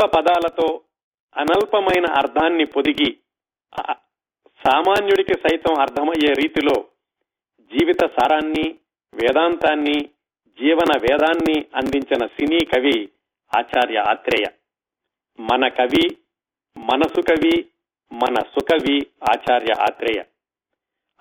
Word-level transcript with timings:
అల్ప 0.00 0.18
పదాలతో 0.18 0.80
అనల్పమైన 1.36 2.04
అర్థాన్ని 2.12 2.64
పొదిగి 2.64 3.16
సామాన్యుడికి 4.66 5.34
సైతం 5.34 5.80
అర్థమయ్యే 5.80 6.32
రీతిలో 6.32 6.84
జీవిత 7.60 8.00
సారాన్ని 8.00 8.74
వేదాంతాన్ని 9.14 10.00
జీవన 10.48 10.98
వేదాన్ని 11.02 11.66
అందించిన 11.76 12.26
సినీ 12.26 12.64
కవి 12.64 13.08
ఆచార్య 13.58 13.98
ఆత్రేయ. 13.98 14.44
మన 15.40 15.68
కవి 15.68 16.16
మనసు 16.76 17.20
కవి 17.20 17.66
మన 18.12 18.34
సుకవి 18.34 19.06
ఆచార్య 19.30 19.74
ఆత్రేయ. 19.80 20.22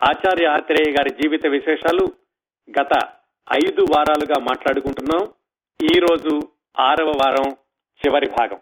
ఆచార్య 0.03 0.45
ఆత్రేయ 0.45 0.91
గారి 0.91 1.09
జీవిత 1.09 1.47
విశేషాలు 1.47 2.05
గత 2.81 3.11
ఐదు 3.53 3.81
వారాలుగా 3.81 4.39
మాట్లాడుకుంటున్నాం. 4.39 5.33
ఈ 5.83 5.99
రోజు 5.99 6.41
ఆరవ 6.79 7.07
వారం 7.07 7.51
చివరి 8.01 8.29
భాగం. 8.29 8.59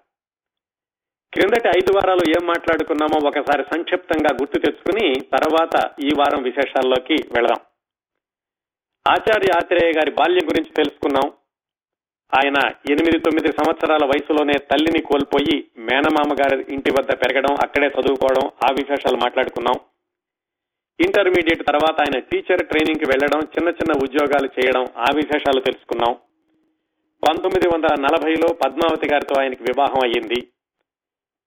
క్రిందటి 1.33 1.67
ఐదు 1.67 1.91
వారాలు 1.95 2.29
ఏం 2.29 2.47
మాట్లాడుకున్నామో 2.47 3.27
ఒకసారి 3.27 3.63
సంక్షిప్తంగా 3.63 4.37
గుర్తు 4.41 4.59
తెచ్చుకుని 4.59 5.13
తర్వాత 5.13 5.89
ఈ 6.03 6.09
వారం 6.19 6.43
విశేషాల్లోకి 6.43 7.13
వెళదాం. 7.13 7.59
ఆచార్య 9.07 9.51
ఆత్రేయ 9.55 9.91
గారి 9.97 10.11
బాల్యం 10.11 10.47
గురించి 10.47 10.69
తెలుసుకున్నాం. 10.69 11.31
ఆయన 12.35 12.57
ఎనిమిది 12.89 13.19
తొమ్మిది 13.19 13.47
సంవత్సరాల 13.47 14.05
వయసులోనే 14.05 14.53
తల్లిని 14.53 15.01
కోల్పోయి 15.01 15.67
మేనమామ 15.77 16.33
గారి 16.33 16.65
ఇంటి 16.73 16.91
వద్ద 16.91 17.13
పెరగడం 17.13 17.55
అక్కడే 17.63 17.87
చదువుకోవడం 17.87 18.47
ఆ 18.47 18.67
విశేషాలు 18.71 19.17
మాట్లాడుకున్నాం. 19.17 19.79
ఇంటర్మీడియట్ 20.99 21.67
తర్వాత 21.67 22.01
ఆయన 22.01 22.19
టీచర్ 22.19 22.65
ట్రైనింగ్కి 22.65 23.05
వెళ్ళడం 23.05 23.39
చిన్న 23.39 23.69
చిన్న 23.69 23.93
ఉద్యోగాలు 24.03 24.49
చేయడం 24.59 24.85
ఆ 24.97 25.05
విశేషాలు 25.15 25.59
తెలుసుకున్నాం. 25.59 26.13
పంతొమ్మిది 27.27 27.67
వందల 27.67 27.95
నలభైలో 27.99 28.53
పద్మావతి 28.53 29.09
గారితో 29.11 29.41
ఆయనకి 29.41 29.63
వివాహం 29.63 29.99
అయ్యింది. 30.03 30.47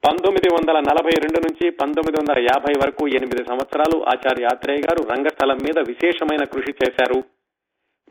పంతొమ్మిది 0.04 0.48
వందల 0.54 0.80
నలభై 0.80 1.10
రెండు 1.10 1.40
నుంచి 1.40 1.70
పంతొమ్మిది 1.70 2.20
వందల 2.20 2.42
యాభై 2.42 2.72
వరకు 2.82 3.08
ఎనిమిది 3.08 3.44
సంవత్సరాలు 3.44 4.04
ఆచార్య 4.04 4.44
ఆత్రేయ 4.44 4.78
గారు 4.78 5.08
రంగస్థలం 5.08 5.56
మీద 5.56 5.78
విశేషమైన 5.78 6.44
కృషి 6.44 6.74
చేశారు. 6.84 7.18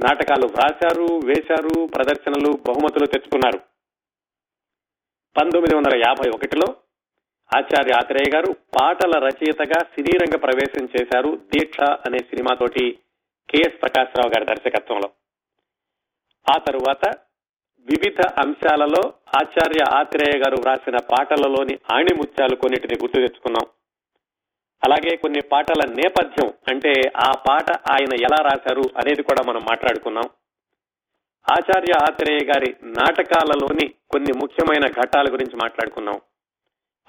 నాటకాలు 0.02 0.48
వ్రాశారు 0.48 1.20
వేశారు 1.26 1.86
ప్రదర్శనలు 1.86 2.52
బహుమతులు 2.68 3.06
తెచ్చుకున్నారు. 3.06 3.60
పంతొమ్మిది 5.38 5.76
వందల 5.76 5.98
యాభై 5.98 6.30
ఒకటిలో 6.30 6.76
ఆచార్య 7.58 7.92
ఆత్రేయ 7.98 8.32
గారు 8.36 8.54
పాటల 8.54 9.12
రచయితగా 9.20 9.80
సినీ 9.80 10.18
రంగ 10.18 10.38
ప్రవేశం 10.40 10.86
చేశారు 10.86 11.38
దీక్ష 11.54 11.82
అనే 11.82 12.18
సినిమాతోటి 12.18 13.00
కెఎస్ 13.50 13.82
ప్రకాశ్రావు 13.82 14.30
గారి 14.30 14.46
దర్శకత్వంలో. 14.46 15.10
ఆ 16.50 16.58
తరువాత 16.58 17.16
వివిధ 17.80 18.22
అంశాలలో 18.40 19.14
ఆచార్య 19.38 19.84
ఆత్రేయ 19.94 20.40
గారు 20.40 20.56
వ్రాసిన 20.60 20.98
పాటలలోని 20.98 21.80
ఆణిముత్యాలు 21.94 22.56
కొన్నిటిని 22.56 22.96
గుర్తు 23.02 23.16
తెచ్చుకున్నాం. 23.16 23.70
అలాగే 24.84 25.16
కొన్ని 25.16 25.42
పాటల 25.42 25.90
నేపథ్యం 25.90 26.54
అంటే 26.68 26.94
ఆ 27.18 27.32
పాట 27.50 27.72
ఆయన 27.72 28.14
ఎలా 28.14 28.38
రాశారు 28.42 28.82
అనేది 28.82 29.24
కూడా 29.24 29.44
మనం 29.44 29.62
మాట్లాడుకున్నాం. 29.70 30.30
ఆచార్య 31.52 31.94
ఆత్రేయ 32.04 32.40
గారి 32.46 32.76
నాటకాలలోని 32.84 33.88
కొన్ని 33.88 34.34
ముఖ్యమైన 34.34 34.86
ఘట్టాల 34.88 35.26
గురించి 35.34 35.56
మాట్లాడుకున్నాం. 35.56 36.22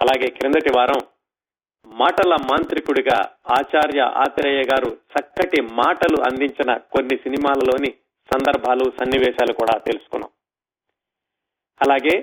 అలాగే 0.00 0.28
క్రిందటి 0.30 0.72
వారం 0.77 1.00
మాటల 1.86 2.36
మాంత్రికుడిగా 2.50 3.18
ఆచార్య 3.50 4.00
ఆత్రేయ 4.00 4.62
గారు 4.62 4.86
చక్కటి 4.86 5.60
మాటలు 5.60 6.22
అందించిన 6.22 6.77
కొన్ని 6.77 7.16
సినిమాలలోని 7.16 7.94
సందర్భాలు 8.32 8.84
సన్నివేశాలు 8.84 9.52
కూడా 9.52 9.78
తెలుసుకున్నాం. 9.78 10.30
అలాగే 11.81 12.14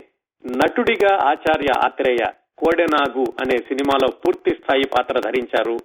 నటుడిగా 0.45 1.11
ఆచార్య 1.31 1.71
ఆత్రేయ 1.85 2.23
కోడెనాగు 2.57 3.25
అనే 3.41 3.57
సినిమాలో 3.69 4.07
పూర్తి 4.21 4.51
స్థాయి 4.59 4.85
పాత్ర 4.95 5.15
ధరించారు. 5.19 5.75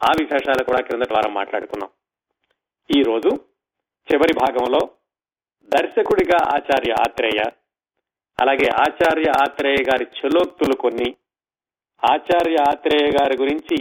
ఆ 0.00 0.10
విశేషాలు 0.20 0.62
కూడా 0.64 0.80
క్రిందటి 0.86 1.14
వారం 1.14 1.32
మాట్లాడుకున్నాం. 1.34 1.90
ఈ 2.90 3.02
రోజు 3.02 3.30
చివరి 4.08 4.34
భాగంలో 4.42 4.80
దర్శకుడిగా 5.72 6.38
ఆచార్య 6.56 6.92
ఆత్రేయ 7.06 7.40
అలాగే 8.38 8.68
ఆచార్య 8.84 9.28
ఆత్రేయ 9.44 9.80
గారి 9.88 10.06
చలోక్తులు 10.18 10.74
కొన్ని 10.76 11.08
ఆచార్య 12.02 12.56
ఆత్రేయ 12.72 13.06
గారి 13.16 13.36
గురించి 13.36 13.78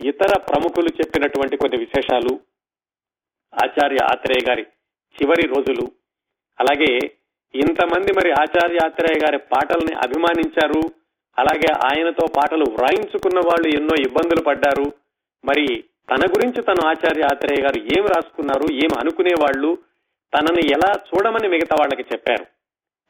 ఇతర 0.00 0.32
ప్రముఖులు 0.40 0.90
చెప్పినటువంటి 1.00 1.56
కొన్ని 1.56 1.78
విశేషాలు 1.84 2.32
ఆచార్య 3.64 4.02
ఆత్రేయ 4.12 4.42
గారి 4.48 4.64
చివరి 5.16 5.46
రోజులు 5.54 5.86
అలాగే 6.58 6.92
ఇంతమంది 7.54 8.12
మరి 8.12 8.32
ఆచార్య 8.32 8.78
ఆత్రేయ 8.84 9.20
గారి 9.24 9.38
పాటల్ని 9.38 9.94
అభిమానించారు. 9.94 10.80
అలాగే 11.38 11.72
ఆయనతో 11.72 12.26
పాటలు 12.36 12.64
వ్రాయించుకున్న 12.64 13.38
వాళ్ళు 13.38 13.68
ఎన్నో 13.68 14.02
ఇబ్బందులు 14.02 14.42
పడ్డారు. 14.44 14.92
మరి 15.44 15.84
తన 16.10 16.24
గురించి 16.24 16.62
తను 16.62 16.86
ఆచార్య 16.86 17.22
ఆత్రేయ 17.22 17.62
గారు 17.62 17.80
ఏం 17.80 18.06
రాసుకున్నారు 18.06 18.72
ఏం 18.72 18.88
అనుకునేవాళ్ళు 18.98 19.78
తనని 20.34 20.70
ఎలా 20.72 20.92
చూడమని 20.92 21.48
మిగతా 21.48 21.76
వాళ్ళకి 21.80 22.02
చెప్పారు. 22.12 22.46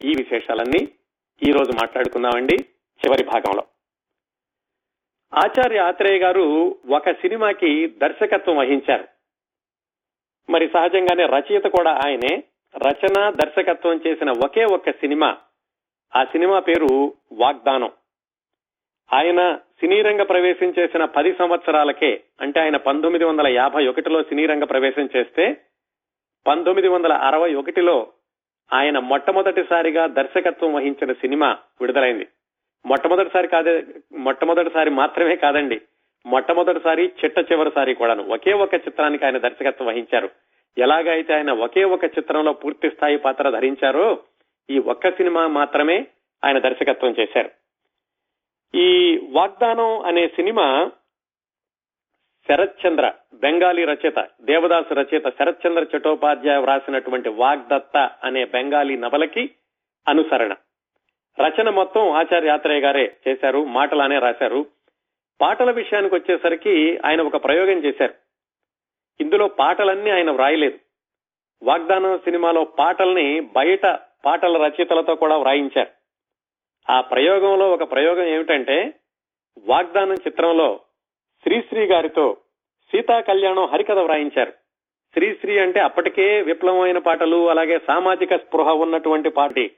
ఈ 0.05 0.15
విశేషాలన్నీ 0.17 0.89
ఈ 1.49 1.53
రోజు 1.53 1.73
మాట్లాడుకుందామండి 1.73 2.55
చివరి 3.07 3.25
భాగంలో. 3.25 3.65
ఆచార్య 5.35 5.79
ఆత్రేయ 5.79 6.19
గారు 6.19 6.77
ఒక 6.89 7.11
సినిమాకి 7.11 7.89
దర్శకత్వం 7.89 8.57
వహించారు. 8.57 9.09
మరి 10.51 10.71
సహజంగానే 10.75 11.27
రచయిత 11.27 11.65
కూడా 11.65 11.91
ఆయనే. 11.91 12.43
రచన 12.77 13.31
దర్శకత్వం 13.31 14.01
చేసిన 14.07 14.31
ఒకే 14.31 14.65
ఒక్క 14.65 14.91
సినిమా. 14.91 15.37
ఆ 16.17 16.25
సినిమా 16.25 16.59
పేరు 16.59 17.15
వాగ్దానం. 17.33 17.91
ఆయన 19.13 19.57
సినీ 19.57 20.03
రంగ 20.03 20.23
ప్రవేశం 20.23 20.75
చేసిన 20.79 21.05
పది 21.05 21.33
సంవత్సరాలకే 21.33 22.21
అంటే 22.41 22.61
ఆయన 22.61 22.77
పంతొమ్మిది 22.77 23.25
వందల 23.25 23.47
యాభై 23.47 23.87
ఒకటిలో 23.87 24.23
సినీ 24.23 24.47
రంగ 24.47 24.65
ప్రవేశం 24.65 25.09
చేస్తే 25.17 25.57
పంతొమ్మిది 26.47 26.89
వందల 26.89 27.13
అరవై 27.13 27.55
ఒకటిలో 27.55 28.13
ఆయన 28.73 28.99
మొట్టమొదటిసారిగా 28.99 30.07
దర్శకత్వం 30.07 30.75
వహించిన 30.75 31.13
సినిమా 31.13 31.59
విడుదలైంది. 31.81 32.27
మొట్టమొదటిసారి 32.87 33.49
కాదే 33.49 33.85
మొట్టమొదటిసారి 34.13 34.91
మాత్రమే 34.91 35.37
కాదండి 35.37 35.81
మొట్టమొదటిసారి 36.27 37.13
చిట్ట 37.25 37.53
చివరిసారి 37.53 37.95
కూడాను. 37.95 38.23
ఒకే 38.23 38.53
ఒక 38.53 38.75
చిత్రానికి 38.75 39.25
ఆయన 39.25 39.39
దర్శకత్వం 39.39 39.89
వహించారు. 39.89 40.31
ఎలాగైతే 40.79 41.35
ఆయన 41.35 41.53
ఒకే 41.53 41.85
ఒక 41.85 42.05
చిత్రంలో 42.05 42.53
పూర్తి 42.53 42.91
స్థాయి 42.91 43.17
పాత్ర 43.17 43.51
ధరించారో 43.51 44.19
ఈ 44.71 44.79
ఒక్క 44.79 45.11
సినిమా 45.11 45.47
మాత్రమే 45.47 46.07
ఆయన 46.45 46.59
దర్శకత్వం 46.59 47.15
చేశారు. 47.21 47.51
ఈ 48.75 49.21
వాగ్దానం 49.31 49.99
అనే 49.99 50.29
సినిమా 50.29 50.91
శరత్ 52.49 52.87
చంద్ర 52.87 53.13
బెంగాలీ 53.35 53.85
రచయిత 53.85 54.29
దేవదాసు 54.41 54.95
రచయిత 54.95 55.29
శరత్ 55.29 55.67
చంద్ర 55.67 55.87
చటోపాధ్యాయ 55.97 56.57
వ్రాసినటువంటి 56.57 57.29
వాగ్దత్త 57.29 58.11
అనే 58.25 58.45
బెంగాలీ 58.45 58.97
నవలకి 58.97 59.51
అనుసరణ. 60.09 60.55
రచన 61.41 61.71
మొత్తం 61.71 62.11
ఆచార్య 62.11 62.49
యాత్రయ్య 62.49 62.81
గారే 62.81 63.17
చేశారు 63.29 63.65
మాటలానే 63.65 64.19
రాశారు. 64.19 64.67
పాటల 65.41 65.71
విషయానికి 65.71 66.15
వచ్చేసరికి 66.15 66.99
ఆయన 67.05 67.21
ఒక 67.21 67.45
ప్రయోగం 67.45 67.85
చేశారు. 67.85 68.15
ఇందులో 69.21 69.49
పాటలన్నీ 69.49 70.11
ఆయన 70.11 70.31
వ్రాయలేదు. 70.31 70.79
వాగ్దానం 71.63 72.19
సినిమాలో 72.19 72.65
పాటల్ని 72.65 73.41
బయట 73.41 73.87
పాటల 74.25 74.63
రచయితలతో 74.63 75.15
కూడా 75.15 75.37
వ్రాయించారు. 75.37 75.91
ఆ 76.93 77.01
ప్రయోగంలో 77.01 77.71
ఒక 77.71 77.93
ప్రయోగం 77.93 78.25
ఏమిటంటే 78.25 78.95
వాగ్దానం 79.59 80.15
చిత్రంలో 80.15 80.81
శ్రీశ్రీ 81.43 81.87
గారితో 81.87 82.37
సీతా 82.93 83.21
కళ్యాణం 83.21 83.65
హరికథ 83.65 83.99
వ్రాయించారు. 83.99 84.51
శ్రీశ్రీ 85.15 85.59
అంటే 85.59 85.81
అప్పటికే 85.81 86.43
విప్లవమైన 86.43 86.99
పాటలు 86.99 87.51
అలాగే 87.51 87.79
సామాజిక 87.79 88.37
స్పృహ 88.37 88.73
ఉన్నటువంటి 88.73 89.31
పాటి 89.31 89.71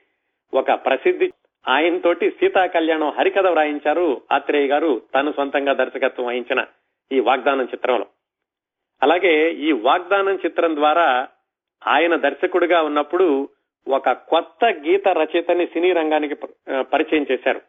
ఒక 0.54 0.72
ప్రసిద్ధి 0.72 1.32
ఆయనతోటి 1.68 2.30
సీతా 2.30 2.66
కళ్యాణం 2.66 3.10
హరికథ 3.10 3.46
వ్రాయించారు. 3.46 4.20
ఆత్రేయ 4.32 4.66
గారు 4.66 5.02
తను 5.14 5.32
సొంతంగా 5.32 5.72
దర్శకత్వం 5.72 6.26
వహించిన 6.26 6.64
ఈ 7.12 7.20
వాగ్దానం 7.20 7.64
చిత్రంలో. 7.64 8.06
అలాగే 9.02 9.52
ఈ 9.52 9.72
వాగ్దానం 9.72 10.34
చిత్రం 10.34 10.76
ద్వారా 10.76 11.28
ఆయన 11.86 12.16
దర్శకుడిగా 12.16 12.82
ఉన్నప్పుడు 12.82 13.48
ఒక 13.88 14.10
కొత్త 14.10 14.64
గీత 14.64 15.08
రచయితని 15.08 15.66
సినీ 15.66 15.92
రంగానికి 15.92 16.34
పరిచయం 16.80 17.26
చేశారు. 17.32 17.60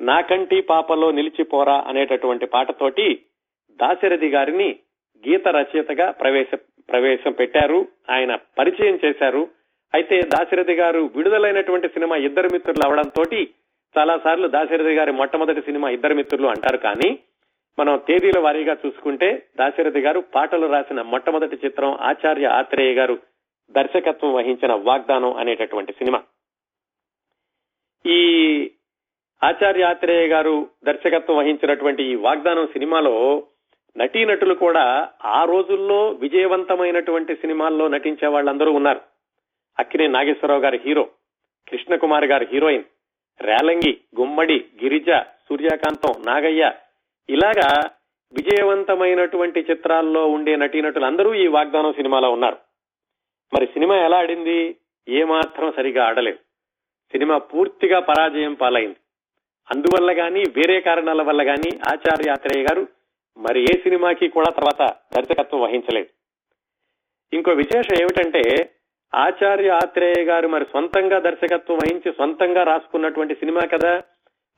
నాకంటి 0.00 0.60
పాపలో 0.60 1.10
నిలిచిపోరా 1.10 1.84
అనేటటువంటి 1.86 2.46
పాటతోటి 2.46 3.22
దాశరథి 3.70 4.28
గారిని 4.28 4.78
గీత 5.28 5.48
రచయితగా 5.48 6.10
ప్రవేశ 6.10 6.58
ప్రవేశం 6.90 7.32
పెట్టారు. 7.32 7.88
ఆయన 8.10 8.38
పరిచయం 8.58 8.98
చేశారు. 9.04 9.48
అయితే 9.94 10.20
దాశరథి 10.20 10.72
గారు 10.72 11.10
విడుదలైనటువంటి 11.16 11.88
సినిమా 11.88 12.16
ఇద్దరు 12.16 12.48
మిత్రులు 12.52 12.86
అవడంతో 12.86 13.24
చాలా 13.98 14.18
సార్లు 14.24 14.48
దాశరథి 14.48 14.94
గారి 14.94 15.12
మొట్టమొదటి 15.12 15.60
సినిమా 15.60 15.90
ఇద్దరు 15.90 16.14
మిత్రులు 16.14 16.46
అంటారు 16.46 16.76
కానీ 16.76 17.18
మనం 17.80 18.00
తేదీల 18.08 18.38
వారీగా 18.38 18.76
చూసుకుంటే 18.86 19.46
దాశరథి 19.58 20.00
గారు 20.00 20.20
పాటలు 20.20 20.66
రాసిన 20.66 21.02
మొట్టమొదటి 21.02 21.66
చిత్రం 21.66 21.94
ఆచార్య 21.94 22.46
ఆత్రేయ 22.46 22.94
గారు 22.94 23.18
దర్శకత్వం 23.70 24.32
వహించిన 24.32 24.72
వాగ్దానం 24.72 25.34
అనేటటువంటి 25.34 25.92
సినిమా. 25.92 26.22
ఈ 28.06 28.18
ఆచార్య 29.44 29.82
ఆత్రేయ 29.82 30.28
గారు 30.28 30.68
దర్శకత్వం 30.84 31.36
వహించినటువంటి 31.36 32.02
ఈ 32.02 32.14
వాగ్దానం 32.14 32.66
సినిమాలో 32.66 33.42
నటీనటులు 33.96 34.54
కూడా 34.54 35.08
ఆ 35.24 35.44
రోజుల్లో 35.44 36.10
విజయవంతమైనటువంటి 36.10 37.34
సినిమాల్లో 37.34 37.88
నటించే 37.88 38.28
వాళ్ళందరూ 38.28 38.72
ఉన్నారు. 38.72 39.00
అక్కినే 39.78 40.06
నాగేశ్వరరావు 40.06 40.60
గారి 40.60 40.80
హీరో 40.86 41.08
కృష్ణకుమార్ 41.68 42.24
గారి 42.24 42.46
హీరోయిన్ 42.52 42.84
రేలంగి 43.40 44.00
గుమ్మడి 44.20 44.64
గిరిజ 44.82 45.10
సూర్యకాంతం 45.48 46.22
నాగయ్య 46.26 46.72
ఇలాగా 47.30 47.90
విజయవంతమైనటువంటి 48.32 49.66
చిత్రాల్లో 49.70 50.26
ఉండే 50.26 50.56
నటీనటులందరూ 50.56 51.34
ఈ 51.34 51.46
వాగ్దానం 51.46 51.92
సినిమాలో 51.92 52.30
ఉన్నారు. 52.30 52.56
మరి 53.54 53.66
సినిమా 53.66 53.96
ఎలా 53.96 54.18
ఆడింది? 54.18 54.76
ఏమాత్రం 55.08 55.72
సరిగా 55.76 56.04
ఆడలేదు. 56.04 56.36
సినిమా 57.12 57.38
పూర్తిగా 57.38 58.00
పరాజయం 58.00 58.54
పాలైంది. 58.54 58.96
అందువల్ల 59.74 60.20
గాని 60.20 60.40
వేరే 60.40 60.80
కారణాల 60.80 61.22
వల్ల 61.22 61.42
గాని 61.42 61.76
ఆచార్య 61.88 62.30
ఆత్రేయ 62.30 62.62
గారు 62.62 62.88
మరి 63.38 63.62
ఏ 63.62 63.64
సినిమాకి 63.64 64.28
కూడా 64.28 64.50
తర్వాత 64.50 64.94
దర్శకత్వం 65.16 65.60
వహించలేదు. 65.60 66.06
ఇంకో 67.36 67.50
విశేషం 67.50 68.02
ఏమిటంటే 68.02 68.70
ఆచార్య 69.14 69.68
ఆత్రేయ 69.68 70.24
గారు 70.24 70.48
మరి 70.48 70.64
సొంతంగా 70.64 71.18
దర్శకత్వం 71.18 71.76
వహించి 71.76 72.12
సొంతంగా 72.12 72.62
రాసుకున్నటువంటి 72.62 73.34
సినిమా 73.34 73.60
కదా. 73.60 74.02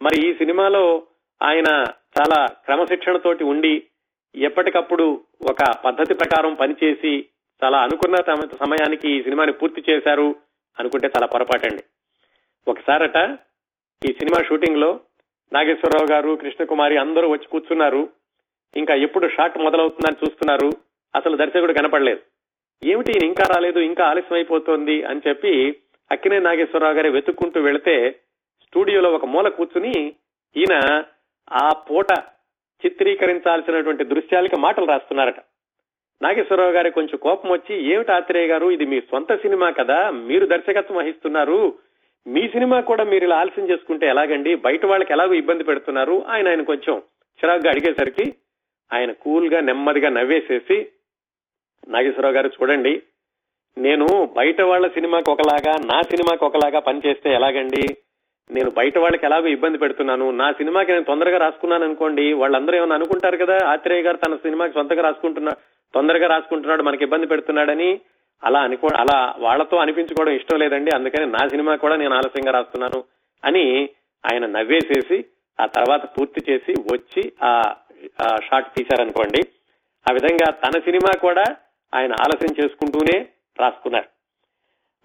మరి 0.02 0.28
ఈ 0.28 0.34
సినిమాలో 0.34 1.02
ఆయన 1.42 1.84
చాలా 2.18 2.46
క్రమశిక్షణతోటి 2.46 3.44
ఉండి 3.44 3.82
ఎప్పటికప్పుడు 4.34 5.24
ఒక 5.42 5.70
పద్ధతి 5.84 6.14
ప్రకారం 6.14 6.54
పనిచేసి 6.54 7.26
చాలా 7.64 7.78
అనుకున్న 7.78 8.16
సమయానికి 8.64 9.10
ఈ 9.10 9.22
సినిమాని 9.22 9.52
పూర్తి 9.52 9.84
చేశారు 9.90 10.36
అనుకుంటే 10.78 11.08
చాలా 11.08 11.26
పొరపాటండి. 11.26 11.84
ఒకసారట 12.68 13.38
ఈ 14.08 14.12
సినిమా 14.12 14.42
షూటింగ్లో 14.42 15.00
నాగేశ్వరరావు 15.52 16.12
గారు 16.12 16.36
కృష్ణకుమారి 16.36 16.96
అందరూ 16.96 17.28
వచ్చి 17.28 17.46
కూర్చున్నారు. 17.46 18.08
ఇంకా 18.76 18.94
ఎప్పుడు 18.94 19.28
షాట్ 19.28 19.58
మొదలవుతుందని 19.58 20.26
చూస్తున్నారు. 20.26 20.72
అసలు 21.16 21.36
దర్శకుడు 21.36 21.72
కనపడలేదు. 21.72 22.20
ఏమిటి 22.84 23.26
ఇంకా 23.26 23.44
రాలేదు 23.54 23.78
ఇంకా 23.78 24.04
ఆలస్యం 24.04 24.34
అయిపోతోంది 24.34 25.02
అని 25.02 25.20
చెప్పి 25.28 25.76
అక్కినే 26.12 26.38
నాగేశ్వరరావు 26.38 26.94
గారి 26.94 27.10
వెతుక్కుంటూ 27.10 27.60
వెళితే 27.60 28.10
స్టూడియోలో 28.62 29.10
ఒక 29.10 29.24
మూల 29.24 29.48
కూర్చుని 29.48 30.12
ఈయన 30.56 31.04
ఆ 31.50 31.72
పూట 31.72 32.06
చిత్రీకరించాల్సినటువంటి 32.86 34.04
దృశ్యాలకి 34.04 34.56
మాటలు 34.56 34.86
రాస్తున్నారట. 34.86 35.36
నాగేశ్వరరావు 36.22 36.70
గారికి 36.70 36.94
కొంచెం 36.94 37.18
కోపం 37.22 37.50
వచ్చి 37.50 37.92
ఏమిటి 37.92 38.12
ఆత్రేయ 38.12 38.46
గారు 38.46 38.70
ఇది 38.70 38.86
మీ 38.86 39.00
సొంత 39.00 39.34
సినిమా 39.34 39.70
కదా 39.70 40.10
మీరు 40.10 40.46
దర్శకత్వం 40.46 40.96
వహిస్తున్నారు. 40.98 41.78
మీ 42.26 42.48
సినిమా 42.48 42.80
కూడా 42.80 43.04
మీరు 43.04 43.24
ఇలా 43.24 43.36
ఆలస్యం 43.36 43.70
చేసుకుంటే 43.70 44.06
ఎలాగండి? 44.06 44.54
బయట 44.54 44.86
వాళ్ళకి 44.86 45.12
ఎలాగో 45.12 45.34
ఇబ్బంది 45.34 45.64
పెడుతున్నారు? 45.64 46.24
ఆయన 46.28 46.48
ఆయన 46.48 46.62
కొంచెం 46.62 47.02
చిరాగ్గా 47.34 47.70
అడిగేసరికి 47.70 48.34
ఆయన 48.92 49.12
కూల్గా 49.12 49.60
నెమ్మదిగా 49.60 50.08
నవ్వేసేసి 50.08 50.86
నాగేశ్వరరావు 51.88 52.34
గారు 52.34 52.48
చూడండి 52.48 53.02
నేను 53.78 54.28
బయట 54.36 54.62
వాళ్ళ 54.62 54.88
సినిమాకి 54.88 55.30
ఒకలాగా 55.30 55.74
నా 55.84 56.02
సినిమాకి 56.02 56.44
ఒకలాగా 56.44 56.80
పనిచేస్తే 56.80 57.32
ఎలాగండి? 57.32 57.96
నేను 58.56 58.70
బయట 58.70 58.98
వాళ్ళకి 58.98 59.26
ఎలాగో 59.26 59.48
ఇబ్బంది 59.48 59.78
పెడుతున్నాను. 59.78 60.26
నా 60.30 60.48
సినిమాకి 60.52 60.92
నేను 60.92 61.04
తొందరగా 61.04 61.38
రాసుకున్నాను 61.38 61.84
అనుకోండి 61.84 62.32
వాళ్ళందరూ 62.32 62.76
ఏమైనా 62.76 62.94
అనుకుంటారు 62.94 63.36
కదా 63.36 63.56
ఆత్రేయ 63.66 64.02
గారు 64.02 64.16
తన 64.16 64.36
సినిమాకి 64.36 64.74
సొంతగా 64.74 65.02
రాసుకుంటున్నా 65.02 65.52
తొందరగా 65.94 66.26
రాసుకుంటున్నాడు 66.26 66.82
మనకి 66.82 67.04
ఇబ్బంది 67.04 67.26
పెడుతున్నాడని. 67.26 67.90
అలా 68.44 68.60
అనుకో 68.60 68.88
అలా 68.96 69.34
వాళ్ళతో 69.38 69.76
అనిపించుకోవడం 69.76 70.32
ఇష్టం 70.32 70.58
లేదండి. 70.58 70.90
అందుకని 70.94 71.26
నా 71.26 71.42
సినిమా 71.48 71.74
కూడా 71.76 71.96
నేను 71.96 72.14
ఆలస్యంగా 72.14 72.52
రాస్తున్నాను 72.52 73.00
అని 73.42 73.64
ఆయన 74.24 74.46
నవ్వేసేసి 74.46 75.24
ఆ 75.60 75.66
తర్వాత 75.66 76.04
పూర్తి 76.04 76.40
చేసి 76.50 76.72
వచ్చి 76.94 77.32
ఆ 77.42 77.50
ఆ 78.22 78.28
షాట్ 78.44 78.74
తీశారనుకోండి. 78.76 79.40
ఆ 80.06 80.12
విధంగా 80.12 80.48
తన 80.64 80.78
సినిమా 80.78 81.12
కూడా 81.20 81.44
ఆయన 81.94 82.12
ఆలస్యం 82.12 82.54
చేసుకుంటూనే 82.60 83.16
రాసుకున్నారు. 83.60 84.08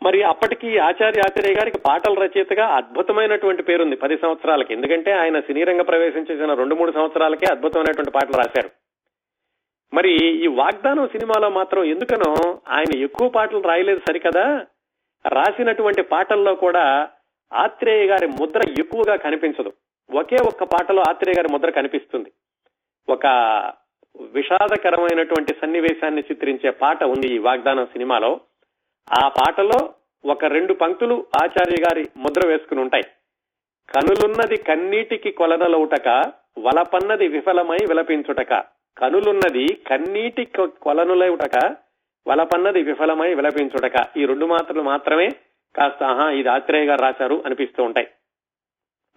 మరి 0.03 0.23
అప్పటికి 0.23 0.77
ఆచార్య 0.77 1.21
ఆచార్య 1.21 1.53
గారికి 1.53 1.77
పాటల 1.77 2.13
రచయితగా 2.13 2.65
అద్భుతమైనటువంటి 2.67 3.63
పేరుంది 3.63 3.95
పది 3.95 4.17
సంవత్సరాలకి. 4.17 4.73
ఎందుకంటే 4.73 5.11
ఆయన 5.11 5.39
సినీ 5.39 5.63
రంగ 5.63 5.81
ప్రవేశం 5.81 6.25
చేసిన 6.31 6.53
రెండు 6.53 6.75
మూడు 6.75 6.91
సంవత్సరాలకే 6.91 7.45
అద్భుతమైనటువంటి 7.45 8.11
పాటలు 8.11 8.37
రాశారు. 8.37 8.69
మరి 9.93 10.43
ఈ 10.43 10.47
వాగ్దానం 10.47 11.07
సినిమాలో 11.07 11.49
మాత్రం 11.49 11.83
ఎందుకనో 11.83 12.61
ఆయన 12.67 12.97
ఎక్కువ 12.97 13.29
పాటలు 13.29 13.59
రాయలేదు 13.59 13.99
సరికదా? 13.99 14.65
రాసినటువంటి 15.27 16.01
పాటల్లో 16.01 16.55
కూడా 16.55 17.09
ఆత్రేయ 17.53 18.07
గారి 18.07 18.27
ముద్ర 18.27 18.61
ఎక్కువగా 18.79 19.15
కనిపించదు. 19.15 19.73
ఒకే 20.13 20.37
ఒక్క 20.47 20.63
పాటలో 20.63 21.03
ఆత్రేయ 21.09 21.33
గారి 21.37 21.47
ముద్ర 21.51 21.69
కనిపిస్తుంది. 21.69 22.31
ఒక 23.09 23.25
విషాదకరమైనటువంటి 24.33 25.55
సన్నివేశాన్ని 25.61 26.21
చిత్రించే 26.21 26.69
పాట 26.69 27.03
ఉంది 27.03 27.27
ఈ 27.27 27.37
వాగ్దానం 27.37 27.85
సినిమాలో. 27.85 28.39
ఆ 29.13 29.27
పాటలో 29.27 29.93
ఒక 30.25 30.45
రెండు 30.45 30.73
పంక్తులు 30.73 31.25
ఆచార్య 31.43 31.83
గారి 31.83 32.05
ముద్ర 32.17 32.47
వేసుకుని 32.47 32.81
ఉంటాయి. 32.81 33.03
కనులున్నది 33.89 34.57
కన్నీటికి 34.57 35.31
కొలనలవుటక 35.31 36.07
వలపన్నది 36.59 37.27
విఫలమై 37.27 37.77
విలపించుటక. 37.89 38.53
కనులున్నది 38.97 39.73
కన్నీటి 39.73 40.45
కొ- 40.45 40.69
కొలనులవుటక 40.81 41.75
వలపన్నది 42.27 42.81
విఫలమై 42.81 43.33
విలపించుటక. 43.33 44.17
ఈ 44.17 44.25
రెండు 44.25 44.45
మాత్రలు 44.45 44.81
మాత్రమే 44.81 45.29
కాస్త 45.75 46.03
ఆహా 46.03 46.29
ఇది 46.29 46.49
ఆత్రేయ 46.49 46.85
గారు 46.85 47.01
రాశారు 47.01 47.43
అనిపిస్తూ 47.45 47.83
ఉంటాయి. 47.83 48.07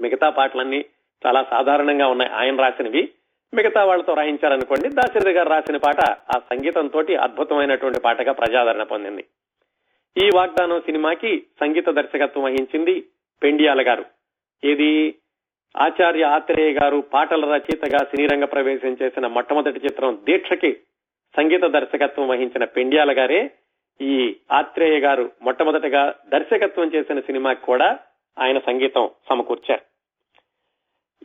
మిగతా 0.00 0.30
పాటలన్నీ 0.30 0.84
చాలా 1.26 1.42
సాధారణంగా 1.50 2.06
ఉన్నాయి. 2.06 2.32
ఆయన 2.32 2.60
రాసినవి 2.60 3.08
మిగతా 3.54 3.84
వాళ్ళతో 3.84 4.14
రాయించారనుకోండి 4.14 4.88
దాశరథి 4.88 5.30
గారు 5.30 5.48
రాసిన 5.48 5.76
పాట 5.76 6.10
ఆ 6.10 6.38
సంగీతంతో 6.38 7.04
అద్భుతమైనటువంటి 7.20 8.00
పాటగా 8.00 8.32
ప్రజాదరణ 8.32 8.82
పొందింది. 8.82 9.24
ఈ 10.18 10.28
వాగ్దానం 10.34 10.80
సినిమాకి 10.80 11.46
సంగీత 11.60 11.88
దర్శకత్వం 11.88 12.44
వహించింది 12.44 13.04
పెండియాల 13.42 13.86
గారు. 13.86 14.04
ఇది 14.64 15.14
ఆచార్య 15.76 16.24
ఆత్రేయ 16.24 16.72
గారు 16.72 17.00
పాటల 17.00 17.44
రచయితగా 17.44 17.98
సినీరంగ 17.98 18.44
ప్రవేశం 18.44 18.96
చేసిన 19.02 19.26
మొట్టమొదటి 19.26 19.80
చిత్రం 19.80 20.18
దీక్షకి 20.24 20.72
సంగీత 21.36 21.62
దర్శకత్వం 21.62 22.28
వహించిన 22.28 22.64
పెండియాల 22.64 23.18
గారే 23.18 23.50
ఈ 24.00 24.36
ఆత్రేయ 24.52 25.00
గారు 25.00 25.32
మొట్టమొదటిగా 25.42 26.14
దర్శకత్వం 26.28 26.90
చేసిన 26.94 27.20
సినిమాకి 27.20 27.62
కూడా 27.62 27.98
ఆయన 28.38 28.58
సంగీతం 28.58 29.10
సమకూర్చారు. 29.28 29.80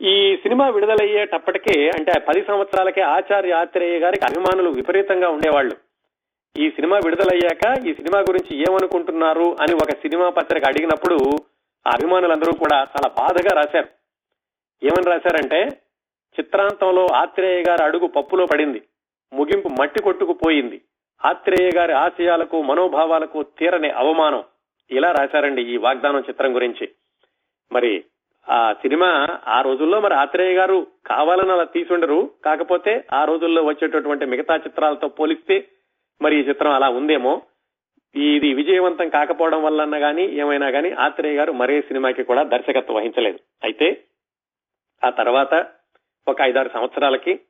ఈ 0.04 0.36
సినిమా 0.36 0.68
విడుదలయ్యేటప్పటికే 0.68 1.88
అంటే 1.88 2.20
పది 2.20 2.44
సంవత్సరాలకే 2.44 3.00
ఆచార్య 3.00 3.52
ఆత్రేయ 3.52 3.98
గారికి 3.98 4.24
అభిమానులు 4.24 4.70
విపరీతంగా 4.70 5.28
ఉండేవాళ్ళు. 5.28 5.85
ఈ 6.58 6.70
సినిమా 6.70 6.96
విడుదలయ్యాక 6.96 7.86
ఈ 7.86 7.94
సినిమా 7.94 8.20
గురించి 8.20 8.60
ఏమనుకుంటున్నారు 8.60 9.56
అని 9.60 9.74
ఒక 9.74 9.90
సినిమా 9.90 10.28
పత్రిక 10.28 10.66
అడిగినప్పుడు 10.66 11.16
ఆ 11.86 11.90
అభిమానులందరూ 11.90 12.52
కూడా 12.52 12.76
చాలా 12.76 13.08
బాధగా 13.08 13.54
రాశారు. 13.54 13.88
ఏమని 14.82 15.10
రాశారంటే 15.10 15.64
చిత్రాంతంలో 16.40 17.06
ఆత్రేయ 17.06 17.62
గారి 17.68 17.84
అడుగు 17.84 18.06
పప్పులో 18.06 18.46
పడింది 18.46 18.82
ముగింపు 19.32 19.68
మట్టి 19.68 20.02
కొట్టుకుపోయింది 20.02 20.80
ఆత్రేయ 21.24 21.70
గారి 21.76 21.92
ఆశయాలకు 21.92 22.62
మనోభావాలకు 22.62 23.42
తీరని 23.42 23.90
అవమానం. 23.90 24.44
ఇలా 24.90 25.12
రాశారండి 25.12 25.62
ఈ 25.62 25.76
వాగ్దానం 25.76 26.20
చిత్రం 26.20 26.54
గురించి. 26.54 26.88
మరి 27.72 28.04
ఆ 28.48 28.72
సినిమా 28.72 29.26
ఆ 29.48 29.60
రోజుల్లో 29.60 30.00
మరి 30.00 30.14
ఆత్రేయ 30.14 30.56
గారు 30.56 30.86
కావాలని 31.06 31.52
అలా 31.52 31.64
తీసుండరు 31.64 32.30
కాకపోతే 32.44 33.04
ఆ 33.12 33.24
రోజుల్లో 33.24 33.64
వచ్చేటటువంటి 33.64 34.24
మిగతా 34.24 34.56
చిత్రాలతో 34.56 35.08
పోలిస్తే 35.08 35.64
మరి 36.22 36.36
ఈ 36.36 36.40
చిత్రం 36.40 36.72
అలా 36.72 36.88
ఉందేమో? 36.88 37.42
ఇది 38.16 38.54
విజయవంతం 38.54 39.08
కాకపోవడం 39.08 39.62
వల్ల 39.62 39.98
కానీ 39.98 40.22
ఏమైనా 40.22 40.70
కానీ 40.70 40.90
ఆత్రేయ 40.90 41.36
గారు 41.36 41.52
మరే 41.52 41.80
సినిమాకి 41.80 42.22
కూడా 42.22 42.42
దర్శకత్వం 42.42 42.96
వహించలేదు. 42.96 43.38
అయితే 43.64 44.02
ఆ 45.04 45.10
తర్వాత 45.10 45.66
ఒక 46.28 46.40
ఐదారు 46.42 46.70
సంవత్సరాలకి 46.74 47.40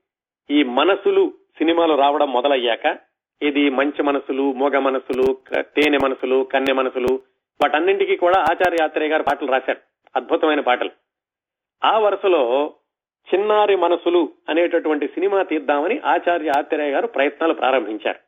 ఈ 0.50 0.62
మనసులు 0.62 1.32
సినిమాలు 1.58 1.94
రావడం 1.94 2.32
మొదలయ్యాక 2.32 2.98
ఇది 3.42 3.70
మంచి 3.70 4.02
మనసులు 4.02 4.52
మోగ 4.52 4.78
మనసులు 4.78 5.38
తేనె 5.60 5.98
మనసులు 5.98 6.44
కన్నె 6.44 6.72
మనసులు 6.72 7.20
వాటన్నింటికి 7.62 8.16
కూడా 8.16 8.40
ఆచార్య 8.40 8.84
ఆత్రేయ 8.84 9.08
గారు 9.08 9.22
పాటలు 9.22 9.52
రాశారు. 9.52 9.78
అద్భుతమైన 10.16 10.60
పాటలు. 10.60 10.90
ఆ 11.84 11.98
వరుసలో 11.98 12.74
చిన్నారి 13.34 13.76
మనసులు 13.76 14.32
అనేటటువంటి 14.48 15.06
సినిమా 15.06 15.42
తీద్దామని 15.42 16.00
ఆచార్య 16.04 16.52
ఆత్రేయ 16.58 16.90
గారు 16.90 17.06
ప్రయత్నాలు 17.06 17.54
ప్రారంభించారు. 17.54 18.25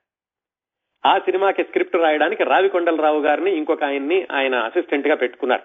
ఆ 1.07 1.19
సినిమాకి 1.19 1.63
స్క్రిప్ట్ 1.63 1.97
రాయడానికి 1.97 2.45
రావికొండలరావు 2.45 3.21
గారిని 3.21 3.57
ఇంకొక 3.57 3.85
ఆయన్ని 3.85 4.27
ఆయన 4.33 4.55
అసిస్టెంట్గా 4.55 5.15
పెట్టుకున్నారు. 5.15 5.63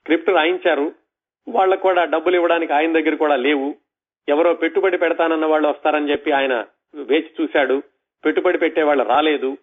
స్క్రిప్ట్ 0.00 0.30
రాయించారు. 0.30 0.92
వాళ్ళకు 1.48 1.82
కూడా 1.82 2.04
డబ్బులు 2.04 2.34
ఇవ్వడానికి 2.34 2.72
ఆయన 2.72 2.92
దగ్గర 2.92 3.14
కూడా 3.14 3.36
లేవు. 3.36 3.74
ఎవరో 4.28 4.54
పెట్టుబడి 4.54 4.98
పెడతానన్న 4.98 5.46
వాళ్ళు 5.46 5.68
వస్తారని 5.68 6.10
చెప్పి 6.10 6.32
ఆయన 6.32 6.64
వేచి 6.94 7.30
చూశాడు. 7.40 7.82
పెట్టుబడి 8.24 8.58
పెట్టే 8.58 8.82
వాళ్ళు 8.82 9.04
రాలేదు. 9.04 9.56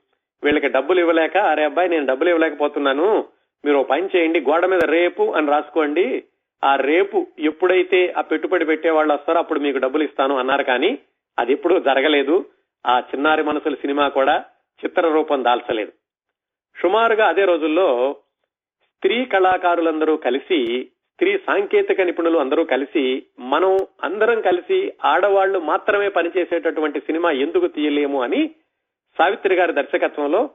వీళ్ళకి 0.43 0.67
డబ్బులు 0.67 0.99
ఇవ్వలేక 0.99 1.37
అరే 1.37 1.63
అబ్బాయి 1.63 1.89
నేను 1.89 2.05
డబ్బులు 2.05 2.29
ఇవ్వలేకపోతున్నాను. 2.29 3.25
మీరు 3.65 3.83
పని 3.83 4.09
చేయండి. 4.15 4.41
గోడ 4.41 4.65
మీద 4.65 4.83
రేపు 4.83 5.33
అని 5.33 5.47
రాసుకోండి. 5.47 6.23
ఆ 6.63 6.75
రేపు 6.75 7.27
ఎప్పుడైతే 7.39 8.13
ఆ 8.17 8.21
పెట్టుబడి 8.21 8.65
పెట్టే 8.65 8.89
వాళ్ళు 8.89 9.13
వస్తారో 9.13 9.39
అప్పుడు 9.39 9.59
మీకు 9.59 9.77
డబ్బులు 9.77 10.03
ఇస్తాను 10.03 10.37
అన్నారు 10.37 10.63
కానీ 10.63 10.99
అది 11.39 11.53
ఎప్పుడూ 11.53 11.79
జరగలేదు. 11.79 12.45
ఆ 12.87 12.99
చిన్నారి 12.99 13.43
మనసుల 13.43 13.73
సినిమా 13.73 14.07
కూడా 14.07 14.45
చిత్ర 14.85 15.13
రూపం 15.13 15.43
దాల్చలేదు. 15.43 15.91
సుమారుగా 16.81 17.27
అదే 17.27 17.45
రోజుల్లో 17.45 18.15
స్త్రీ 18.97 19.25
కళాకారులందరూ 19.25 20.17
కలిసి 20.17 20.83
స్త్రీ 20.85 21.37
సాంకేతిక 21.37 22.01
నిపుణులు 22.01 22.37
అందరూ 22.37 22.63
కలిసి 22.63 23.23
మనం 23.39 23.77
అందరం 24.03 24.41
కలిసి 24.41 24.93
ఆడవాళ్ళు 25.05 25.59
మాత్రమే 25.59 26.09
పనిచేసేటటువంటి 26.09 26.99
సినిమా 26.99 27.31
ఎందుకు 27.31 27.67
తీయలేము 27.67 28.21
అని 28.21 28.49
సావిత్రి 29.17 29.55
గారి 29.55 29.73
దర్శకత్వంలో 29.73 30.49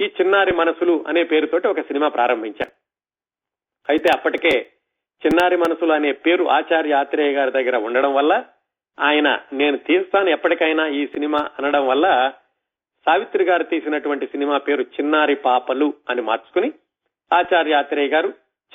ఈ 0.00 0.04
చిన్నారి 0.04 0.54
మనసులు 0.56 1.04
అనే 1.08 1.24
పేరుతోటి 1.24 1.68
ఒక 1.68 1.80
సినిమా 1.80 2.08
ప్రారంభించారు. 2.08 2.72
అయితే 3.88 4.10
అప్పటికే 4.14 4.70
చిన్నారి 5.26 5.56
మనసులు 5.56 5.92
అనే 5.92 6.12
పేరు 6.12 6.44
ఆచార్య 6.44 6.92
ఆత్రేయ 6.92 7.32
గారి 7.32 7.50
దగ్గర 7.50 7.76
ఉండడం 7.76 8.14
వల్ల 8.14 8.44
ఆయన 9.00 9.38
నేను 9.52 9.78
తీస్తాను 9.78 10.28
ఎప్పటికైనా 10.28 10.86
ఈ 10.86 11.06
సినిమా 11.06 11.38
అనడం 11.58 11.86
వల్ల 11.88 12.32
సావిత్రి 13.04 13.44
గారు 13.44 13.62
తీసినటువంటి 13.62 14.26
సినిమా 14.26 14.58
పేరు 14.58 14.82
చిన్నారి 14.82 15.34
పాపలు 15.34 15.92
అని 16.10 16.22
మార్చుకుని 16.22 16.72
ఆచార్య 17.32 17.72
ఆత్రేయ 17.72 18.08
గారు 18.08 18.28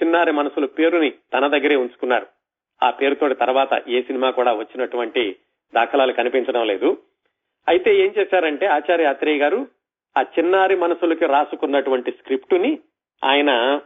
చిన్నారి 0.03 0.32
మనసుల 0.32 0.65
పేరుని 0.65 1.13
తన 1.34 1.48
దగ్గరే 1.48 1.75
ఉంచుకున్నారు. 1.75 2.27
ఆ 2.84 2.89
పేరుతోటి 2.89 3.36
తర్వాత 3.36 3.84
ఏ 3.88 4.01
సినిమా 4.01 4.30
కూడా 4.30 4.53
వచ్చినటువంటి 4.53 5.36
దాఖలాలు 5.75 6.13
కనిపించడం 6.13 6.68
లేదు. 6.68 6.98
అయితే 7.68 7.96
ఏం 7.96 8.13
చేశారంటే 8.18 8.65
ఆచార్య 8.65 9.06
ఆత్రేయ 9.06 9.38
గారు 9.38 9.68
ఆ 10.18 10.22
చిన్నారి 10.22 10.75
మనసులకి 10.75 11.25
రాసుకున్నటువంటి 11.25 12.12
స్క్రిప్ట్ని 12.12 12.80
ఆయన 13.24 13.82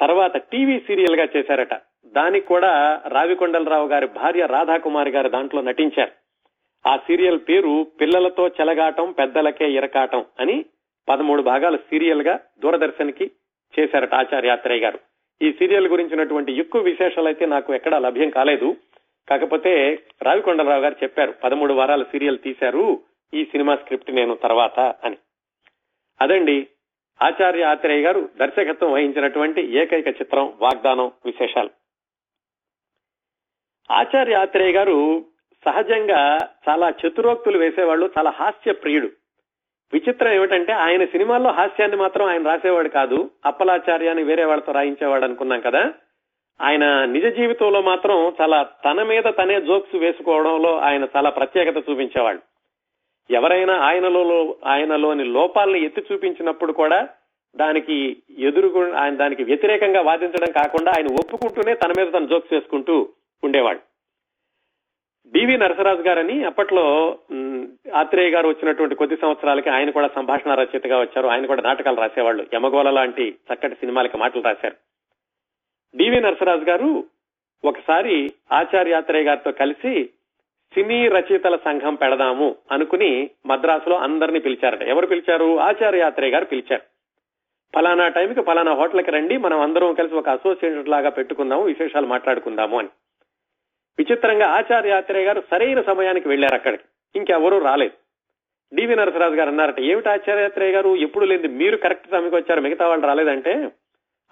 తర్వాత 0.00 0.36
టీవీ 0.36 0.78
సీరియల్గా 0.78 1.28
చేశారట. 1.36 1.74
దానికి 2.06 2.46
కూడా 2.46 3.02
రావికొండలరావు 3.08 3.88
గారి 3.88 4.06
భార్య 4.06 4.46
రాధాకుమారి 4.46 5.10
గారు 5.10 5.28
దాంట్లో 5.28 5.62
నటించారు. 5.62 6.21
ఆ 6.86 6.96
సీరియల్ 6.96 7.40
పేరు 7.48 7.86
పిల్లలతో 8.00 8.48
చెలగాటం 8.48 9.12
పెద్దలకే 9.12 9.72
ఇరకాటం 9.72 10.24
అని 10.40 10.64
పదమూడు 11.08 11.42
భాగాలు 11.42 11.76
సీరియల్గా 11.76 12.40
దూరదర్శన్కి 12.58 13.30
చేశారట 13.78 14.14
ఆచార్య 14.14 14.58
గారు. 14.70 14.98
ఈ 15.42 15.52
సీరియల్ 15.52 15.88
గురించినటువంటి 15.88 16.52
ఎక్కువ 16.52 16.80
విశేషాలు 16.80 17.26
అయితే 17.26 17.46
నాకు 17.46 17.74
ఎక్కడా 17.74 17.98
లభ్యం 17.98 18.30
కాలేదు. 18.30 18.76
కాకపోతే 19.28 19.98
రావికొండరావు 20.22 20.80
గారు 20.80 20.96
చెప్పారు 21.02 21.32
పదమూడు 21.32 21.74
వారాల 21.74 22.02
సీరియల్ 22.02 22.38
తీశారు 22.38 23.02
ఈ 23.34 23.44
సినిమా 23.44 23.76
స్క్రిప్ట్ 23.76 24.10
నేను 24.10 24.34
తర్వాత 24.34 24.80
అని. 24.80 25.16
అదండి 26.20 26.66
ఆచార్య 27.22 27.62
ఆత్రేయ 27.62 28.02
గారు 28.02 28.28
దర్శకత్వం 28.40 28.92
వహించినటువంటి 28.92 29.62
ఏకైక 29.62 30.08
చిత్రం 30.08 30.54
వాగ్దానం 30.60 31.12
విశేషాలు. 31.24 31.70
ఆచార్య 33.90 34.34
ఆత్రేయ 34.34 34.72
గారు 34.72 35.24
సహజంగా 35.64 36.38
చాలా 36.68 36.90
చతురోక్తులు 36.90 37.58
వేసేవాళ్ళు 37.58 38.10
చాలా 38.18 38.30
హాస్య 38.30 38.72
ప్రియుడు 38.72 39.08
విచిత్రం 39.92 40.32
ఏమిటంటే 40.32 40.72
ఆయన 40.72 41.04
సినిమాల్లో 41.04 41.50
హాస్యాన్ని 41.50 41.96
మాత్రం 41.96 42.26
ఆయన 42.26 42.46
రాసేవాడు 42.46 42.88
కాదు 42.88 43.30
అప్పలాచార్యాన్ని 43.46 44.22
వేరే 44.22 44.44
వాళ్ళతో 44.44 44.72
రాయించేవాడు 44.72 45.24
అనుకున్నాం 45.24 45.60
కదా. 45.60 45.92
ఆయన 46.60 47.04
నిజ 47.04 47.24
జీవితంలో 47.24 47.82
మాత్రం 47.82 48.32
చాలా 48.40 48.62
తన 48.62 49.02
మీద 49.02 49.22
తనే 49.22 49.60
జోక్స్ 49.60 49.96
వేసుకోవడంలో 49.96 50.78
ఆయన 50.78 51.06
చాలా 51.16 51.30
ప్రత్యేకత 51.30 51.90
చూపించేవాళ్ళు. 51.90 52.42
ఎవరైనా 53.30 53.74
ఆయనలో 53.76 54.56
ఆయనలోని 54.64 55.24
లోపాలను 55.24 55.76
ఎత్తి 55.76 56.02
చూపించినప్పుడు 56.12 56.72
కూడా 56.72 57.08
దానికి 57.56 58.22
ఎదురు 58.38 58.94
ఆయన 58.94 59.14
దానికి 59.14 59.44
వ్యతిరేకంగా 59.44 60.00
వాదించడం 60.00 60.52
కాకుండా 60.52 60.92
ఆయన 60.92 61.06
ఒప్పుకుంటూనే 61.06 61.74
తన 61.74 61.90
మీద 61.98 62.12
తన 62.12 62.24
జోక్స్ 62.24 62.54
వేసుకుంటూ 62.54 63.08
ఉండేవాడు. 63.44 63.91
డివి 65.26 65.58
నరసరాజు 65.58 66.02
గారని 66.02 66.44
అప్పట్లో 66.44 67.18
ఆత్రేయ 67.94 68.30
గారు 68.30 68.48
వచ్చినటువంటి 68.48 68.94
కొద్ది 68.94 69.16
సంవత్సరాలకి 69.16 69.70
ఆయన 69.70 69.90
కూడా 69.90 70.08
సంభాషణ 70.08 70.54
రచయితగా 70.54 71.00
వచ్చారు. 71.00 71.26
ఆయన 71.26 71.46
కూడా 71.46 71.62
నాటకాలు 71.62 71.96
రాసేవాళ్ళు. 71.96 72.46
యమగోళ 72.54 72.90
లాంటి 72.90 73.34
చక్కటి 73.52 73.74
సినిమాలకి 73.74 74.16
మాటలు 74.16 74.42
రాశారు. 74.42 74.76
డివి 75.96 76.20
నరసరాజు 76.20 76.60
గారు 76.60 77.04
ఒకసారి 77.64 78.32
ఆచార్య 78.52 78.94
ఆత్రేయ 78.94 79.24
గారితో 79.24 79.52
కలిసి 79.52 80.04
సినీ 80.74 81.08
రచయితల 81.08 81.56
సంఘం 81.56 81.94
పెడదాము 81.94 82.56
అనుకుని 82.72 83.30
మద్రాసులో 83.46 83.98
అందరినీ 83.98 84.38
పిలిచారట. 84.38 84.82
ఎవరు 84.82 85.06
పిలిచారు? 85.06 85.60
ఆచార్య 85.60 86.00
ఆత్రేయ 86.00 86.30
గారు 86.30 86.44
పిలిచారు. 86.44 86.82
ఫలానా 87.74 88.08
టైంకి 88.08 88.42
ఫలానా 88.42 88.74
హోటల్కి 88.74 89.10
రండి 89.10 89.36
మనం 89.36 89.60
అందరం 89.60 89.94
కలిసి 89.94 90.14
ఒక 90.14 90.28
అసోసియేషన్ 90.28 90.88
లాగా 90.88 91.10
పెట్టుకుందాము 91.10 91.62
విశేషాలు 91.62 92.06
మాట్లాడుకుందాము 92.06 92.78
అని. 92.78 92.88
విచిత్రంగా 93.98 94.46
ఆచార్య 94.46 94.90
ఆత్రేయ 94.90 95.24
గారు 95.24 95.42
సరైన 95.50 95.80
సమయానికి 95.80 96.28
వెళ్ళారు 96.28 96.54
అక్కడికి. 96.54 96.84
ఇంకెవరూ 97.16 97.58
రాలేదు. 97.58 97.92
డివి 98.76 98.96
నరసరాజు 98.96 99.34
గారు 99.34 99.48
అన్నారట 99.48 99.80
ఏమిటి 99.80 100.08
ఆచార్య 100.08 100.44
ఆత్రేయ 100.44 100.72
గారు? 100.72 100.96
ఎప్పుడు 100.96 101.24
లేదు 101.24 101.48
మీరు 101.48 101.76
కరెక్ట్ 101.76 102.10
సమయానికి 102.10 102.36
వచ్చారు 102.36 102.60
మిగతా 102.60 102.88
వాళ్ళు 102.88 103.06
రాలేదంటే? 103.06 103.70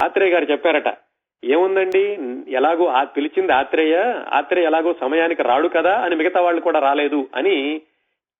ఆత్రేయ 0.04 0.30
గారు 0.30 0.44
చెప్పారట 0.44 0.96
ఏముందండి? 1.44 2.18
ఎలాగో 2.48 2.86
ఆ 2.86 3.04
పిలిచింది 3.04 3.52
ఆత్రేయ 3.52 3.96
ఆత్రేయ 4.28 4.64
ఎలాగో 4.64 4.94
సమయానికి 5.00 5.42
రాడు 5.42 5.68
కదా 5.68 5.98
అని 5.98 6.16
మిగతా 6.16 6.40
వాళ్ళు 6.40 6.60
కూడా 6.60 6.80
రాలేదు 6.80 7.28
అని 7.34 7.82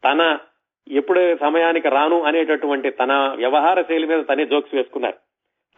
తన 0.05 0.39
ఎప్పుడు 0.91 1.37
సమయానికి 1.37 1.89
రాను 1.89 2.23
అనేటటువంటి 2.23 2.91
తన 2.91 3.13
వ్యవహార 3.37 3.83
శైలి 3.83 4.07
మీద 4.07 4.25
తనే 4.33 4.47
జోక్స్ 4.47 4.75
వేసుకున్నారు. 4.75 5.15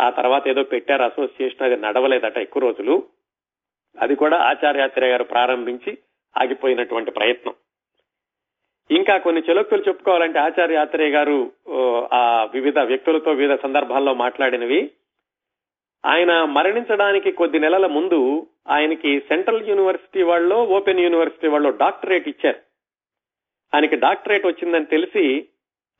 ఆ 0.02 0.10
తర్వాత 0.10 0.48
ఏదో 0.48 0.62
పెట్టారు 0.62 1.02
అసోసియేషన్ 1.02 1.62
అది 1.62 1.82
నడవలేదట 1.82 2.38
ఎక్కువ 2.38 2.62
రోజులు. 2.62 3.02
అది 4.00 4.14
కూడా 4.14 4.38
ఆచార్యాత్రేయ 4.38 5.10
గారు 5.10 5.24
ప్రారంభించి 5.24 5.98
ఆగిపోయినటువంటి 6.36 7.10
ప్రయత్నం. 7.10 7.54
ఇంకా 8.90 9.18
కొన్ని 9.18 9.42
చెలొక్కులు 9.50 9.82
చెప్పుకోవాలంటే 9.88 10.38
ఆచార్య 10.38 10.76
ఆత్రేయ 10.76 11.10
గారు 11.10 11.52
ఆ 12.12 12.48
వివిధ 12.54 12.78
వ్యక్తులతో 12.78 13.30
వివిధ 13.30 13.58
సందర్భాల్లో 13.60 14.14
మాట్లాడినవి. 14.14 14.90
ఆయన 16.06 16.44
మరణించడానికి 16.44 17.32
కొద్ది 17.32 17.58
నెలల 17.58 17.86
ముందు 17.86 18.46
ఆయనకి 18.68 19.20
సెంట్రల్ 19.20 19.68
యూనివర్సిటీ 19.68 20.22
వాళ్ళు 20.22 20.54
ఓపెన్ 20.54 21.00
యూనివర్సిటీ 21.00 21.48
వాళ్ళు 21.48 21.70
డాక్టరేట్ 21.70 22.28
ఇచ్చారు. 22.28 22.60
ఆయనకి 23.74 23.96
డాక్టరేట్ 23.96 24.46
వచ్చిందని 24.46 24.84
తెలిసి 24.84 25.46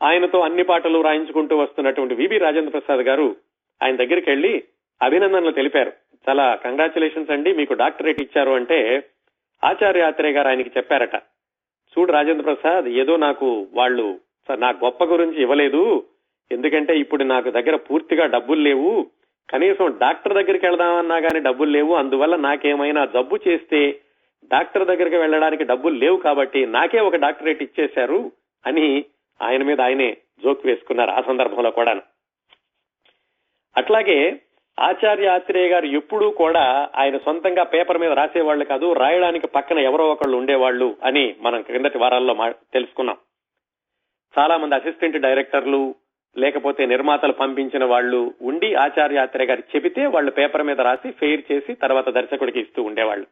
ఆయనతో 0.03 0.41
అన్ని 0.41 0.63
పాటలు 0.63 1.03
రాయించుకుంటూ 1.03 1.57
వస్తున్నటువంటి 1.57 2.15
విబి 2.15 2.39
రాజేంద్ర 2.39 2.79
ప్రసాద్ 2.79 3.07
గారు 3.07 3.37
ఆయన 3.83 3.97
దగ్గరికి 3.97 4.31
వెళ్ళి 4.31 4.65
అభినందనలు 5.03 5.51
తెలిపారు. 5.51 5.93
చాలా 6.29 6.55
కంగ్రాచులేషన్స్ 6.55 7.31
అండి. 7.31 7.53
మీకు 7.53 7.75
డాక్టరేట్ 7.75 8.23
ఇచ్చారు 8.23 8.51
అంటే 8.51 9.05
ఆచార్య 9.65 10.03
ఆత్రేయ 10.03 10.33
గారు 10.33 10.49
ఆయనకి 10.49 10.71
చెప్పారట. 10.77 11.15
చూడు 11.93 12.13
రాజేంద్ర 12.13 12.55
ప్రసాద్ 12.55 12.85
ఏదో 12.85 13.17
నాకు 13.17 13.67
వాళ్ళు 13.73 14.21
"సార్, 14.49 14.61
నా 14.61 14.71
గొప్ప 14.71 15.05
గురించి 15.05 15.43
ఇవ్వలేదు. 15.43 16.07
ఎందుకంటే 16.53 16.99
ఇప్పుడు 16.99 17.25
నాకు 17.25 17.51
దగ్గర 17.51 17.77
పూర్తిగా 17.77 18.27
డబ్బులు 18.27 18.61
లేవు. 18.61 19.07
కనీసం 19.51 19.99
డాక్టర్ 20.01 20.35
దగ్గరికి 20.35 20.67
వెళ్దామన్నా 20.67 21.21
కానీ 21.21 21.41
డబ్బులు 21.41 21.71
లేవు. 21.71 21.95
అందువల్ల 21.95 22.37
నాకేమైనా 22.37 23.05
జబ్బు 23.05 23.39
చేస్తే 23.49 24.01
డాక్టర్ 24.45 24.87
దగ్గరికి 24.87 25.17
వెళ్ళడానికి 25.17 25.65
డబ్బులు 25.65 25.95
లేవు 25.95 26.17
కాబట్టి 26.17 26.67
నాకే 26.67 27.01
ఒక 27.01 27.17
డాక్టరేట్ 27.17 27.63
ఇచ్చేశారు 27.63 28.33
అని 28.67 29.05
ఆయన 29.43 29.63
మీద 29.63 29.81
ఆయనే 29.81 30.17
జోక్ 30.43 30.67
వేసుకున్నారు 30.67 31.11
ఆ 31.11 31.21
సందర్భంలో 31.21 31.71
కూడా 31.71 32.01
అట్లాగే 33.77 34.41
ఆచార్య 34.79 35.29
ఆత్రేయ 35.29 35.69
గారు 35.69 35.87
ఎప్పుడూ 35.87 36.31
కూడా 36.31 36.89
ఆయన 36.97 37.19
సొంతంగా 37.19 37.63
పేపర్ 37.63 37.99
మీద 37.99 38.13
రాసేవాళ్ళు 38.13 38.65
కాదు 38.65 38.93
రాయడానికి 38.93 39.47
పక్కన 39.47 39.79
ఎవరో 39.79 40.09
ఒకళ్ళు 40.09 40.37
ఉండేవాళ్ళు 40.37 40.97
అని 41.05 41.37
మనం 41.41 41.63
క్రిందటి 41.63 41.99
వారాల్లో 41.99 42.35
మా- 42.35 42.53
తెలుసుకున్నాం. 42.73 43.17
చాలా 44.39 44.57
మంది 44.57 44.75
అసిస్టెంట్ 44.75 45.17
డైరెక్టర్లు 45.17 45.95
లేకపోతే 46.37 46.87
నిర్మాతలు 46.87 47.33
పంపించిన 47.33 47.85
వాళ్ళు 47.85 48.35
ఉండి 48.43 48.75
ఆచార్య 48.75 49.19
ఆత్రేయ 49.19 49.49
గారు 49.49 49.63
చెబితే 49.77 50.07
వాళ్ళు 50.07 50.31
పేపర్ 50.31 50.63
మీద 50.63 50.81
రాసి 50.81 51.11
ఫెయిర్ 51.11 51.53
చేసి 51.53 51.75
తర్వాత 51.75 52.09
దర్శకుడికి 52.09 52.61
ఇస్తూ 52.61 52.83
ఉండేవాళ్ళు. 52.83 53.27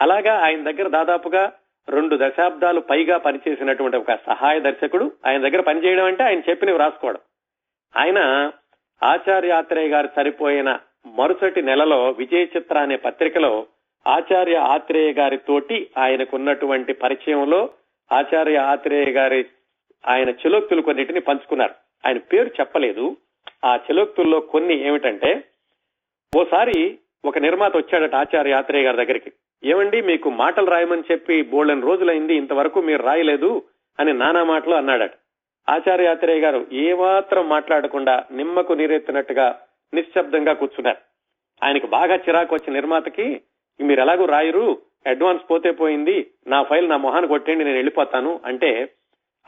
అలాగా 0.00 0.44
ఆయన 0.44 0.70
దగ్గర 0.70 0.88
దాదాపుగా 0.88 1.52
రెండు 1.88 2.18
దశాబ్దాలు 2.20 2.80
పైగా 2.80 3.18
పనిచేసినటువంటి 3.18 3.96
ఒక 3.96 4.12
సహాయ 4.12 4.60
దర్శకుడు. 4.60 5.12
ఆయన 5.26 5.40
దగ్గర 5.42 5.60
పనిచేయడం 5.60 6.04
అంటే 6.04 6.24
ఆయన 6.24 6.40
చెప్పినవి 6.50 6.78
రాసుకోవడం. 6.78 7.18
ఆయన 7.96 8.50
ఆచార్య 9.02 9.50
ఆత్రేయ 9.50 9.88
గారు 9.88 10.08
సరిపోయిన 10.16 10.78
మరుసటి 11.06 11.62
నెలలో 11.62 12.10
విజయ 12.10 12.42
చిత్ర 12.42 12.78
అనే 12.78 12.96
పత్రికలో 12.96 13.66
ఆచార్య 14.06 14.56
ఆత్రేయ 14.56 15.12
గారి 15.12 15.36
తోటి 15.36 15.90
ఆయనకున్నటువంటి 15.98 16.92
పరిచయంలో 16.92 17.68
ఆచార్య 18.12 18.56
ఆత్రేయ 18.56 19.04
గారి 19.04 19.46
ఆయన 20.08 20.30
చిలోక్తులు 20.30 20.82
కొన్నిటిని 20.82 21.20
పంచుకున్నారు. 21.20 21.74
ఆయన 22.06 22.18
పేరు 22.18 22.50
చెప్పలేదు. 22.60 23.16
ఆ 23.64 23.76
చిలోక్తుల్లో 23.76 24.40
కొన్ని 24.40 24.86
ఏమిటంటే 24.86 25.44
ఓసారి 26.36 26.98
ఒక 27.24 27.38
నిర్మాత 27.38 27.76
వచ్చాడట 27.76 28.14
ఆచార్య 28.14 28.52
ఆత్రేయ 28.52 28.84
గారి 28.84 28.96
దగ్గరికి. 28.96 29.32
ఏమండి 29.64 30.02
మీకు 30.02 30.30
మాటలు 30.30 30.70
రాయమని 30.70 31.02
చెప్పి 31.12 31.42
బోళ్ళని 31.42 31.82
రోజులైంది 31.82 32.34
ఇంతవరకు 32.34 32.80
మీరు 32.80 33.02
రాయలేదు 33.02 33.62
అని 34.00 34.12
నానా 34.12 34.44
మాటలు 34.44 34.74
అన్నాడట. 34.74 35.10
ఆచార్య 35.68 36.06
ఆత్రేయ 36.06 36.40
గారు 36.40 36.66
ఏమాత్రం 36.72 37.48
మాట్లాడకుండా 37.48 38.24
నిమ్మకు 38.32 38.72
నీరెత్తినట్టుగా 38.72 39.58
నిశ్శబ్దంగా 39.94 40.52
కూర్చున్నారు. 40.52 40.98
ఆయనకు 41.62 41.86
బాగా 41.86 42.14
చిరాకు 42.14 42.54
వచ్చిన 42.54 42.74
నిర్మాతకి 42.74 43.40
మీరు 43.80 44.00
ఎలాగూ 44.00 44.24
రాయరు 44.26 44.78
అడ్వాన్స్ 45.06 45.50
పోతే 45.50 45.70
పోయింది 45.70 46.26
నా 46.46 46.62
ఫైల్ 46.62 46.88
నా 46.88 46.96
మొహాన్ని 46.96 47.28
కొట్టండి 47.28 47.64
నేను 47.64 47.76
వెళ్ళిపోతాను. 47.76 48.40
అంటే 48.44 48.88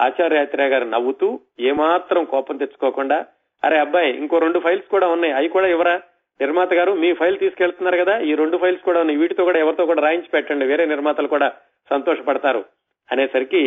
ఆచార్యాత్రేయ 0.00 0.68
గారు 0.68 0.84
నవ్వుతూ 0.84 1.40
ఏమాత్రం 1.60 2.24
కోపం 2.24 2.56
తెచ్చుకోకుండా 2.56 3.26
అరే 3.64 3.78
అబ్బాయి 3.78 4.10
ఇంకో 4.16 4.38
రెండు 4.38 4.58
ఫైల్స్ 4.58 4.88
కూడా 4.88 5.06
ఉన్నాయి 5.08 5.32
అవి 5.32 5.48
కూడా 5.48 5.66
ఇవ్వరా? 5.66 6.00
నిర్మాత 6.40 6.72
గారు 6.74 6.92
మీ 6.92 7.12
ఫైల్ 7.12 7.38
తీసుకెళ్తున్నారు 7.38 7.96
కదా 7.96 8.18
ఈ 8.18 8.34
రెండు 8.34 8.56
ఫైల్స్ 8.56 8.82
కూడా 8.82 9.00
ఉన్నాయి 9.00 9.18
వీటితో 9.18 9.44
కూడా 9.44 9.58
ఎవరితో 9.58 9.86
కూడా 9.86 10.02
రాయించి 10.02 10.28
పెట్టండి 10.28 10.64
వేరే 10.64 10.86
నిర్మాతలు 10.86 11.28
కూడా 11.28 11.52
సంతోషపడతారు. 11.90 12.64
అనేసరికి 13.12 13.62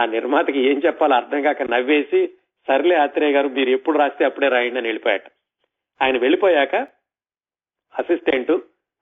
ఆ 0.00 0.04
నిర్మాతకి 0.04 0.60
ఏం 0.60 0.82
చెప్పాలో 0.86 1.14
అర్థం 1.14 1.42
కాక 1.42 1.62
నవ్వేసి 1.62 2.26
సర్లే 2.66 2.94
ఆత్రేయ 2.96 3.32
గారు 3.32 3.48
మీరు 3.48 3.70
ఎప్పుడు 3.70 3.98
రాస్తే 3.98 4.24
అప్పుడే 4.24 4.48
రాయండి 4.48 4.78
అని 4.78 4.88
వెళ్ళిపోయాట. 4.88 5.22
ఆయన 6.02 6.18
వెళ్ళిపోయాక 6.18 6.74
అసిస్టెంట్ 7.98 8.52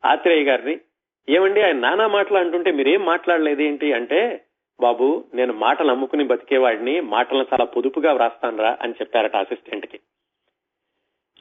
ఆత్రేయ 0.05 0.45
గారిని 0.45 0.81
ఏమండి 1.29 1.61
ఆయన 1.63 1.79
నానా 1.79 2.07
మాటలు 2.07 2.39
అంటుంటే 2.39 2.71
మీరేం 2.71 3.05
మాట్లాడలేదు 3.05 3.63
ఏంటి 3.63 3.93
అంటే 3.93 4.45
బాబు 4.81 5.25
నేను 5.35 5.53
మాటలు 5.53 5.91
అమ్ముకుని 5.91 6.25
బతికేవాడిని 6.25 7.01
మాటలను 7.01 7.47
చాలా 7.53 7.65
పొదుపుగా 7.65 8.13
వ్రాస్తానరా 8.13 8.79
అని 8.83 8.93
చెప్పారట 8.93 9.37
అసిస్టెంట్కి. 9.37 10.01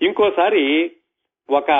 ఇంకోసారి 0.02 0.92
ఒక 1.50 1.72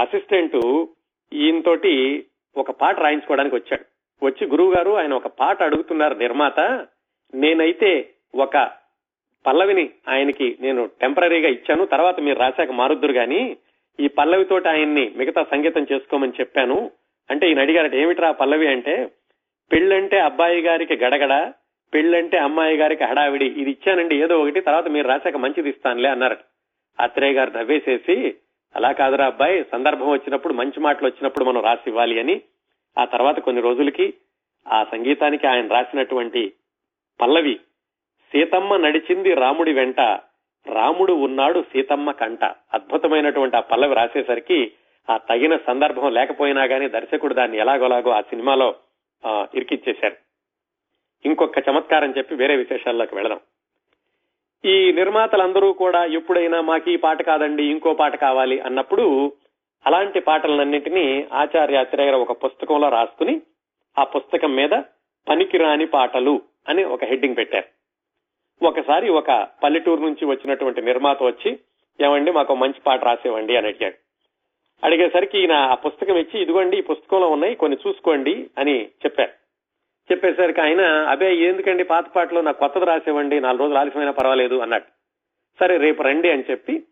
అసిస్టెంట్ 0.00 0.86
ఈయనతోటి 1.32 2.24
ఒక 2.56 2.70
పాట 2.70 3.00
రాయించుకోవడానికి 3.00 3.56
వచ్చాడు. 3.56 3.84
వచ్చి 4.24 4.46
గురువు 4.46 4.74
గారు 4.74 4.90
ఆయన 4.90 5.14
ఒక 5.14 5.26
పాట 5.26 5.62
అడుగుతున్నారు 5.62 6.14
నిర్మాత 6.14 6.86
నేనైతే 7.34 8.10
ఒక 8.34 8.70
పల్లవిని 9.46 9.90
ఆయనకి 10.08 10.58
నేను 10.60 10.90
టెంపరీగా 11.00 11.48
ఇచ్చాను. 11.48 11.86
తర్వాత 11.86 12.20
మీరు 12.20 12.38
రాశాక 12.38 12.70
మారుద్దురు 12.70 13.12
గాని 13.12 13.56
ఈ 14.00 14.08
పల్లవితో 14.08 14.60
ఆయన్ని 14.68 15.12
మిగతా 15.16 15.46
సంగీతం 15.50 15.86
చేసుకోమని 15.92 16.32
చెప్పాను. 16.40 16.90
అంటే 17.30 17.48
ఈయన 17.48 17.60
అడిగారట 17.60 17.94
ఏమిట్రా 17.94 18.32
పల్లవి? 18.32 18.66
అంటే 18.66 19.10
పెళ్ళంటే 19.72 20.18
అబ్బాయి 20.18 20.60
గారికి 20.60 20.96
గడగడ 20.96 21.52
పెళ్ళంటే 21.94 22.38
అమ్మాయి 22.38 22.76
గారికి 22.76 23.04
హడావిడి 23.04 23.46
ఇది 23.46 23.70
ఇచ్చానండి 23.70 24.22
ఏదో 24.22 24.40
ఒకటి 24.40 24.60
తర్వాత 24.60 24.88
మీరు 24.88 25.08
రాశాక 25.08 25.36
మంచిది 25.36 25.68
ఇస్తానులే 25.68 26.08
అన్నారట. 26.08 26.38
అత్రేయ 27.00 27.32
గారు 27.32 27.50
నవ్వేసేసి 27.50 28.34
అలా 28.76 28.92
కాదురా 28.92 29.26
అబ్బాయి 29.26 29.64
సందర్భం 29.72 30.10
వచ్చినప్పుడు 30.10 30.54
మంచి 30.54 30.80
మాటలు 30.80 31.06
వచ్చినప్పుడు 31.06 31.44
మనం 31.44 31.62
రాసి 31.62 31.82
ఇవ్వాలి 31.86 32.20
అని. 32.20 32.40
ఆ 32.98 33.04
తర్వాత 33.04 33.38
కొన్ని 33.40 33.62
రోజులకి 33.62 34.14
ఆ 34.68 34.84
సంగీతానికి 34.92 35.46
ఆయన 35.46 35.66
రాసినటువంటి 35.66 36.52
పల్లవి 37.20 37.54
సీతమ్మ 38.32 38.76
నడిచింది 38.76 39.34
రాముడి 39.34 39.72
వెంట. 39.72 40.00
రాముడు 40.66 41.12
ఉన్నాడు 41.12 41.62
సీతమ్మ 41.62 42.10
కంట. 42.10 42.44
అద్భుతమైనటువంటి 42.44 43.56
ఆ 43.56 43.60
పల్లవి 43.60 43.94
రాసేసరికి 43.94 44.72
ఆ 45.10 45.16
తగిన 45.16 45.56
సందర్భం 45.56 46.12
లేకపోయినా 46.12 46.64
గానీ 46.64 46.88
దర్శకుడు 46.88 47.34
దాన్ని 47.34 47.58
ఎలాగోలాగో 47.58 48.10
ఆ 48.10 48.20
సినిమాలో 48.20 48.74
ఇరికిచ్చేశారు. 49.54 50.16
ఇంకొక 51.24 51.58
చమత్కారం 51.58 52.14
చెప్పి 52.18 52.34
వేరే 52.34 52.56
విశేషాల్లోకి 52.56 53.14
వెళ్ళడం 53.14 53.40
ఈ 54.64 54.92
నిర్మాతలందరూ 54.92 55.72
కూడా 55.72 56.04
ఎప్పుడైనా 56.04 56.60
మాకు 56.60 56.90
ఈ 56.90 56.96
పాట 56.96 57.22
కాదండి 57.22 57.64
ఇంకో 57.64 57.94
పాట 57.94 58.16
కావాలి 58.16 58.60
అన్నప్పుడు 58.60 59.32
అలాంటి 59.86 60.20
పాటలన్నింటినీ 60.20 61.28
ఆచార్య 61.32 61.76
అత్రేయర 61.76 62.14
ఒక 62.14 62.44
పుస్తకంలో 62.44 62.88
రాసుకుని 62.88 63.40
ఆ 63.98 64.04
పుస్తకం 64.04 64.56
మీద 64.56 64.70
పనికిరాని 65.28 65.86
పాటలు 65.86 66.42
అని 66.68 66.84
ఒక 66.84 67.04
హెడ్డింగ్ 67.04 67.36
పెట్టారు. 67.36 67.66
ఒకసారి 68.64 69.08
ఒక 69.08 69.48
పల్లెటూరు 69.62 70.00
నుంచి 70.00 70.24
వచ్చినటువంటి 70.24 70.82
నిర్మాత 70.82 71.22
వచ్చి 71.22 71.58
ఏమండి 72.00 72.30
మాకు 72.30 72.54
మంచి 72.54 72.80
పాట 72.80 73.04
రాసేవండి 73.04 73.56
అని 73.56 73.66
అడిగాడు. 73.66 73.94
అడిగేసరికి 74.86 75.40
ఈయన 75.40 75.52
ఆ 75.52 75.74
పుస్తకం 75.74 76.16
ఇచ్చి 76.16 76.42
ఇదిగోండి 76.42 76.78
ఈ 76.78 76.80
పుస్తకంలో 76.80 77.28
ఉన్నాయి 77.28 77.54
కొన్ని 77.54 77.78
చూసుకోండి 77.88 78.50
అని 78.58 78.84
చెప్పారు. 78.84 79.32
చెప్పేసరికి 80.12 80.60
ఆయన 80.60 80.80
అబే 80.84 81.34
ఎందుకండి 81.34 81.84
పాత 81.84 82.08
పాటలు 82.08 82.40
నాకు 82.40 82.58
కొత్తది 82.58 82.84
రాసేవండి 82.84 83.40
నాలుగు 83.40 83.62
రోజులు 83.62 83.78
ఆలస్యమైనా 83.78 84.12
పర్వాలేదు 84.12 84.54
అన్నాడు. 84.54 84.84
సరే 85.60 85.76
రేపు 85.76 86.02
రండి 86.02 86.30
అని 86.30 86.44
చెప్పి 86.50 86.84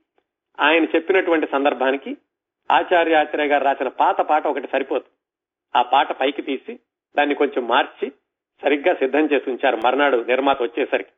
ఆయన 0.60 0.84
చెప్పినటువంటి 0.84 1.46
సందర్భానికి 1.52 2.16
ఆచార్య 2.70 3.14
ఆచార్య 3.14 3.44
గారు 3.44 3.64
రాసిన 3.64 3.88
పాత 3.88 4.20
పాట 4.20 4.46
ఒకటి 4.46 4.68
సరిపోతుంది. 4.72 5.16
ఆ 5.76 5.82
పాట 5.82 6.12
పైకి 6.12 6.42
తీసి 6.42 6.78
దాన్ని 7.16 7.34
కొంచెం 7.34 7.68
మార్చి 7.68 8.12
సరిగ్గా 8.62 8.94
సిద్ధం 8.94 9.28
చేసి 9.32 9.50
ఉంచారు 9.50 9.76
మర్నాడు 9.76 10.24
నిర్మాత 10.28 10.62
వచ్చేసరికి. 10.62 11.10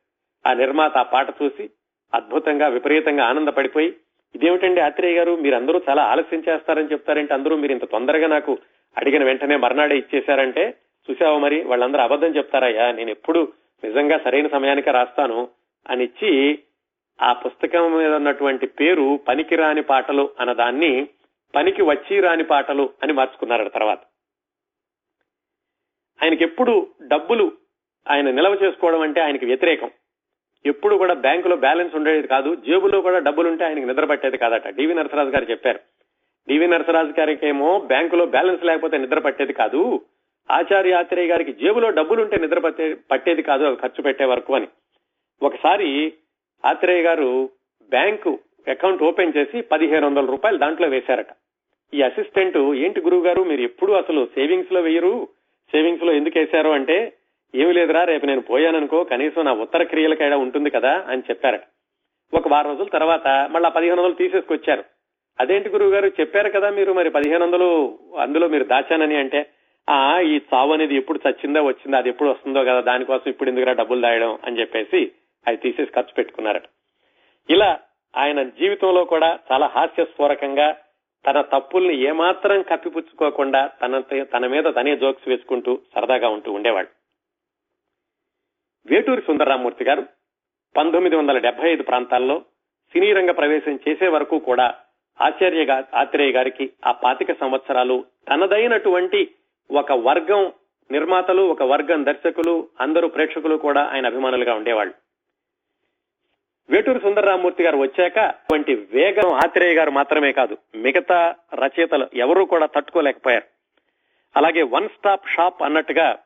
ఆ 0.47 0.53
నిర్మాత 0.53 0.97
ఆ 0.97 1.01
పాట 1.01 1.27
చూసి 1.29 1.69
అద్భుతంగా 2.13 2.67
విపరీతంగా 2.67 3.25
ఆనందపడిపోయి 3.25 3.93
ఇదేమిటండి 4.35 4.81
ఆత్రేయ 4.81 5.17
గారు? 5.17 5.35
మీరందరూ 5.35 5.81
చాలా 5.89 6.03
ఆలస్యం 6.03 6.43
చేస్తారని 6.49 6.91
చెప్తారంటే 6.91 7.33
అందరూ 7.33 7.55
మీరు 7.55 7.71
ఇంత 7.71 7.85
తొందరగా 7.85 8.27
నాకు 8.27 8.57
అడిగిన 8.97 9.23
వెంటనే 9.23 9.55
మర్నాడే 9.55 9.97
ఇచ్చేశారంటే 9.97 10.73
చూసావా 11.11 11.37
మరి? 11.37 11.63
వాళ్ళందరూ 11.63 12.01
అబద్ధం 12.01 12.27
చెప్తారయ్యా. 12.27 12.91
నేను 12.91 13.09
ఎప్పుడు 13.09 13.53
నిజంగా 13.83 14.17
సరైన 14.17 14.47
సమయానికి 14.47 14.91
రాస్తాను 14.91 15.47
అని 15.89 16.03
ఇచ్చి 16.03 16.59
ఆ 17.21 17.33
పుస్తకం 17.33 17.97
మీద 17.97 18.13
ఉన్నటువంటి 18.13 18.67
పేరు 18.67 19.19
పనికిరాని 19.27 19.81
పాటలు 19.81 20.29
అన్న 20.39 20.53
దాన్ని 20.53 21.07
పనికి 21.55 21.81
వచ్చి 21.81 22.19
రాని 22.19 22.43
పాటలు 22.43 22.89
అని 23.03 23.13
మార్చుకున్నారు 23.13 23.69
తర్వాత. 23.69 23.99
ఆయనకి 26.23 26.43
ఎప్పుడు 26.43 26.87
డబ్బులు 27.07 27.51
ఆయన 28.11 28.31
నిల్వ 28.31 28.57
చేసుకోవడం 28.63 29.01
అంటే 29.01 29.21
ఆయనకి 29.21 29.45
వ్యతిరేకం. 29.45 29.91
ఎప్పుడు 30.65 30.95
కూడా 30.95 31.13
బ్యాంకులో 31.13 31.55
బ్యాలెన్స్ 31.55 31.95
ఉండేది 31.95 32.27
కాదు. 32.27 32.55
జేబులో 32.55 33.01
కూడా 33.01 33.19
డబ్బులు 33.19 33.49
ఉంటే 33.49 33.65
ఆయనకి 33.65 33.85
నిద్ర 33.85 34.05
పట్టేది 34.05 34.37
కాదట. 34.37 34.67
డివి 34.67 34.93
నరసరాజు 34.93 35.29
గారు 35.29 35.51
చెప్పారు. 35.51 35.79
డివి 36.47 36.67
నరసరాజు 36.67 37.19
గారికి 37.19 37.47
ఏమో 37.47 37.79
బ్యాంకులో 37.79 38.25
బ్యాలెన్స్ 38.25 38.63
లేకపోతే 38.63 38.97
నిద్ర 38.97 39.19
పట్టేది 39.19 39.53
కాదు. 39.53 40.01
ఆచార్య 40.51 40.93
ఆత్రేయ 40.93 41.27
గారికి 41.27 41.53
జేబులో 41.53 41.89
డబ్బులుంటే 41.89 42.37
నిద్ర 42.37 42.59
పట్టే 42.59 42.97
పట్టేది 43.11 43.41
కాదు. 43.41 43.63
అవి 43.63 43.75
ఖర్చు 43.75 44.03
పెట్టే 44.03 44.25
వరకు 44.25 44.55
అని. 44.55 44.67
ఒకసారి 45.41 46.13
ఆత్రేయ 46.65 47.01
గారు 47.01 47.49
బ్యాంకు 47.89 48.39
అకౌంట్ 48.67 49.03
ఓపెన్ 49.03 49.33
చేసి 49.37 49.61
పదిహేను 49.61 50.07
వందల 50.07 50.25
రూపాయలు 50.25 50.57
దాంట్లో 50.57 50.87
వేశారట. 50.87 51.27
ఈ 51.93 52.01
అసిస్టెంట్ 52.01 52.57
ఏంటి 52.57 53.01
గురువు 53.01 53.23
గారు 53.23 53.43
మీరు 53.43 53.61
ఎప్పుడు 53.61 53.91
అసలు 53.91 54.25
సేవింగ్స్లో 54.25 54.81
వేయరు? 54.81 55.27
సేవింగ్స్లో 55.71 56.11
ఎందుకు 56.13 56.39
వేశారు 56.39 56.69
అంటే 56.69 57.13
ఏమి 57.55 57.73
లేదురా 57.73 58.03
రేపు 58.03 58.25
నేను 58.25 58.41
పోయాననుకో 58.41 59.03
కనీసం 59.03 59.45
నా 59.45 59.53
ఉత్తర 59.53 59.83
క్రియలకైనా 59.83 60.37
ఉంటుంది 60.37 60.69
కదా 60.69 61.05
అని 61.07 61.21
చెప్పారట. 61.29 61.61
ఒక 62.33 62.47
వారం 62.47 62.69
రోజుల 62.69 62.87
తర్వాత 62.87 63.27
మళ్ళా 63.27 63.69
పదిహేను 63.69 64.01
వందలు 64.01 64.15
తీసేసుకొచ్చారు. 64.15 64.83
అదేంటి 65.39 65.69
గురువు 65.69 65.89
గారు 65.89 66.11
చెప్పారు 66.19 66.49
కదా 66.49 66.69
మీరు 66.69 66.93
మరి 66.93 67.09
పదిహేను 67.09 67.45
వందలు 67.45 67.99
అందులో 68.19 68.47
మీరు 68.47 68.63
దాచానని 68.63 69.15
అంటే 69.15 69.45
ఆ 69.89 70.19
ఈ 70.19 70.41
చావు 70.53 70.73
అనేది 70.73 70.95
ఎప్పుడు 70.95 71.19
చచ్చిందో 71.29 71.63
వచ్చిందో 71.63 71.97
అది 71.97 72.09
ఎప్పుడు 72.09 72.29
వస్తుందో 72.29 72.63
కదా 72.63 72.81
దానికోసం 72.81 73.23
ఇప్పుడు 73.27 73.49
ఎందుకురా 73.49 73.73
డబ్బులు 73.73 74.01
దాయడం 74.01 74.39
అని 74.45 74.59
చెప్పేసి 74.59 75.11
అది 75.47 75.57
తీసేసి 75.57 75.91
ఖర్చు 75.91 76.13
పెట్టుకున్నారట. 76.17 76.63
ఇలా 77.49 77.79
ఆయన 78.17 78.43
జీవితంలో 78.43 79.05
కూడా 79.05 79.39
చాలా 79.51 79.65
హాస్యస్ఫూరకంగా 79.67 80.77
తన 81.25 81.41
తప్పుల్ని 81.41 82.01
ఏమాత్రం 82.01 82.61
కప్పిపుచ్చుకోకుండా 82.61 83.69
తన 83.81 83.99
తన 84.23 84.47
మీద 84.47 84.63
తనే 84.63 84.97
జోక్స్ 84.97 85.29
వేసుకుంటూ 85.29 85.79
సరదాగా 85.95 86.29
ఉంటూ 86.29 86.51
ఉండేవాడు. 86.51 86.87
వేటూరి 88.87 89.21
సుందరరామూర్తి 89.21 89.85
గారు 89.85 90.05
పంతొమ్మిది 90.77 91.15
వందల 91.15 91.37
డెబ్బై 91.37 91.71
ఐదు 91.71 91.83
ప్రాంతాల్లో 91.83 92.39
సినీ 92.93 93.13
రంగ 93.13 93.31
ప్రవేశం 93.31 93.79
చేసే 93.89 94.07
వరకు 94.07 94.39
కూడా 94.39 94.75
ఆచార్య 95.21 95.83
ఆత్రేయ 95.93 96.31
గారికి 96.31 96.69
ఆ 96.85 96.91
పాతిక 96.91 97.31
సంవత్సరాలు 97.39 98.05
తనదైనటువంటి 98.29 99.35
ఒక 99.71 99.91
వర్గం 99.91 100.53
నిర్మాతలు 100.91 101.41
ఒక 101.41 101.63
వర్గం 101.63 102.05
దర్శకులు 102.05 102.67
అందరూ 102.79 103.07
ప్రేక్షకులు 103.07 103.55
కూడా 103.55 103.89
ఆయన 103.93 104.05
అభిమానులుగా 104.05 104.53
ఉండేవాళ్ళు. 104.53 104.93
వేటూరు 106.69 106.99
సుందరరామూర్తి 106.99 107.63
గారు 107.63 107.77
వచ్చాక 107.77 108.33
వంటి 108.53 108.75
వేగం 108.75 109.33
ఆత్రేయ 109.33 109.75
గారు 109.75 109.91
మాత్రమే 109.91 110.31
కాదు 110.31 110.57
మిగతా 110.75 111.35
రచయితలు 111.53 112.07
ఎవరూ 112.13 112.45
కూడా 112.45 112.65
తట్టుకోలేకపోయారు. 112.65 113.45
అలాగే 114.35 114.61
వన్ 114.61 114.89
స్టాప్ 114.89 115.29
షాప్ 115.29 115.63
అన్నట్టుగా 115.63 116.17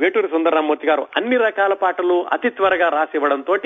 వేటూరు 0.00 0.28
సుందరరామూర్తి 0.28 0.86
గారు 0.86 1.06
అన్ని 1.16 1.36
రకాల 1.36 1.72
పాటలు 1.74 2.26
అతి 2.32 2.50
త్వరగా 2.50 2.88
రాసివ్వడంతో 2.88 3.56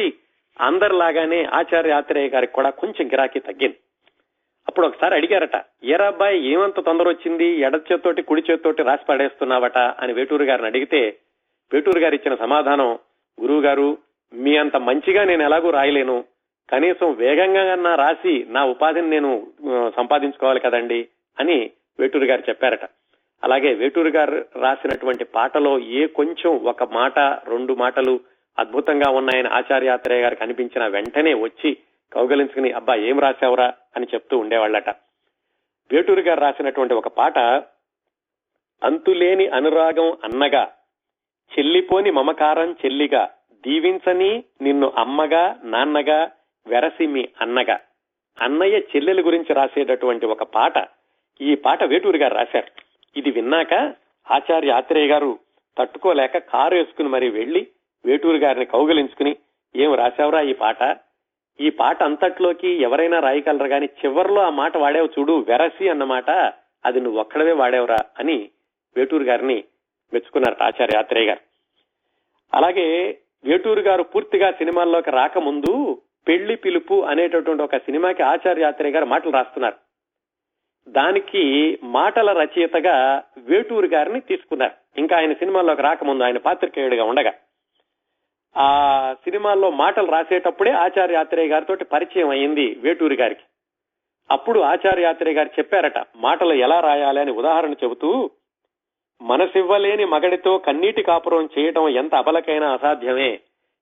అందరిలాగానే 0.61 1.45
ఆచార్య 1.45 1.93
ఆత్రేయ 1.93 2.29
గారికి 2.29 2.53
కూడా 2.53 2.71
కొంచెం 2.71 3.07
గిరాకీ 3.07 3.41
తగ్గింది. 3.41 3.77
అప్పుడు 4.69 4.87
ఒకసారి 4.87 5.15
అడిగారట 5.15 5.65
ఏరా 5.85 6.29
ఏమంత 6.31 6.81
తొందర 6.81 7.09
వచ్చింది? 7.09 7.45
ఎడ 7.45 7.81
చేత్తోటి 7.93 8.23
కుడి 8.23 8.43
చేత్తోటి 8.51 8.83
రాసి 8.83 9.05
పడేస్తున్నావట? 9.09 9.79
అని 9.79 10.13
వేటూరు 10.13 10.45
గారిని 10.45 10.67
అడిగితే 10.67 11.17
వేటూరు 11.73 11.99
గారు 11.99 12.15
ఇచ్చిన 12.15 12.35
సమాధానం 12.35 12.99
గురువు 13.41 13.61
గారు 13.61 13.99
మీ 14.35 14.57
అంత 14.57 14.77
మంచిగా 14.77 15.25
నేను 15.25 15.43
ఎలాగూ 15.43 15.71
రాయలేను. 15.71 16.25
కనీసం 16.71 17.15
వేగంగా 17.15 17.75
నా 17.75 17.95
రాసి 17.95 18.47
నా 18.49 18.65
ఉపాధిని 18.65 19.11
నేను 19.11 19.47
సంపాదించుకోవాలి 19.97 20.61
కదండి 20.61 21.09
అని 21.39 21.71
వేటూరు 21.99 22.25
గారు 22.25 22.43
చెప్పారట. 22.49 22.85
అలాగే 23.45 23.75
వేటూరు 23.75 24.09
గారు 24.09 24.45
రాసినటువంటి 24.61 25.25
పాటలో 25.25 25.79
ఏ 25.79 26.07
కొంచెం 26.07 26.57
ఒక 26.57 26.85
మాట 26.85 27.19
రెండు 27.19 27.75
మాటలు 27.75 28.21
అద్భుతంగా 28.59 29.11
ఉన్నాయని 29.11 29.49
ఆచార్యాత్రేయ 29.49 30.23
గారికి 30.23 30.43
అనిపించిన 30.43 30.87
వెంటనే 30.87 31.35
వచ్చి 31.35 31.77
కౌగలించుకుని 32.13 32.73
అబ్బా 32.73 32.95
ఏం 32.95 33.21
రాశావురా? 33.21 33.73
అని 33.97 34.07
చెప్తూ 34.15 34.39
ఉండేవాళ్ళట. 34.39 34.91
వేటూరు 35.93 36.21
గారు 36.21 36.41
రాసినటువంటి 36.41 36.95
ఒక 36.95 37.09
పాట 37.09 37.39
అంతులేని 38.83 39.47
అనురాగం 39.49 40.17
అన్నగా 40.25 40.69
చెల్లిపోని 41.59 42.11
మమకారం 42.11 42.77
చెల్లిగా 42.87 43.29
దీవించని 43.67 44.45
నిన్ను 44.63 44.93
అమ్మగా 44.99 45.61
నాన్నగా 45.65 46.31
వెరసి 46.67 47.07
మీ 47.07 47.29
అన్నగా. 47.41 47.81
అన్నయ్య 48.41 48.79
చెల్లెల 48.79 49.27
గురించి 49.27 49.55
రాసేటటువంటి 49.55 50.27
ఒక 50.27 50.43
పాట 50.43 50.89
ఈ 51.41 51.55
పాట 51.55 51.85
వేటూరు 51.85 52.17
గారు 52.17 52.35
రాశారు. 52.35 52.83
ఇది 53.17 53.31
విన్నాక 53.31 53.75
ఆచార్య 54.31 54.71
ఆత్రేయ 54.71 55.07
గారు 55.07 55.39
తట్టుకోలేక 55.79 56.39
కారు 56.39 56.75
వేసుకుని 56.75 57.09
మరి 57.09 57.31
వెళ్ళి 57.31 57.67
వేటూరు 58.05 58.37
గారిని 58.37 58.65
కౌగలించుకుని 58.65 59.37
ఏం 59.77 59.95
రాశావురా 59.95 60.41
ఈ 60.41 60.53
పాట? 60.53 60.99
ఈ 61.61 61.71
పాట 61.71 62.03
అంతట్లోకి 62.03 62.69
ఎవరైనా 62.69 63.21
రాయగలరు 63.21 63.67
గాని 63.67 63.87
చివర్లో 63.87 64.41
ఆ 64.43 64.51
మాట 64.51 64.77
వాడావు 64.77 65.09
చూడు 65.19 65.45
వెరసి 65.49 65.89
అన్నమాట 65.89 66.31
అది 66.85 67.01
నువ్వు 67.01 67.21
ఒక్కడవే 67.21 67.53
వాడేవరా 67.53 67.99
అని 68.19 68.51
వేటూరు 68.97 69.23
గారిని 69.23 69.65
మెచ్చుకున్నారు 70.13 70.63
ఆచార్య 70.63 70.99
ఆత్రేయ 70.99 71.27
గారు. 71.27 71.41
అలాగే 72.55 73.19
వేటూరు 73.45 73.81
గారు 73.81 74.03
పూర్తిగా 74.03 74.51
సినిమాల్లోకి 74.51 75.11
రాకముందు 75.11 76.03
పెళ్ళి 76.29 76.57
పిలుపు 76.57 77.03
అనేటటువంటి 77.03 77.63
ఒక 77.63 77.77
సినిమాకి 77.77 78.23
ఆచార్యాత్రి 78.23 78.91
గారు 78.91 79.05
మాటలు 79.05 79.33
రాస్తున్నారు. 79.33 79.75
దానికి 80.89 81.79
మాటల 81.83 82.39
రచయితగా 82.41 83.23
వేటూరు 83.39 83.87
గారిని 83.87 84.21
తీసుకున్నారు. 84.21 85.01
ఇంకా 85.01 85.17
ఆయన 85.17 85.33
సినిమాల్లోకి 85.33 85.83
రాకముందు 85.83 86.25
ఆయన 86.25 86.39
పాత్రికేయుడిగా 86.39 87.05
ఉండగా. 87.05 87.33
ఆ 88.57 89.15
సినిమాల్లో 89.25 89.71
మాటలు 89.71 90.11
రాసేటప్పుడే 90.11 90.71
ఆచార్యాత్రేయ 90.71 91.49
గారితో 91.49 91.85
పరిచయం 91.93 92.29
అయింది 92.29 92.79
వేటూరి 92.81 93.17
గారికి. 93.17 93.41
అప్పుడు 94.31 94.61
ఆచార్యాత్రేయ 94.61 95.35
గారు 95.35 95.49
చెప్పారట 95.49 96.07
మాటలు 96.17 96.53
ఎలా 96.53 96.81
రాయాలి 96.81 97.21
అని 97.21 97.33
ఉదాహరణ 97.33 97.73
చెబుతూ 97.73 98.31
మనసివ్వలేని 99.23 100.05
మగడితో 100.05 100.59
కన్నీటి 100.59 101.03
కాపురం 101.03 101.49
చేయటం 101.59 101.89
ఎంత 101.89 102.15
అబలకైనా 102.15 102.73
అసాధ్యమే. 102.73 103.41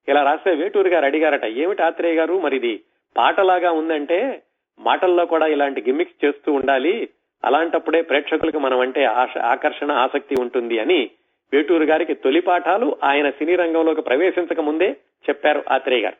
ఇలా 0.08 0.22
రాస్తే 0.22 0.54
వేటూరు 0.54 0.88
గారు 0.88 1.04
అడిగారట 1.04 1.44
ఏమిటి 1.44 1.82
ఆత్రేయ 1.82 2.14
గారు? 2.14 2.40
మరిది 2.40 2.80
పాటలాగా 3.16 3.70
ఉందంటే 3.70 4.42
మాటల్లో 4.78 5.26
కూడా 5.26 5.46
ఇలాంటి 5.46 5.80
గిమ్మిక్స్ 5.80 6.24
చేస్తూ 6.24 6.52
ఉండాలి. 6.52 7.08
అలాంటప్పుడే 7.44 8.02
ప్రేక్షకులకు 8.02 8.58
మనం 8.58 8.80
అంటే 8.80 9.04
ఆశ 9.04 9.38
ఆకర్షణ 9.38 9.92
ఆసక్తి 9.92 10.34
ఉంటుంది 10.40 10.78
అని 10.78 11.10
వేటూరు 11.52 11.84
గారికి 11.84 12.14
తొలి 12.14 12.40
పాఠాలు 12.40 12.96
ఆయన 13.04 13.30
సినీ 13.30 13.56
రంగంలోకి 13.56 14.02
ప్రవేశించక 14.02 14.60
ముందే 14.60 14.90
చెప్పారు 15.28 15.64
ఆత్రేయ 15.70 16.02
గారు. 16.02 16.16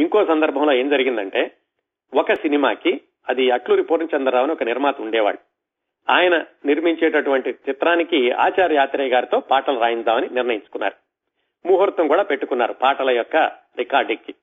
ఇంకో 0.00 0.24
సందర్భంలో 0.24 0.72
ఏం 0.72 0.88
జరిగిందంటే 0.88 1.50
ఒక 2.14 2.32
సినిమాకి 2.32 3.00
అది 3.28 3.50
అట్లూరి 3.50 3.82
పూర్ణచంద్రరావు 3.82 4.44
అని 4.44 4.52
ఒక 4.52 4.62
నిర్మాత 4.62 5.00
ఉండేవాడు. 5.00 5.38
ఆయన 6.10 6.44
నిర్మించేటటువంటి 6.64 7.50
చిత్రానికి 7.50 8.30
ఆచార్య 8.30 8.76
ఆత్రేయ 8.76 9.08
గారితో 9.08 9.40
పాటలు 9.40 9.80
రాయిందామని 9.80 10.28
నిర్ణయించుకున్నారు. 10.32 10.94
ముహూర్తం 11.68 12.08
కూడా 12.08 12.22
పెట్టుకున్నారు 12.22 12.72
పాటల 12.72 13.10
యొక్క 13.10 13.36
రికార్డింగ్కి. 13.78 14.34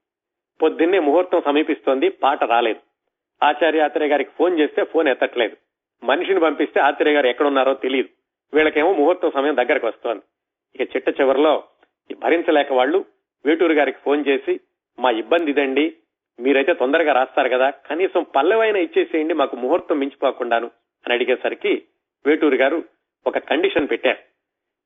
పొద్దున్నే 0.62 1.00
ముహూర్తం 1.00 1.42
సమీపిస్తోంది 1.46 2.10
పాట 2.10 2.44
రాలేదు. 2.44 2.80
ఆచార్య 3.46 3.82
ఆత్రేయ 3.82 4.10
గారికి 4.10 4.30
ఫోన్ 4.38 4.60
చేస్తే 4.60 4.84
ఫోన్ 4.84 5.08
ఎత్తట్లేదు. 5.08 5.58
మనిషిని 6.04 6.40
పంపిస్తే 6.40 6.80
ఆత్రేయ 6.80 7.16
గారు 7.16 7.28
ఎక్కడున్నారో 7.28 7.74
తెలియదు. 7.74 8.10
వీళ్ళకేమో 8.54 8.94
ముహూర్తం 8.94 9.32
సమయం 9.32 9.56
దగ్గరకు 9.56 9.88
వస్తోంది. 9.88 10.22
ఇక 10.76 10.96
చిట్ట 10.96 11.22
చివరిలో 11.22 11.64
భరించలేక 12.18 12.74
వాళ్ళు 12.74 13.06
వేటూరు 13.46 13.74
గారికి 13.74 13.98
ఫోన్ 14.06 14.24
చేసి 14.28 14.60
మా 15.00 15.10
ఇబ్బంది 15.10 15.52
ఇదండి. 15.52 15.96
మీరైతే 16.40 16.74
తొందరగా 16.74 17.14
రాస్తారు 17.14 17.50
కదా. 17.50 17.70
కనీసం 17.70 18.26
పల్లెవైనా 18.36 18.80
ఇచ్చేసేయండి 18.80 19.34
మాకు 19.34 19.56
ముహూర్తం 19.56 20.00
మించిపోకుండాను. 20.00 20.72
అని 21.06 21.14
అడిగేసరికి 21.14 21.84
వేటూరు 22.26 22.56
గారు 22.56 22.84
ఒక 23.28 23.38
కండిషన్ 23.38 23.88
పెట్టారు 23.92 24.22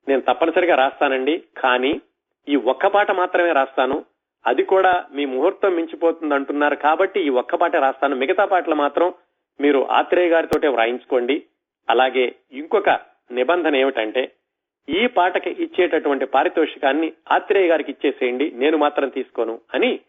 నేను 0.08 0.21
తప్పనిసరిగా 0.21 0.76
రాస్తానండి 0.76 1.43
కానీ 1.58 2.02
ఈ 2.49 2.56
ఒక్క 2.56 2.88
పాట 2.88 3.12
మాత్రమే 3.12 3.52
రాస్తాను. 3.52 4.06
అది 4.45 4.63
కూడా 4.63 5.06
మీ 5.12 5.26
ముహూర్తం 5.26 5.76
మించిపోతుంది 5.76 6.34
అంటున్నారు 6.34 6.76
కాబట్టి 6.76 7.19
ఈ 7.21 7.30
ఒక్క 7.30 7.56
పాట 7.56 7.76
రాస్తాను. 7.76 8.15
మిగతా 8.15 8.45
పాటలు 8.45 8.76
మాత్రం 8.76 9.13
మీరు 9.62 9.88
ఆత్రేయ 9.91 10.30
గారితోటే 10.30 10.67
వ్రాయించుకోండి. 10.67 11.43
అలాగే 11.89 12.36
ఇంకొక 12.52 12.89
నిబంధన 13.32 13.76
ఏమిటంటే 13.76 14.32
ఈ 14.89 15.08
పాటకి 15.08 15.49
ఇచ్చేటటువంటి 15.49 16.26
పారితోషికాన్ని 16.26 17.13
ఆత్రేయ 17.32 17.67
గారికి 17.67 17.91
ఇచ్చేసేయండి 17.91 18.52
నేను 18.52 18.78
మాత్రం 18.78 19.10
తీసుకోను 19.10 19.60
అని 19.73 19.99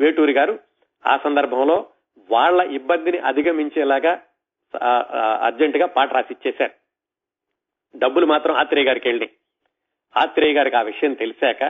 వేటూరి 0.00 0.32
గారు 0.32 0.58
ఆ 1.06 1.16
సందర్భంలో 1.16 1.86
వాళ్ళ 2.30 2.60
ఇబ్బందిని 2.60 3.18
అధిగమించేలాగా 3.18 4.22
అర్జెంట్గా 5.46 5.86
పాట 5.96 6.08
రాసి 6.14 6.32
ఇచ్చేశారు 6.34 6.74
డబ్బులు 7.94 8.26
మాత్రం 8.26 8.54
ఆత్రేయ 8.56 8.86
గారికి 8.86 9.06
వెళ్ళి 9.08 9.28
ఆత్రేయ 10.14 10.52
గారికి 10.52 10.76
ఆ 10.76 10.82
విషయం 10.82 11.12
తెలిసాక 11.14 11.62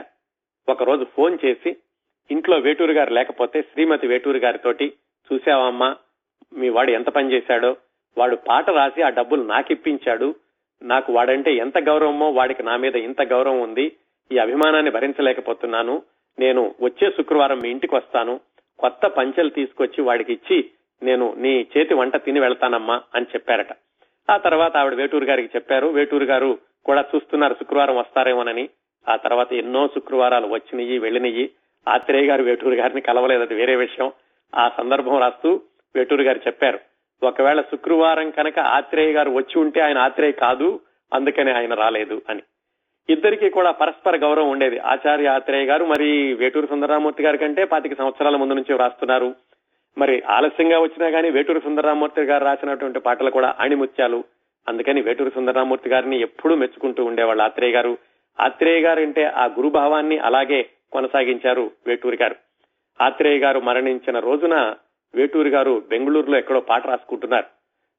ఒకరోజు 0.67 1.03
ఫోన్ 1.15 1.35
చేసి 1.43 1.71
ఇంట్లో 2.29 2.55
వేటూరు 2.57 2.93
గారు 2.93 3.11
లేకపోతే 3.11 3.57
శ్రీమతి 3.61 4.05
వేటూరు 4.07 4.39
గారితోటి 4.39 4.87
చూసావమ్మా 5.29 5.89
మీ 6.51 6.67
వాడు 6.69 6.91
ఎంత 6.91 7.09
పని 7.09 7.33
చేశాడో 7.33 7.71
వాడు 8.17 8.35
పాట 8.47 8.69
రాసి 8.69 9.01
ఆ 9.03 9.09
డబ్బులు 9.09 9.43
నాకిప్పించాడు 9.43 10.27
నాకు 10.81 11.09
వాడంటే 11.13 11.51
ఎంత 11.55 11.77
గౌరవమో 11.87 12.27
వాడికి 12.31 12.63
నా 12.63 12.75
మీద 12.77 12.95
ఇంత 13.05 13.21
గౌరవం 13.31 13.59
ఉంది 13.59 13.85
ఈ 14.31 14.37
అభిమానాన్ని 14.37 14.91
భరించలేకపోతున్నాను 14.91 15.95
నేను 16.37 16.61
వచ్చే 16.81 17.07
శుక్రవారం 17.17 17.59
మీ 17.59 17.69
ఇంటికి 17.69 17.95
వస్తాను 17.95 18.33
కొత్త 18.79 19.05
పంచెలు 19.17 19.51
తీసుకొచ్చి 19.57 19.99
వాడికి 20.03 20.31
ఇచ్చి 20.33 20.57
నేను 21.03 21.33
నీ 21.37 21.67
చేతి 21.77 21.93
వంట 21.93 22.15
తిని 22.15 22.39
వెళ్తానమ్మా 22.39 23.01
అని 23.15 23.25
చెప్పారట. 23.33 23.67
ఆ 24.29 24.37
తర్వాత 24.37 24.77
ఆవిడ 24.77 24.93
వేటూరు 24.93 25.25
గారికి 25.25 25.49
చెప్పారు 25.55 25.87
వేటూరు 25.87 26.23
గారు 26.23 26.59
కూడా 26.85 27.05
చూస్తున్నారు 27.15 27.53
శుక్రవారం 27.53 27.95
వస్తారేమోనని. 27.95 28.69
ఆ 29.09 29.15
తర్వాత 29.15 29.53
ఎన్నో 29.53 29.87
శుక్రవారాలు 29.87 30.47
వచ్చినయి 30.47 30.99
వెళ్ళినయి 30.99 31.49
ఆత్రేయ 31.87 32.27
గారు 32.27 32.43
వేటూరు 32.43 32.75
గారిని 32.75 33.01
కలవలేదు 33.01 33.41
అది 33.41 33.53
వేరే 33.53 33.75
విషయం. 33.75 34.11
ఆ 34.55 34.71
సందర్భం 34.77 35.19
రాస్తూ 35.19 35.61
వేటూరు 35.95 36.21
గారు 36.21 36.39
చెప్పారు 36.47 36.79
ఒకవేళ 37.23 37.61
శుక్రవారం 37.61 38.31
కనుక 38.31 38.59
ఆత్రేయ 38.59 39.13
గారు 39.13 39.31
వచ్చి 39.31 39.59
ఉంటే 39.59 39.81
ఆయన 39.81 39.97
ఆత్రేయ 39.97 40.31
కాదు 40.31 40.79
అందుకనే 41.13 41.51
ఆయన 41.51 41.73
రాలేదు 41.73 42.21
అని. 42.29 42.41
ఇద్దరికీ 43.09 43.49
కూడా 43.49 43.71
పరస్పర 43.71 44.15
గౌరవం 44.15 44.49
ఉండేది. 44.49 44.79
ఆచార్య 44.79 45.27
ఆత్రేయ 45.27 45.65
గారు 45.65 45.85
మరి 45.85 46.33
వేటూరు 46.33 46.67
సుందరరామూర్తి 46.67 47.23
గారి 47.23 47.37
కంటే 47.37 47.65
పాతిక 47.65 47.97
సంవత్సరాల 47.97 48.35
ముందు 48.35 48.53
నుంచి 48.53 48.77
రాస్తున్నారు. 48.77 49.35
మరి 49.97 50.21
ఆలస్యంగా 50.21 50.79
వచ్చినా 50.79 51.07
గానీ 51.07 51.29
వేటూరు 51.29 51.59
సుందరరామూర్తి 51.59 52.21
గారు 52.21 52.43
రాసినటువంటి 52.43 52.99
పాటలు 52.99 53.29
కూడా 53.29 53.55
ఆణిముత్యాలు. 53.59 54.23
అందుకని 54.67 55.01
వేటూరు 55.01 55.29
సుందరరామూర్తి 55.29 55.89
గారిని 55.89 56.21
ఎప్పుడూ 56.21 56.55
మెచ్చుకుంటూ 56.55 57.05
ఉండేవాళ్ళు 57.05 57.43
ఆత్రేయ 57.43 57.71
గారు. 57.71 57.97
ఆత్రేయ 58.39 58.81
గారు 58.81 59.01
అంటే 59.01 59.23
ఆ 59.23 59.45
గురుభావాన్ని 59.45 60.17
అలాగే 60.17 60.69
కొనసాగించారు 60.91 61.71
వేటూరి 61.87 62.17
గారు. 62.21 62.35
ఆత్రేయ 63.01 63.39
గారు 63.39 63.59
మరణించిన 63.59 64.19
రోజున 64.19 64.75
వేటూరి 65.15 65.49
గారు 65.49 65.83
బెంగళూరులో 65.89 66.37
ఎక్కడో 66.37 66.59
పాట 66.59 66.87
రాసుకుంటున్నారు. 66.87 67.45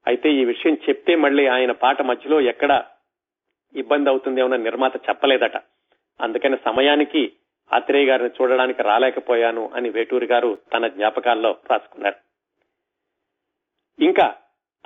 అయితే 0.07 0.31
ఈ 0.31 0.45
విషయం 0.45 0.75
చెప్తే 0.89 1.15
మళ్ళీ 1.15 1.47
ఆయన 1.47 1.73
పాట 1.73 2.03
మధ్యలో 2.03 2.41
ఎక్కడ 2.41 2.85
ఇబ్బంది 3.75 4.11
అవుతుందేమో 4.11 4.57
నిర్మాత 4.57 4.97
చెప్పలేదట. 4.97 5.57
అందుకని 6.21 6.57
సమయానికి 6.65 7.33
ఆత్రేయ 7.73 8.07
గారిని 8.07 8.29
చూడడానికి 8.29 8.83
రాలేకపోయాను 8.83 9.71
అని 9.75 9.91
వేటూరి 9.91 10.27
గారు 10.27 10.59
తన 10.75 10.87
జ్ఞాపకాల్లో 10.87 11.57
రాసుకున్నారు. 11.71 12.17
ఇంకా 14.05 14.35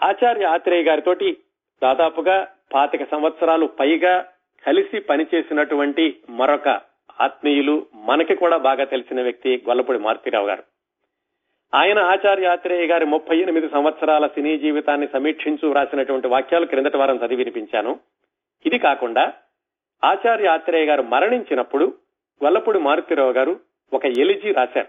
ఆచార్య 0.02 0.44
ఆత్రేయ 0.44 0.82
గారితోటి 0.82 1.36
దాదాపుగా 1.82 2.48
పాతిక 2.74 3.10
సంవత్సరాలు 3.10 3.66
పైగా 3.66 4.28
కలిసి 4.66 5.00
పనిచేసినటువంటి 5.00 6.16
మరొక 6.30 6.68
ఆత్మీయులు 7.20 7.86
మనకి 7.94 8.34
కూడా 8.34 8.56
బాగా 8.56 8.84
తెలిసిన 8.84 9.22
వ్యక్తి 9.22 9.64
గొల్లపూడి 9.68 9.98
మారుతీరావు 9.98 10.46
గారు. 10.46 10.62
ఆయన 11.74 11.98
ఆచార్య 11.98 12.46
ఆత్రేయ 12.46 12.86
గారి 12.86 13.06
ముప్పై 13.06 13.38
ఎనిమిది 13.38 13.68
సంవత్సరాల 13.68 14.26
సినీ 14.26 14.58
జీవితాన్ని 14.58 15.08
సమీక్షించు 15.12 15.72
రాసినటువంటి 15.72 16.28
వాక్యాలు 16.28 16.66
క్రిందటి 16.66 16.96
వారం 16.96 17.16
చదివి 17.16 17.36
వినిపించాను. 17.36 18.00
ఇది 18.66 18.78
కాకుండా 18.78 19.32
ఆచార్య 20.04 20.46
ఆత్రేయ 20.46 20.86
గారు 20.86 21.02
మరణించినప్పుడు 21.02 21.94
వల్లపూడి 22.42 22.78
మారుతిరావు 22.78 23.32
గారు 23.32 23.60
ఒక 23.92 24.06
ఎలిజీ 24.06 24.52
రాశారు. 24.52 24.86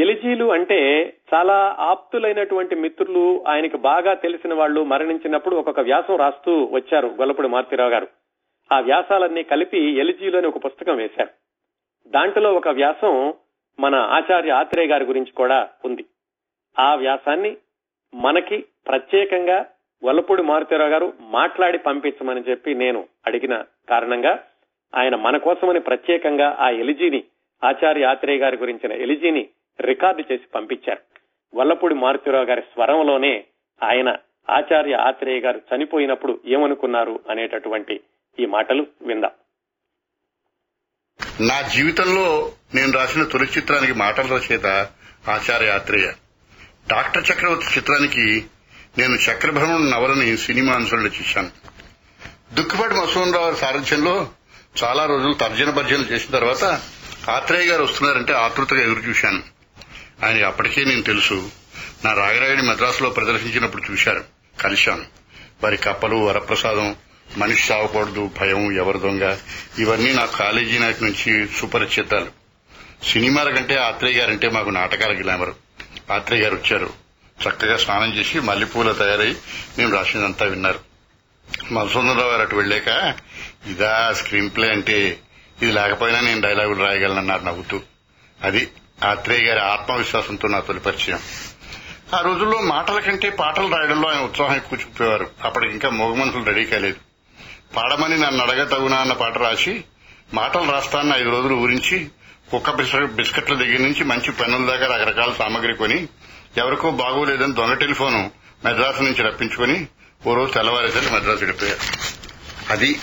ఎలిజీలు 0.00 0.52
అంటే 0.52 1.12
చాలా 1.34 1.76
ఆప్తులైనటువంటి 1.78 2.74
మిత్రులు 2.74 3.44
ఆయనకి 3.48 3.76
బాగా 3.76 4.14
తెలిసిన 4.14 4.54
వాళ్ళు 4.54 4.84
మరణించినప్పుడు 4.84 5.56
ఒక్కొక్క 5.56 5.80
వ్యాసం 5.80 6.16
రాస్తూ 6.16 6.68
వచ్చారు 6.72 7.06
గొల్లపూడి 7.06 7.48
మారుతిరావు 7.48 7.90
గారు. 7.90 8.08
ఆ 8.72 8.80
వ్యాసాలన్నీ 8.80 9.42
కలిపి 9.42 9.98
ఎలిజీలోని 9.98 10.46
ఒక 10.46 10.64
పుస్తకం 10.64 10.96
వేశారు. 10.96 11.28
దాంట్లో 12.08 12.52
ఒక 12.54 12.68
వ్యాసం 12.68 13.34
మన 13.80 13.94
ఆచార్య 13.94 14.50
ఆత్రేయ 14.50 14.86
గారి 14.86 15.04
గురించి 15.04 15.32
కూడా 15.32 15.68
ఉంది. 15.84 16.04
ఆ 16.78 16.94
వ్యాసాన్ని 16.94 17.56
మనకి 18.14 18.64
ప్రత్యేకంగా 18.86 19.66
వల్లపూడి 20.04 20.42
మారుతిరావు 20.42 20.90
గారు 20.90 21.12
మాట్లాడి 21.20 21.78
పంపించమని 21.78 22.40
చెప్పి 22.48 22.74
నేను 22.74 23.06
అడిగిన 23.26 23.64
కారణంగా 23.88 24.44
ఆయన 24.94 25.14
మన 25.14 25.36
కోసమని 25.36 25.80
ప్రత్యేకంగా 25.80 26.56
ఆ 26.60 26.68
ఎలిజీని 26.68 27.24
ఆచార్య 27.64 28.04
ఆత్రేయ 28.04 28.38
గారి 28.38 28.56
గురించిన 28.56 28.92
ఎలిజీని 28.92 29.48
రికార్డు 29.80 30.32
చేసి 30.32 30.42
పంపించారు. 30.54 31.00
వల్లపూడి 31.54 31.94
మారుతిరావు 31.94 32.44
గారి 32.44 32.60
స్వరంలోనే 32.60 33.44
ఆయన 33.82 34.08
ఆచార్య 34.50 34.94
ఆత్రేయ 34.94 35.40
గారు 35.40 35.60
చనిపోయినప్పుడు 35.74 36.40
ఏమనుకున్నారు 36.46 37.20
అనేటటువంటి 37.30 38.00
ఈ 38.40 38.46
మాటలు 38.46 38.86
విందాం. 39.02 39.30
నా 41.46 41.62
జీవితంలో 41.62 42.52
నేను 42.74 42.92
రాసిన 42.92 43.24
తొలి 43.24 43.44
చిత్రానికి 43.44 43.92
మాటల 43.92 44.26
రచయిత 44.26 44.66
ఆచార్య 45.28 45.70
ఆత్రేయ. 45.70 46.12
డాక్టర్ 46.90 47.24
చక్రవర్తి 47.32 47.78
చిత్రానికి 47.78 48.44
నేను 48.98 49.14
చక్రభ్రమణ 49.14 49.90
నవలని 49.94 50.36
సినిమా 50.36 50.72
అనుసరణ 50.72 51.00
చేశాను. 51.00 51.50
దుక్కుపాటి 52.54 52.94
మసూన్ 52.94 53.34
రావు 53.34 53.54
సారథ్యంలో 53.54 54.28
చాలా 54.84 55.06
రోజులు 55.06 55.32
తర్జన 55.32 55.70
భర్జనలు 55.70 56.02
చేసిన 56.02 56.34
తర్వాత 56.34 56.82
ఆత్రేయ 57.30 57.66
గారు 57.66 57.82
వస్తున్నారంటే 57.82 58.32
ఆతృతగా 58.32 58.82
ఎదురు 58.82 59.00
చూశాను. 59.00 59.42
ఆయన 60.24 60.46
అప్పటికే 60.46 60.84
నేను 60.84 61.02
తెలుసు. 61.02 61.50
నా 62.04 62.12
రాగరాయుడి 62.12 62.62
మద్రాసులో 62.62 63.10
ప్రదర్శించినప్పుడు 63.10 63.92
చూశారు 63.92 64.24
కలిశాను. 64.60 65.04
వారి 65.62 65.76
కప్పలు 65.76 66.16
వరప్రసాదం 66.16 66.96
మనిషి 67.36 67.72
చావకూడదు 67.72 68.30
భయం 68.40 68.72
ఎవరి 68.72 68.98
దొంగ 68.98 69.36
ఇవన్నీ 69.78 70.12
నా 70.12 70.24
కాలేజీ 70.24 70.78
నాటి 70.78 71.04
నుంచి 71.04 71.48
సుపరిచితాలు. 71.48 72.26
సినిమాల 73.04 73.54
కంటే 73.54 73.76
ఆత్రేయ 73.76 74.14
గారంటే 74.14 74.48
మాకు 74.48 74.70
నాటకాల 74.70 75.20
గ్లామర్. 75.20 75.50
ఆత్రేయ 76.12 76.42
గారు 76.42 76.54
వచ్చారు. 76.54 76.90
చక్కగా 77.48 77.76
స్నానం 77.76 78.14
చేసి 78.14 78.40
మల్లెపూల 78.40 78.92
తయారై 78.92 79.36
మేము 79.78 79.94
రాసిందంతా 79.94 80.46
విన్నారు. 80.46 80.90
మధుసూదనరావు 81.72 82.30
గారు 82.30 82.42
అటు 82.42 82.56
వెళ్ళాక 82.56 83.14
ఇదా 83.66 84.12
స్క్రీన్ 84.12 84.50
ప్లే 84.50 84.68
అంటే 84.68 85.20
ఇది 85.62 85.72
లేకపోయినా 85.72 86.20
నేను 86.20 86.40
డైలాగులు 86.40 86.84
రాయగలనన్నారు 86.84 87.42
నవ్వుతూ. 87.44 87.80
అది 88.42 88.68
ఆత్రేయ 89.04 89.40
గారి 89.40 89.60
ఆత్మవిశ్వాసంతో 89.60 90.48
నా 90.48 90.60
తొలి 90.60 90.80
పరిచయం. 90.80 91.18
ఆ 92.14 92.20
రోజుల్లో 92.20 92.60
మాటల 92.60 92.98
కంటే 92.98 93.30
పాటలు 93.30 93.76
రాయడంలో 93.76 94.08
ఆయన 94.08 94.20
ఉత్సాహం 94.20 94.56
ఎక్కువ 94.56 94.78
చూపేవారు. 94.82 95.30
అప్పటికి 95.44 95.72
ఇంకా 95.72 95.90
మగ 95.90 96.14
మనుషులు 96.14 96.44
రెడీ 96.44 96.64
కాలేదు. 96.64 96.96
పాడమని 97.76 98.18
నన్ను 98.18 98.42
అడగ 98.42 98.64
తగునా 98.64 98.96
అన్న 98.96 99.12
పాట 99.12 99.38
రాసి 99.38 99.84
మాటలు 100.34 100.72
రాస్తాను 100.72 101.16
ఐదు 101.16 101.30
రోజులు 101.30 101.54
ఊరించి 101.54 102.08
కుక్క 102.50 102.70
బిస్కెట్ల 103.04 103.54
దగ్గర 103.54 103.78
నుంచి 103.78 104.04
మంచి 104.04 104.32
పెన్నుల 104.32 104.66
దాకా 104.66 104.96
రకరకాల 104.96 105.32
సామాగ్రి 105.38 105.74
కొని 105.74 106.08
ఎవరికో 106.56 106.90
బాగోలేదని 106.90 107.52
దొంగ 107.52 107.74
టెలిఫోను 107.74 108.30
మద్రాసు 108.64 109.02
నుంచి 109.02 109.22
రప్పించుకొని 109.22 109.86
ఓ 110.26 110.34
రోజు 110.34 110.52
తెల్లవారేసరికి 110.52 111.14
మద్రాసు 111.14 111.38
వెళ్ళిపోయారు. 111.38 111.80
అది 112.70 113.00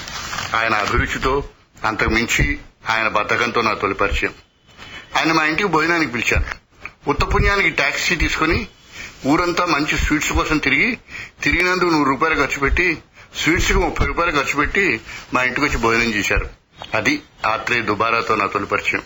ఆయన 0.55 0.73
అభిరుచితో 0.73 1.43
అంతకు 1.83 2.09
మించి 2.09 2.59
ఆయన 2.89 3.07
బద్ధకంతో 3.07 3.61
నా 3.61 3.73
తొలి 3.73 3.93
పరిచయం. 3.93 4.33
ఆయన 5.17 5.31
మా 5.31 5.45
ఇంటికి 5.45 5.69
భోజనానికి 5.69 6.11
పిలిచాను 6.11 6.45
ఉత్తపుణ్యానికి 7.09 7.69
ట్యాక్సీ 7.69 8.15
తీసుకుని 8.15 8.67
ఊరంతా 9.25 9.65
మంచి 9.65 9.97
స్వీట్స్ 9.97 10.31
కోసం 10.31 10.57
తిరిగి 10.57 10.97
తిరిగినందుకు 11.43 11.89
నూరు 11.89 12.09
రూపాయలు 12.09 12.35
ఖర్చు 12.35 12.59
పెట్టి 12.59 12.97
స్వీట్స్కి 13.35 13.77
ముప్పై 13.77 14.05
రూపాయలు 14.05 14.31
ఖర్చు 14.31 14.55
పెట్టి 14.55 15.01
మా 15.33 15.43
ఇంటికి 15.43 15.67
వచ్చి 15.67 15.77
భోజనం 15.77 16.13
చేశారు. 16.13 16.49
అది 16.93 17.21
ఆత్రేయ 17.45 17.81
దుబారాతో 17.81 18.35
నా 18.35 18.45
తొలి 18.45 18.65
పరిచయం. 18.65 19.01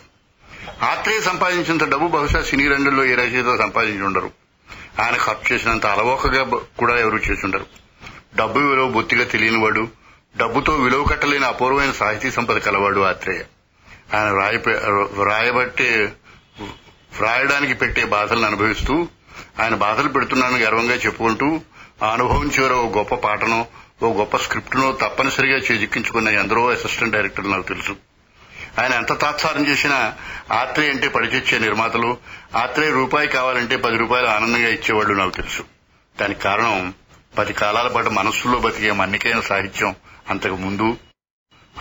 ఆత్రేయ 0.84 1.22
సంపాదించినంత 1.22 1.84
డబ్బు 1.84 2.08
బహుశా 2.08 2.42
సినీ 2.42 2.68
రంగంలో 2.68 3.06
ఏ 3.06 3.16
రచయిత 3.16 3.60
సంపాదించి 3.60 4.02
ఉండరు. 4.02 4.32
ఆయన 5.02 5.16
ఖర్చు 5.16 5.56
చేసినంత 5.56 5.86
అలవోకగా 5.86 6.44
కూడా 6.78 7.00
ఎవరు 7.00 7.18
చేసి 7.18 7.46
ఉండరు. 7.46 7.66
డబ్బు 8.36 8.60
విలువ 8.60 8.90
బొత్తిగా 8.90 9.24
తెలియనివాడు 9.24 10.01
డబ్బుతో 10.38 10.74
విలువ 10.74 11.04
కట్టలేని 11.04 11.46
అపూర్వమైన 11.46 11.92
సాహితీ 11.92 12.32
సంపద 12.32 12.58
కలవాడు 12.58 13.02
ఆత్రేయ. 13.02 13.42
ఆయన 14.16 14.30
వ్రాయపే 15.20 16.12
వ్రాయడానికి 17.20 17.74
పెట్టే 17.74 18.06
బాధలను 18.06 18.46
అనుభవిస్తూ 18.46 19.08
ఆయన 19.60 19.76
బాధలు 19.76 20.10
పెడుతున్నానని 20.10 20.64
గర్వంగా 20.64 20.96
చెప్పుకుంటూ 20.96 21.62
ఆ 22.04 22.10
అనుభవం 22.10 22.48
చివర 22.48 22.74
ఓ 22.74 22.90
గొప్ప 22.90 23.16
పాటనో 23.16 23.66
ఓ 24.04 24.14
గొప్ప 24.14 24.38
స్క్రిప్ట్నో 24.38 24.92
తప్పనిసరిగా 24.92 25.58
చేజిక్కించుకున్న 25.58 26.30
ఎందరో 26.30 26.68
అసిస్టెంట్ 26.68 27.14
డైరెక్టర్ 27.14 27.52
నాకు 27.52 27.62
తెలుసు. 27.62 27.96
ఆయన 28.82 28.94
ఎంత 28.94 29.20
తాత్సారం 29.20 29.68
చేసినా 29.68 30.14
ఆత్రేయ 30.52 30.90
అంటే 30.90 31.08
పడిచొచ్చే 31.08 31.60
నిర్మాతలు 31.60 32.18
ఆత్రేయ 32.56 32.92
రూపాయి 32.92 33.28
కావాలంటే 33.28 33.76
పది 33.78 33.98
రూపాయలు 33.98 34.28
ఆనందంగా 34.28 34.70
ఇచ్చేవాళ్ళు 34.70 35.14
నాకు 35.14 35.30
తెలుసు. 35.30 35.64
దానికి 36.20 36.42
కారణం 36.42 36.94
పది 37.38 37.54
కాలాల 37.54 37.88
పాటు 37.88 38.10
మనస్సులో 38.10 38.60
బతికే 38.60 38.92
మన్నికైన 38.92 39.40
సాహిత్యం 39.40 39.96
అంతకు 40.32 40.56
ముందు 40.56 40.98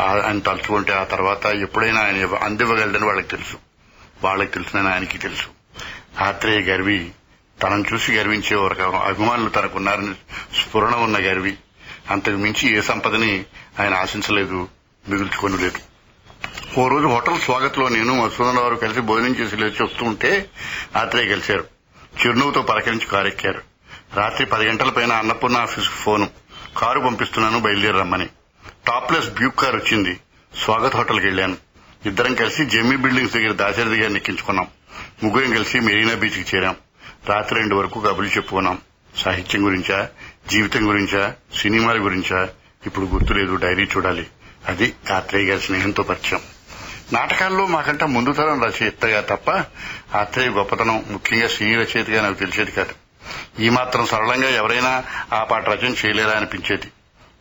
ఆ- 0.01 0.23
ఆయన 0.27 0.39
తలుచుకుంటే 0.39 0.93
ఆ 0.93 1.05
తర్వాత 1.05 1.47
ఎప్పుడైనా 1.47 2.01
ఆయన 2.01 2.35
అందివ్వగలడని 2.35 3.07
వాళ్ళకి 3.07 3.29
తెలుసు. 3.29 3.57
వాళ్ళకి 4.25 4.51
తెలుసునని 4.53 4.89
ఆయనకి 4.89 5.19
తెలుసు. 5.19 5.49
ఆత్రేయ 6.21 6.61
గర్వి 6.61 7.13
తనను 7.63 7.85
చూసి 7.93 8.13
గర్వించే 8.13 8.57
ఒక 8.57 8.81
అభిమానులు 8.83 9.49
తనకున్నారని 9.49 10.15
స్ఫురణ 10.61 10.95
ఉన్న 10.95 11.19
గర్వి. 11.19 11.57
అంతకు 12.11 12.37
మించి 12.37 12.77
ఏ 12.77 12.81
సంపదని 12.81 13.45
ఆయన 13.81 13.95
ఆశించలేదు 13.95 14.69
మిగుల్చుకొని 15.09 15.59
లేదు 15.59 15.79
ఓ 16.81 16.89
రోజు 16.89 17.07
హోటల్ 17.07 17.41
స్వాగత్లో 17.41 17.89
నేను 17.89 18.23
మధుసూదన్ 18.23 18.59
వారు 18.59 18.75
కలిసి 18.75 19.01
భోజనం 19.01 19.37
చేసి 19.37 19.57
లేచి 19.57 19.83
వస్తూ 19.83 20.05
ఉంటే 20.05 20.51
ఆత్రేయ 20.97 21.29
కలిశారు 21.29 21.65
చిరునవ్వుతో 22.21 22.63
పలకరించి 22.63 23.07
కారు 23.07 23.27
ఎక్కారు 23.27 23.63
రాత్రి 24.15 24.47
పది 24.47 24.67
గంటల 24.67 24.91
పైన 24.91 25.13
అన్నపూర్ణ 25.13 25.57
ఆఫీస్ 25.57 25.87
ఫోను. 25.87 26.31
కారు 26.77 27.01
పంపిస్తున్నాను 27.01 27.61
బయలుదేరి 27.61 27.99
రమ్మని. 27.99 28.29
టాప్లెస్ 28.87 29.29
బ్యూక్ 29.31 29.59
కార్ 29.59 29.77
వచ్చింది. 29.77 30.21
స్వాగత్ 30.65 30.97
హోటల్కి 30.97 31.27
వెళ్ళాను. 31.27 31.57
ఇద్దరం 32.07 32.35
కలిసి 32.35 32.65
జెమీ 32.65 32.97
బిల్డింగ్స్ 32.97 33.35
దగ్గర 33.35 33.53
దాశరథి 33.53 34.01
గారిని 34.01 34.17
ఎక్కించుకున్నాం. 34.17 34.67
ముగ్గురం 35.23 35.51
కలిసి 35.51 35.81
మెరీనా 35.81 36.15
బీచ్కి 36.15 36.57
చేరాం. 36.57 36.77
రాత్రి 37.29 37.59
రెండు 37.59 37.75
వరకు 37.75 38.01
కబుర్లు 38.01 38.31
చెప్పుకున్నాం. 38.31 38.79
సాహిత్యం 39.17 39.67
గురించా 39.67 40.09
జీవితం 40.49 40.89
గురించా 40.89 41.35
సినిమాల 41.55 42.05
గురించా? 42.05 42.49
ఇప్పుడు 42.87 43.07
గుర్తులేదు 43.07 43.55
డైరీ 43.55 43.85
చూడాలి. 43.85 44.27
అది 44.67 44.95
ఆత్రేయ 45.13 45.47
గారి 45.47 45.61
స్నేహంతో 45.61 46.03
పరిచయం. 46.03 46.41
నాటకాల్లో 47.13 47.67
మాకంటే 47.67 48.07
ముందు 48.07 48.33
తరం 48.33 48.65
రచయితగా 48.65 49.21
తప్ప 49.21 49.51
ఆత్రేయ 50.17 50.49
గొప్పతనం 50.49 51.05
ముఖ్యంగా 51.09 51.49
సినీ 51.49 51.75
రచయితగా 51.75 52.23
నాకు 52.23 52.35
తెలిసేది 52.35 52.71
కాదు. 52.71 52.95
ఈ 53.63 53.69
మాత్రం 53.69 54.07
సరళంగా 54.07 54.49
ఎవరైనా 54.49 55.05
ఆ 55.33 55.45
పాట 55.45 55.69
రచన 55.69 55.95
చేయలేరా 56.07 56.31
అనిపించేది. 56.31 56.87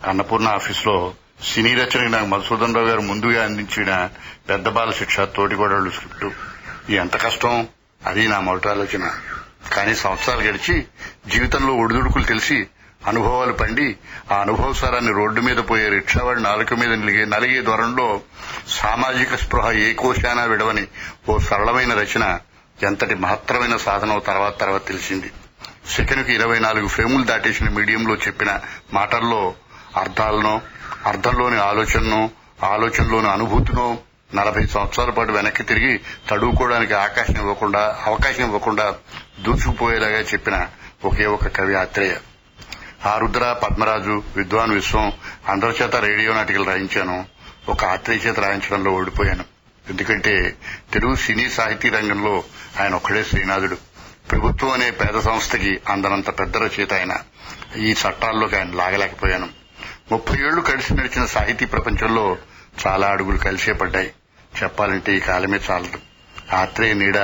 అన్నపూర్ణ 0.07 0.47
ఆఫీసులో 0.47 1.13
సినీ 1.53 1.73
రచనకి 1.73 2.09
నాకు 2.09 2.25
మధుసూదన్ 2.25 2.75
రావు 2.75 2.88
గారు 2.88 3.01
ముందుగా 3.01 3.43
అందించిన 3.43 4.09
పెద్ద 4.49 4.69
బాల 4.69 4.91
శిక్ష 4.91 5.19
తోటిగోడళ్ళు 5.19 5.89
స్క్రిప్టు 5.89 6.31
ఎంత 6.91 7.21
కష్టం? 7.21 7.67
అది 8.05 8.27
నా 8.27 8.39
మొదటి 8.39 8.69
ఆలోచన. 8.69 9.12
కానీ 9.73 9.95
సంవత్సరాలు 9.95 10.41
గడిచి 10.41 10.85
జీవితంలో 11.27 11.73
ఒడిదుడుకులు 11.73 12.23
తెలిసి 12.23 12.67
అనుభవాలు 13.07 13.53
పండి 13.53 13.95
ఆ 14.31 14.35
అనుభవ 14.35 14.73
సారాన్ని 14.73 15.12
రోడ్డు 15.12 15.41
మీద 15.41 15.57
పోయే 15.57 15.89
రిక్షావాడి 15.89 16.41
నాలుక 16.41 16.73
మీద 16.73 16.89
నలిగే 16.89 17.25
నలిగే 17.25 17.62
దూరంలో 17.62 18.21
సామాజిక 18.67 19.35
స్పృహ 19.35 19.71
ఏ 19.71 19.93
కోశానా 19.93 20.43
విడవని 20.43 20.88
ఓ 21.29 21.38
సరళమైన 21.38 21.93
రచన 21.93 22.39
ఎంతటి 22.83 23.15
మహత్తరమైన 23.15 23.77
సాధన 23.77 24.17
తర్వాత 24.17 24.59
తర్వాత 24.59 24.88
తెలిసింది. 24.88 25.31
సెకండ్కి 25.95 26.33
ఇరవై 26.33 26.59
నాలుగు 26.59 26.88
ఫ్రేములు 26.88 27.23
దాటేసిన 27.23 27.69
మీడియంలో 27.69 28.15
చెప్పిన 28.15 28.59
మాటల్లో 28.93 29.55
అర్థాలను 29.97 30.62
అర్థంలోని 31.06 31.60
ఆలోచనను 31.60 32.32
ఆలోచనలోని 32.63 33.30
అనుభూతినో 33.30 33.97
నలభై 34.36 34.65
సంవత్సరాల 34.65 35.10
పాటు 35.10 35.32
వెనక్కి 35.32 35.63
తిరిగి 35.63 35.99
తడువుకోవడానికి 36.30 36.93
ఆకాశం 36.93 37.34
ఇవ్వకుండా 37.34 37.99
అవకాశం 38.06 38.43
ఇవ్వకుండా 38.43 38.95
దూసుకుపోయేలాగా 39.39 40.19
చెప్పిన 40.19 40.67
ఒకే 41.06 41.25
ఒక 41.25 41.47
కవి 41.47 41.78
ఆత్రేయ. 41.78 42.15
ఆరుద్ర 43.06 43.60
పద్మరాజు 43.63 44.23
విద్వాన్ 44.36 44.71
విశ్వం 44.71 45.13
అందరి 45.47 45.84
చేత 45.84 45.95
రేడియో 45.95 46.34
నాటికలు 46.34 46.63
రాయించాను. 46.63 47.25
ఒక 47.69 47.86
ఆత్రేయ 47.86 48.17
చేత 48.17 48.39
రాయించడంలో 48.39 48.91
ఓడిపోయాను. 48.91 49.43
ఎందుకంటే 49.89 50.56
తెలుగు 50.93 51.15
సినీ 51.15 51.49
సాహితీ 51.49 51.89
రంగంలో 51.89 52.43
ఆయన 52.80 52.95
ఒక్కడే 52.95 53.23
శ్రీనాథుడు. 53.23 53.78
ప్రభుత్వం 54.32 54.71
అనే 54.71 54.91
పేద 54.91 55.19
సంస్థకి 55.19 55.80
అందనంత 55.89 56.39
పెద్ద 56.39 56.58
రచయిత 56.58 56.93
ఆయన. 56.93 57.17
ఈ 57.78 57.91
చట్టాల్లోకి 57.91 58.56
ఆయన 58.56 58.71
లాగలేకపోయాను. 58.71 59.59
ముప్పై 60.12 60.36
ఏళ్ళు 60.45 60.62
కలిసి 60.62 60.93
నడిచిన 60.93 61.26
సాహితీ 61.26 61.65
ప్రపంచంలో 61.65 62.38
చాలా 62.88 63.08
అడుగులు 63.08 63.38
కలిసే 63.38 63.74
పడ్డాయి. 63.74 64.12
చెప్పాలంటే 64.63 65.17
ఈ 65.17 65.19
కాలమే 65.19 65.60
చాలదు. 65.72 66.00
ఆత్రేయ 66.56 66.93
నీడ 66.93 67.17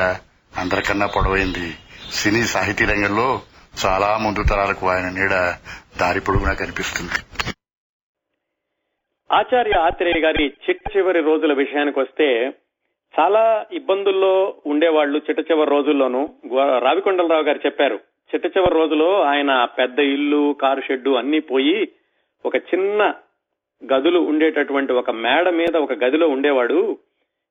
అందరికన్నా 0.57 1.05
పొడవైంది. 1.05 1.73
సినీ 2.11 2.41
సాహితీ 2.43 2.85
రంగంలో 2.85 3.41
చాలా 3.85 4.17
ముందు 4.17 4.43
తరాలకు 4.43 4.89
ఆయన 4.89 5.09
నీడ 5.09 5.33
దారి 5.99 6.19
పొడుగునా 6.19 6.53
కనిపిస్తుంది. 6.53 7.17
ఆచార్య 9.31 9.73
ఆత్రేయ 9.73 10.19
గారి 10.19 10.45
చిట్ట 10.47 10.97
చివరి 10.97 11.21
రోజుల 11.21 11.53
విషయానికి 11.53 11.99
వస్తే 11.99 12.53
చాలా 13.19 13.65
ఇబ్బందుల్లో 13.71 14.53
ఉండేవాళ్ళు 14.65 15.21
చిట్ట 15.29 15.51
చివరి 15.51 15.71
రోజుల్లోనూ 15.71 16.29
రావికొండలరావు 16.79 17.43
గారు 17.43 17.59
చెప్పారు. 17.65 17.95
చిట్ట 18.31 18.45
చివరి 18.57 18.75
రోజులో 18.75 19.21
ఆయన 19.21 19.65
పెద్ద 19.65 19.99
ఇల్లు 19.99 20.55
కారు 20.61 20.81
షెడ్డు 20.81 21.09
అన్ని 21.09 21.39
పోయి 21.39 21.87
ఒక 22.45 22.55
చిన్న 22.55 23.13
గదులు 23.93 24.19
ఉండేటటువంటి 24.19 24.93
ఒక 24.93 25.09
మేడ 25.09 25.49
మీద 25.49 25.77
ఒక 25.77 25.93
గదిలో 25.93 26.27
ఉండేవాడు. 26.27 26.97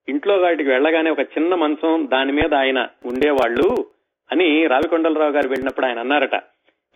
ఇంట్లో 0.09 0.37
వాటికి 0.39 0.71
వెళ్ళగానే 0.71 1.11
ఒక 1.11 1.21
చిన్న 1.21 1.55
మంచం 1.55 2.09
దాని 2.13 2.33
మీద 2.33 2.55
ఆయన 2.55 2.89
ఉండేవాళ్ళు 3.07 3.87
అని 4.33 4.67
రావికొండలరావు 4.67 5.33
గారు 5.33 5.49
వెళ్ళినప్పుడు 5.49 5.87
ఆయన 5.87 5.99
అన్నారట. 5.99 6.43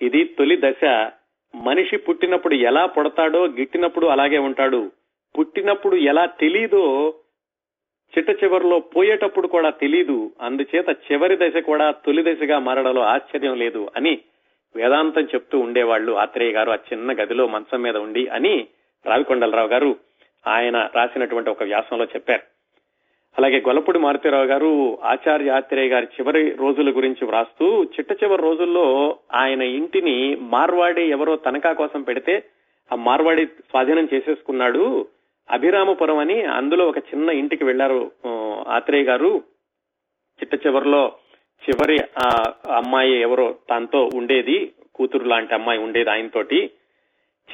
ఇది 0.03 0.25
తొలి 0.25 0.61
దశ. 0.65 1.11
మనిషి 1.55 1.97
పుట్టినప్పుడు 1.97 2.55
ఎలా 2.55 2.87
పుడతాడో 2.87 3.47
గిట్టినప్పుడు 3.47 4.07
అలాగే 4.07 4.39
ఉంటాడు. 4.39 4.91
పుట్టినప్పుడు 5.39 5.97
ఎలా 5.97 6.27
తెలీదో 6.27 7.15
చిట్ట 8.19 8.45
చివరిలో 8.45 8.81
పోయేటప్పుడు 8.81 9.47
కూడా 9.47 9.71
తెలీదు. 9.71 10.31
అందుచేత 10.41 10.89
చివరి 11.13 11.37
దశ 11.37 11.57
కూడా 11.57 11.91
తొలి 11.91 12.35
దశగా 12.35 12.59
మారడంలో 12.59 13.03
ఆశ్చర్యం 13.03 13.59
లేదు 13.59 13.89
అని 13.97 14.19
వేదాంతం 14.75 15.23
చెప్తూ 15.23 15.59
ఉండేవాళ్ళు 15.59 16.13
ఆత్రేయ 16.13 16.53
గారు 16.53 16.71
ఆ 16.71 16.75
చిన్న 16.75 17.13
గదిలో 17.13 17.49
మంచం 17.49 17.83
మీద 17.83 17.97
ఉండి 17.97 18.29
అని 18.29 18.69
రావికొండలరావు 19.07 19.69
గారు 19.69 19.97
ఆయన 20.47 20.91
రాసినటువంటి 20.95 21.51
ఒక 21.51 21.63
వ్యాసంలో 21.63 22.05
చెప్పారు. 22.05 22.43
అలాగే 23.39 23.61
గొల్లపూడి 23.61 23.99
మారుతీరావు 23.99 24.45
గారు 24.45 24.99
ఆచార్య 25.03 25.51
ఆత్రేయ 25.51 25.89
గారి 25.89 26.07
చివరి 26.07 26.51
రోజుల 26.55 26.91
గురించి 26.91 27.25
వ్రాస్తూ 27.25 27.85
చిట్ట 27.85 28.13
చివరి 28.13 28.43
రోజుల్లో 28.43 29.19
ఆయన 29.35 29.63
ఇంటిని 29.63 30.37
మార్వాడి 30.41 31.09
ఎవరో 31.09 31.37
తనఖా 31.37 31.73
కోసం 31.73 32.03
పెడితే 32.03 32.43
ఆ 32.93 32.97
మార్వాడి 32.97 33.47
స్వాధీనం 33.47 34.09
చేసేసుకున్నాడు 34.15 35.09
అభిరామపురం 35.49 36.19
అని 36.19 36.43
అందులో 36.45 36.89
ఒక 36.89 36.99
చిన్న 36.99 37.31
ఇంటికి 37.31 37.65
వెళ్ళారు 37.65 38.13
ఆత్రేయ 38.69 39.03
గారు. 39.03 39.43
చిట్ట 40.41 40.67
చివరిలో 40.67 41.13
చివరి 41.65 41.99
ఆ 42.19 42.53
అమ్మాయి 42.77 43.21
ఎవరో 43.21 43.55
తనతో 43.71 44.11
ఉండేది 44.15 44.73
కూతురు 44.95 45.25
లాంటి 45.25 45.55
అమ్మాయి 45.55 45.79
ఉండేది 45.79 46.11
ఆయనతోటి. 46.11 46.71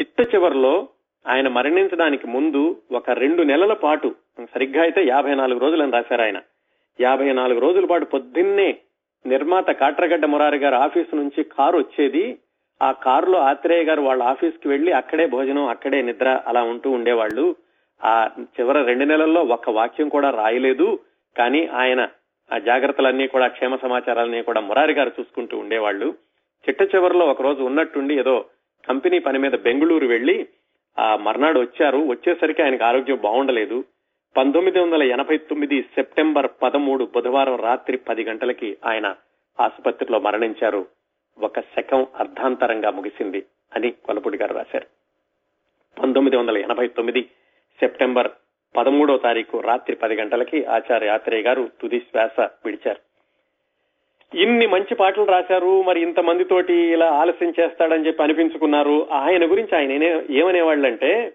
చిట్ట 0.01 0.35
చివరిలో 0.35 0.89
ఆయన 1.27 1.49
మరణించడానికి 1.49 2.27
ముందు 2.27 2.77
ఒక 2.93 3.11
రెండు 3.11 3.43
నెలల 3.43 3.73
పాటు 3.73 4.15
సరిగ్గా 4.55 4.83
అయితే 4.83 5.07
యాభై 5.07 5.35
నాలుగు 5.35 5.59
రోజులని 5.59 5.93
రాశారు 5.93 6.23
ఆయన. 6.23 6.41
యాభై 7.01 7.33
నాలుగు 7.33 7.61
రోజుల 7.61 7.85
పాటు 7.85 8.05
పొద్దున్నే 8.05 8.77
నిర్మాత 9.27 9.71
కాట్రగడ్డ 9.71 10.25
మురారి 10.25 10.57
గారి 10.57 10.75
ఆఫీసు 10.75 11.17
నుంచి 11.17 11.45
కారు 11.45 11.79
వచ్చేది. 11.79 12.39
ఆ 12.83 12.93
కారులో 12.93 13.39
ఆత్రేయ 13.39 13.85
గారు 13.85 14.03
వాళ్ళ 14.03 14.23
ఆఫీస్కి 14.23 14.69
వెళ్ళి 14.69 14.93
అక్కడే 14.93 15.27
భోజనం 15.27 15.67
అక్కడే 15.67 16.03
నిద్ర 16.03 16.41
అలా 16.47 16.63
ఉంటూ 16.63 16.91
ఉండేవాళ్ళు. 16.91 17.57
ఆ 18.05 18.31
చివరి 18.61 18.85
రెండు 18.85 19.05
నెలల్లో 19.05 19.43
ఒక్క 19.43 19.71
వాక్యం 19.71 20.09
కూడా 20.09 20.31
రాయలేదు. 20.31 20.99
కానీ 21.37 21.67
ఆయన 21.67 22.09
ఆ 22.53 22.59
జాగ్రత్తలన్నీ 22.59 23.27
కూడా 23.27 23.47
క్షేమ 23.47 23.77
సమాచారాలన్నీ 23.77 24.43
కూడా 24.43 24.61
మురారి 24.61 24.93
గారు 24.93 25.13
చూసుకుంటూ 25.21 25.59
ఉండేవాళ్ళు. 25.59 26.15
చిట్ట 26.69 26.95
చివరిలో 26.95 27.27
ఒక 27.27 27.43
రోజు 27.43 27.63
ఉన్నట్టుండి 27.63 28.19
ఏదో 28.19 28.45
కంపెనీ 28.89 29.19
పని 29.19 29.39
మీద 29.39 29.53
బెంగళూరు 29.53 30.07
వెళ్ళి 30.07 30.49
ఆ 30.99 31.17
మర్నాడు 31.17 31.61
వచ్చారు. 31.61 31.99
వచ్చేసరికి 31.99 32.63
ఆయనకు 32.63 32.85
ఆరోగ్యం 32.85 33.17
బాగుండలేదు. 33.17 33.85
పంతొమ్మిది 34.37 34.79
వందల 34.79 35.03
ఎనభై 35.03 35.39
తొమ్మిది 35.39 35.83
సెప్టెంబర్ 35.83 36.51
పదమూడు 36.63 37.09
బుధవారం 37.15 37.57
రాత్రి 37.57 37.97
పది 37.97 38.25
గంటలకి 38.25 38.77
ఆయన 38.87 39.17
ఆసుపత్రిలో 39.61 40.21
మరణించారు. 40.21 40.87
ఒక 41.39 41.61
శకం 41.61 42.07
అర్ధాంతరంగా 42.17 42.91
ముగిసింది 42.91 43.45
అని 43.75 43.91
కొలపూడి 43.91 44.39
గారు 44.39 44.55
రాశారు. 44.55 44.87
పంతొమ్మిది 46.01 46.37
వందల 46.37 46.59
ఎనభై 46.59 46.89
తొమ్మిది 46.89 47.23
సెప్టెంబర్ 47.81 48.31
పదమూడో 48.77 49.17
తారీఖు 49.17 49.59
రాత్రి 49.59 49.97
పది 49.97 50.15
గంటలకి 50.15 50.65
ఆచార్య 50.65 51.09
ఆత్రేయ 51.09 51.43
గారు 51.43 51.71
తుది 51.83 51.99
శ్వాస 51.99 52.41
విడిచారు. 52.65 53.15
ఇన్ని 54.37 54.67
మంచి 54.67 54.95
పాటలు 54.95 55.25
రాశారు 55.25 55.83
మరి 55.83 56.01
ఇంత 56.01 56.21
మందితోటి 56.21 56.75
ఇలా 56.75 57.11
ఆలస్యం 57.11 57.55
చేస్తాడని 57.61 58.07
చెప్పి 58.07 58.23
అనిపించుకున్నారు. 58.23 59.07
ఆయన 59.13 59.51
గురించి 59.51 59.77
ఆయన 59.77 59.93
ఏమనేవాళ్ళంటే 60.31 61.33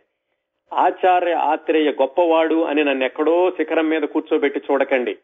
ఆచార్య 0.73 1.33
ఆత్రేయ 1.33 1.91
గొప్పవాడు 1.91 2.63
అని 2.63 2.83
నన్ను 2.83 3.05
ఎక్కడో 3.05 3.51
శిఖరం 3.51 3.89
మీద 3.89 4.01
కూర్చోబెట్టి 4.01 4.61
చూడకండి. 4.71 5.17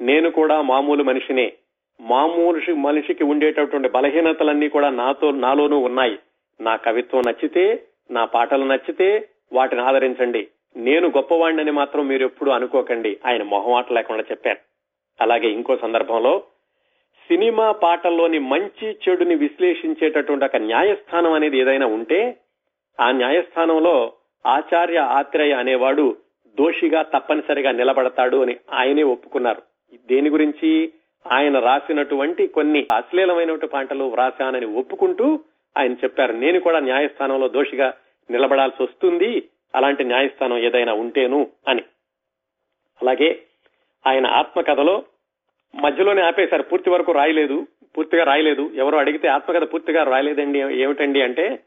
నేను 0.00 0.30
కూడా 0.30 0.60
మామూలు 0.60 1.04
మనిషినే. 1.04 1.52
మామూలు 2.00 2.74
మనిషికి 2.74 3.24
ఉండేటటువంటి 3.24 3.88
బలహీనతలన్నీ 3.88 4.68
కూడా 4.68 4.90
నాతో 4.90 5.30
నాలోనూ 5.30 5.78
ఉన్నాయి. 5.78 6.18
నా 6.60 6.76
కవిత్వం 6.76 7.22
నచ్చితే 7.28 7.82
నా 8.10 8.24
పాటలు 8.24 8.64
నచ్చితే 8.64 9.28
వాటిని 9.52 9.82
ఆదరించండి. 9.82 10.48
నేను 10.76 11.08
గొప్పవాణ్ణని 11.08 11.70
మాత్రం 11.70 12.08
మీరు 12.08 12.24
ఎప్పుడు 12.24 12.50
అనుకోకండి 12.50 13.18
ఆయన 13.26 13.42
మొహమాట 13.42 13.92
లేకుండా 13.92 14.24
చెప్పారు. 14.30 14.58
అలాగే 15.20 15.48
ఇంకో 15.48 15.76
సందర్భంలో 15.76 16.42
సినిమా 17.28 17.72
పాటల్లోని 17.72 18.38
మంచి 18.38 18.96
చెడుని 19.08 19.34
విశ్లేషించేటటువంటి 19.34 20.44
ఒక 20.44 20.56
న్యాయస్థానం 20.56 21.32
అనేది 21.32 21.58
ఏదైనా 21.58 21.86
ఉంటే 21.86 22.36
ఆ 23.00 23.10
న్యాయస్థానంలో 23.10 24.12
ఆచార్య 24.46 24.98
ఆత్రేయ 24.98 25.52
అనేవాడు 25.52 26.16
దోషిగా 26.58 27.02
తప్పనిసరిగా 27.02 27.70
నిలబడతాడు 27.70 28.36
అని 28.36 28.56
ఆయనే 28.72 29.02
ఒప్పుకున్నారు. 29.02 29.62
దేని 30.06 30.30
గురించి? 30.30 30.92
ఆయన 31.26 31.58
రాసినటువంటి 31.58 32.46
కొన్ని 32.46 32.86
అశ్లీలమైనటువంటి 32.96 33.66
పాటలు 33.66 34.04
వ్రాశానని 34.04 34.66
ఒప్పుకుంటూ 34.66 35.40
ఆయన 35.78 35.92
చెప్పారు. 35.92 36.32
నేను 36.32 36.60
కూడా 36.60 36.80
న్యాయస్థానంలో 36.80 37.48
దోషిగా 37.48 37.94
నిలబడాల్సి 38.30 38.82
వస్తుంది. 38.82 39.42
అలాంటి 39.76 40.04
న్యాయస్థానం 40.04 40.58
ఏదైనా 40.58 40.92
ఉంటేను 40.92 41.50
అని. 41.68 41.82
అలాగే 43.02 43.42
ఆయన 44.06 44.26
ఆత్మకథలో 44.26 45.04
మధ్యలోనే 45.74 46.22
ఆపేశారు 46.22 46.62
పూర్తి 46.62 46.90
వరకు 46.90 47.12
రాయలేదు 47.12 47.66
పూర్తిగా 47.96 48.24
రాయలేదు. 48.24 48.70
ఎవరో 48.74 48.98
అడిగితే 48.98 49.28
ఆత్మకథ 49.28 49.72
పూర్తిగా 49.72 50.02
రాయలేదండి 50.02 50.58
ఏమిటండి 50.58 51.22
అంటే 51.22 51.58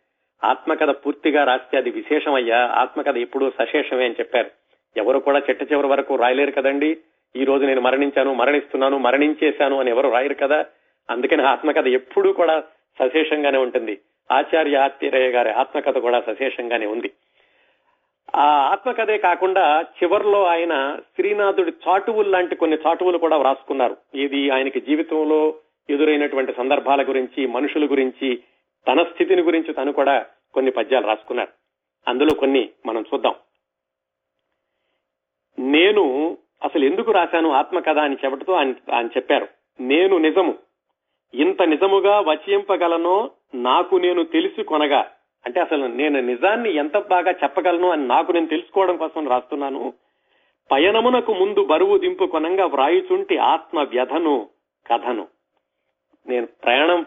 ఆత్మకథ 0.43 0.89
పూర్తిగా 0.89 1.43
రాస్తే 1.43 1.77
అది 1.77 1.89
విశేషమయ్యా 1.89 2.57
ఆత్మకథ 2.57 3.17
ఎప్పుడూ 3.17 3.49
సశేషమే 3.49 4.05
అని 4.05 4.13
చెప్పారు. 4.13 4.49
ఎవరు 4.97 5.19
కూడా 5.19 5.39
చెట్ట 5.39 5.61
చివరి 5.61 5.87
వరకు 5.87 6.15
రాయలేరు 6.15 6.51
కదండి. 6.51 6.97
ఈ 7.35 7.43
రోజు 7.43 7.65
నేను 7.65 7.81
మరణించాను 7.81 8.33
మరణిస్తున్నాను 8.33 8.97
మరణించేశాను 8.97 9.79
అని 9.79 9.89
ఎవరు 9.89 10.09
రాయరు 10.09 10.33
కదా. 10.33 10.65
అందుకని 11.09 11.43
ఆత్మకథ 11.43 11.87
ఎప్పుడూ 11.87 12.33
కూడా 12.33 12.63
సశేషంగానే 12.99 13.57
ఉంటుంది. 13.57 13.99
ఆచార్య 14.31 14.75
ఆత్రేయ 14.75 15.31
గారి 15.31 15.49
ఆత్మకథ 15.49 15.97
కూడా 15.97 16.21
సశేషంగానే 16.21 16.85
ఉంది. 16.85 17.11
ఆ 18.35 18.45
ఆత్మకథే 18.45 19.17
కాకుండా 19.17 19.81
చివర్లో 19.81 20.45
ఆయన 20.45 20.99
శ్రీనాథుడి 21.15 21.71
చాటువులు 21.71 22.29
లాంటి 22.29 22.55
కొన్ని 22.55 22.77
చాటువులు 22.87 23.17
కూడా 23.17 23.37
వ్రాసుకున్నారు. 23.37 23.97
ఇది 24.15 24.49
ఆయనకి 24.49 24.81
జీవితంలో 24.81 25.55
ఎదురైనటువంటి 25.89 26.53
సందర్భాల 26.53 27.03
గురించి 27.03 27.45
మనుషుల 27.45 27.85
గురించి 27.85 28.43
తన 28.87 29.03
స్థితిని 29.03 29.41
గురించి 29.41 29.73
తను 29.73 29.93
కూడా 29.93 30.25
కొన్ని 30.53 30.71
పద్యాలు 30.71 31.07
రాసుకున్నారు 31.07 31.49
అందులో 32.07 32.33
కొన్ని 32.33 32.69
మనం 32.85 33.05
చూద్దాం. 33.13 33.35
నేను 35.59 36.37
అసలు 36.63 36.85
ఎందుకు 36.85 37.11
రాశాను 37.11 37.51
ఆత్మకథ 37.51 37.97
అని 37.97 38.17
చెప్పటతో 38.25 38.53
ఆయన 38.53 38.73
ఆయన 38.93 39.05
చెప్పారు. 39.05 39.47
నేను 39.79 40.17
నిజము. 40.17 40.55
ఇంత 41.33 41.61
నిజముగా 41.61 42.19
వచింపగలనో 42.19 43.31
నాకు 43.55 43.95
నేను 43.95 44.23
తెలిసి 44.23 44.63
కొనగా 44.63 45.11
అంటే 45.45 45.59
అసలు 45.59 45.85
నేను 45.85 46.21
నిజాన్ని 46.21 46.75
ఎంత 46.75 46.97
బాగా 46.97 47.31
చెప్పగలను 47.31 47.89
అని 47.89 48.07
నాకు 48.07 48.31
నేను 48.31 48.47
తెలుసుకోవడం 48.47 48.97
కోసం 48.97 49.27
రాస్తున్నాను. 49.27 49.93
పయనమునకు 50.71 51.33
ముందు 51.33 51.65
బరువు 51.65 51.97
దింపు 51.97 52.25
కొనంగా 52.25 52.65
వ్రాయుచుంటి 52.65 53.37
ఆత్మ 53.37 53.79
వ్యధను 53.83 54.49
కథను. 54.87 55.27
నేను 56.27 56.45
ప్రయాణం 56.45 57.05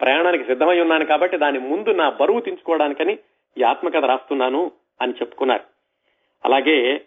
ప్రయాణానికి 0.00 0.44
సిద్ధమై 0.44 0.80
ఉన్నాను 0.80 1.04
కాబట్టి 1.04 1.36
దాని 1.36 1.58
ముందు 1.58 1.90
నా 1.90 2.10
బరువు 2.10 2.40
తెంచుకోవడానికని 2.40 3.18
ఈ 3.58 3.62
ఆత్మకథ 3.62 4.04
రాస్తున్నాను 4.04 4.70
అని 5.00 5.12
చెప్పుకున్నారు. 5.12 5.62
అలాగే 6.44 7.00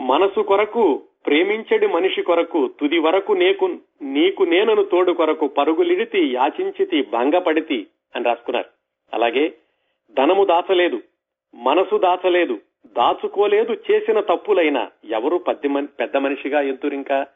మనసు 0.00 0.40
కొరకు 0.40 1.02
ప్రేమించడి 1.26 1.86
మనిషి 1.86 2.22
కొరకు 2.22 2.70
తుది 2.80 2.98
వరకు 2.98 3.32
నీకు 3.32 3.76
నీకు 4.02 4.42
నేనను 4.42 4.84
తోడు 4.84 5.12
కొరకు 5.12 5.46
పరుగులిడితి 5.46 6.32
యాచించితి 6.34 7.02
భంగపడితి 7.02 7.86
అని 8.14 8.24
రాసుకున్నారు. 8.24 8.68
అలాగే 9.14 9.54
ధనము 10.16 10.44
దాచలేదు 10.44 11.02
మనసు 11.54 11.98
దాచలేదు 11.98 12.60
దాచుకోలేదు 12.86 13.76
చేసిన 13.90 14.20
తప్పులైనా 14.20 14.90
ఎవరు 15.04 15.36
పెద్ద 15.36 15.88
పెద్ద 16.00 16.16
మనిషిగా 16.16 16.60
ఎంతురింకా 16.60 17.26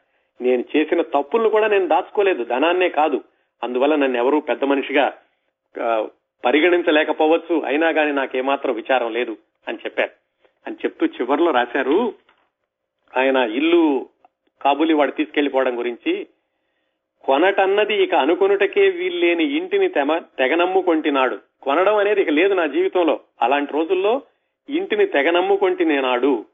నేను 0.41 0.63
చేసిన 0.77 1.01
తప్పులను 1.01 1.49
కూడా 1.49 1.67
నేను 1.67 1.87
దాచుకోలేదు 1.87 2.43
ధనాన్నే 2.43 2.89
కాదు. 2.89 3.23
అందువల్ల 3.63 3.95
నన్ను 3.95 4.17
ఎవరు 4.17 4.39
పెద్ద 4.39 4.63
మనిషిగా 4.63 5.13
పరిగణించలేకపోవచ్చు. 6.45 7.61
అయినా 7.65 7.91
కానీ 7.91 8.11
నాకేమాత్రం 8.11 8.75
విచారం 8.75 9.13
లేదు 9.13 9.37
అని 9.67 9.77
చెప్పారు. 9.77 10.11
అని 10.67 10.75
చెప్తూ 10.75 11.05
చివరిలో 11.05 11.51
రాశారు. 11.51 12.13
ఆయన 13.17 13.37
ఇల్లు 13.37 14.09
కాబూలి 14.61 14.93
వాడు 14.93 15.11
తీసుకెళ్ళిపోవడం 15.11 15.79
గురించి 15.79 16.27
కొనటన్నది 17.23 18.03
ఇక 18.03 18.15
అనుకొనుటకే 18.15 18.89
వీల్లేని 18.89 19.43
ఇంటిని 19.43 19.89
తెమ 19.89 20.17
తెగనమ్ముకొంటినాడు. 20.17 21.39
కొనడం 21.61 21.95
అనేది 21.95 22.21
ఇక 22.21 22.29
లేదు 22.29 22.53
నా 22.53 22.65
జీవితంలో. 22.65 23.19
అలాంటి 23.41 23.73
రోజుల్లో 23.73 24.21
ఇంటిని 24.69 25.05
తెగనమ్ముకొంటినేనాడు. 25.05 26.45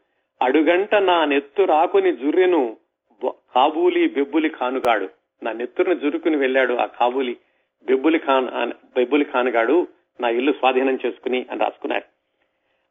అడుగంట 0.41 0.95
నా 0.95 1.25
నెత్తు 1.25 1.63
రాకుని 1.63 2.13
జుర్రెను 2.13 2.77
కాబూలి 3.25 4.07
బెబ్బులి 4.07 4.49
ఖానుగాడు. 4.49 5.09
నా 5.43 5.51
నెత్తురుని 5.51 5.95
జురుకుని 5.95 6.37
వెళ్ళాడు 6.37 6.73
ఆ 6.73 6.85
కాబూలి 6.85 7.37
బెబ్బులి 7.85 8.17
ఖాన్ 8.17 8.49
అన్- 8.49 8.73
బెబ్బులి 8.95 9.25
ఖానుగాడు 9.25 9.87
నా 10.21 10.29
ఇల్లు 10.29 10.51
స్వాధీనం 10.51 10.99
చేసుకుని 11.05 11.45
అని 11.51 11.59
రాసుకున్నారు 11.59 12.03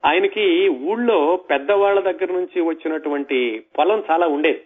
ఆయనకి 0.05 0.69
ఊళ్ళో 0.69 1.37
పెద్దవాళ్ళ 1.51 2.01
దగ్గర 2.01 2.33
నుంచి 2.33 2.61
వచ్చినటువంటి 2.61 3.63
పొలం 3.79 4.05
చాలా 4.11 4.27
ఉండేది. 4.27 4.65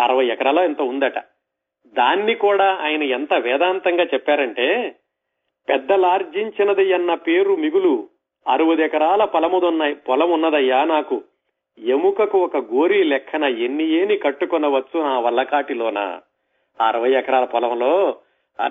అరవై 0.00 0.26
ఎకరాల 0.26 0.58
ఎంత 0.58 0.80
ఉందట. 0.80 1.18
దాన్ని 1.96 2.34
కూడా 2.34 2.74
ఆయన 2.74 3.02
ఎంత 3.02 3.34
వేదాంతంగా 3.34 4.04
చెప్పారంటే 4.04 4.94
పెద్దలార్జించినది 5.68 6.92
అన్న 6.92 7.14
పేరు 7.14 7.56
మిగులు 7.56 8.08
అరవదెకరాల 8.48 9.24
పొలముదున్నాయి 9.24 9.94
పొలం 9.94 10.30
ఉన్నదయ్యా 10.30 10.84
నాకు. 10.84 11.22
ఎముకకు 11.78 12.38
ఒక 12.38 12.56
గోరి 12.56 13.04
లెక్కన 13.04 13.44
ఎన్ని 13.44 13.84
ఏని 13.84 14.16
కట్టుకొనవచ్చు 14.16 15.00
నా 15.00 15.18
వల్లకాటిలోన. 15.18 16.20
అరవై 16.80 17.10
ఎకరాల 17.12 17.44
పొలంలో 17.44 18.16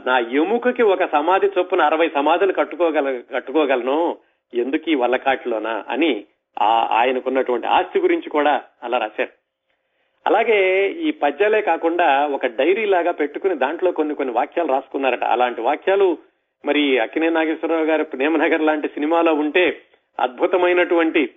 నా 0.05 0.19
ఎముకకి 0.19 0.83
ఒక 0.83 1.11
సమాధి 1.11 1.47
చొప్పున 1.57 1.81
అరవై 1.81 2.09
సమాధులు 2.09 2.53
కట్టుకోగల 2.53 3.21
కట్టుకోగలను. 3.33 4.17
ఎందుకు 4.53 4.89
ఈ 4.89 4.95
వల్లకాటిలోన? 4.95 5.83
అని 5.89 6.23
ఆ 6.59 6.87
ఆయనకున్నటువంటి 6.91 7.67
ఆస్తి 7.67 7.99
గురించి 7.99 8.29
కూడా 8.29 8.61
అలా 8.83 8.97
రాశారు. 8.97 9.36
అలాగే 10.25 10.91
ఈ 10.91 11.11
పద్యాలే 11.11 11.61
కాకుండా 11.61 12.27
ఒక 12.27 12.45
డైరీ 12.45 12.85
లాగా 12.85 13.11
పెట్టుకుని 13.11 13.55
దాంట్లో 13.55 13.91
కొన్ని 13.91 14.15
కొన్ని 14.15 14.33
వాక్యాలు 14.33 14.71
రాసుకున్నారట. 14.71 15.23
అలాంటి 15.23 15.61
వాక్యాలు 15.61 16.17
మరి 16.65 16.99
అక్కినే 16.99 17.29
నాగేశ్వరరావు 17.29 17.85
గారి 17.85 18.03
ప్రేమనగర్ 18.03 18.61
లాంటి 18.61 18.87
సినిమాలో 18.87 19.33
ఉంటే 19.33 19.81
అద్భుతమైనటువంటి 20.19 21.27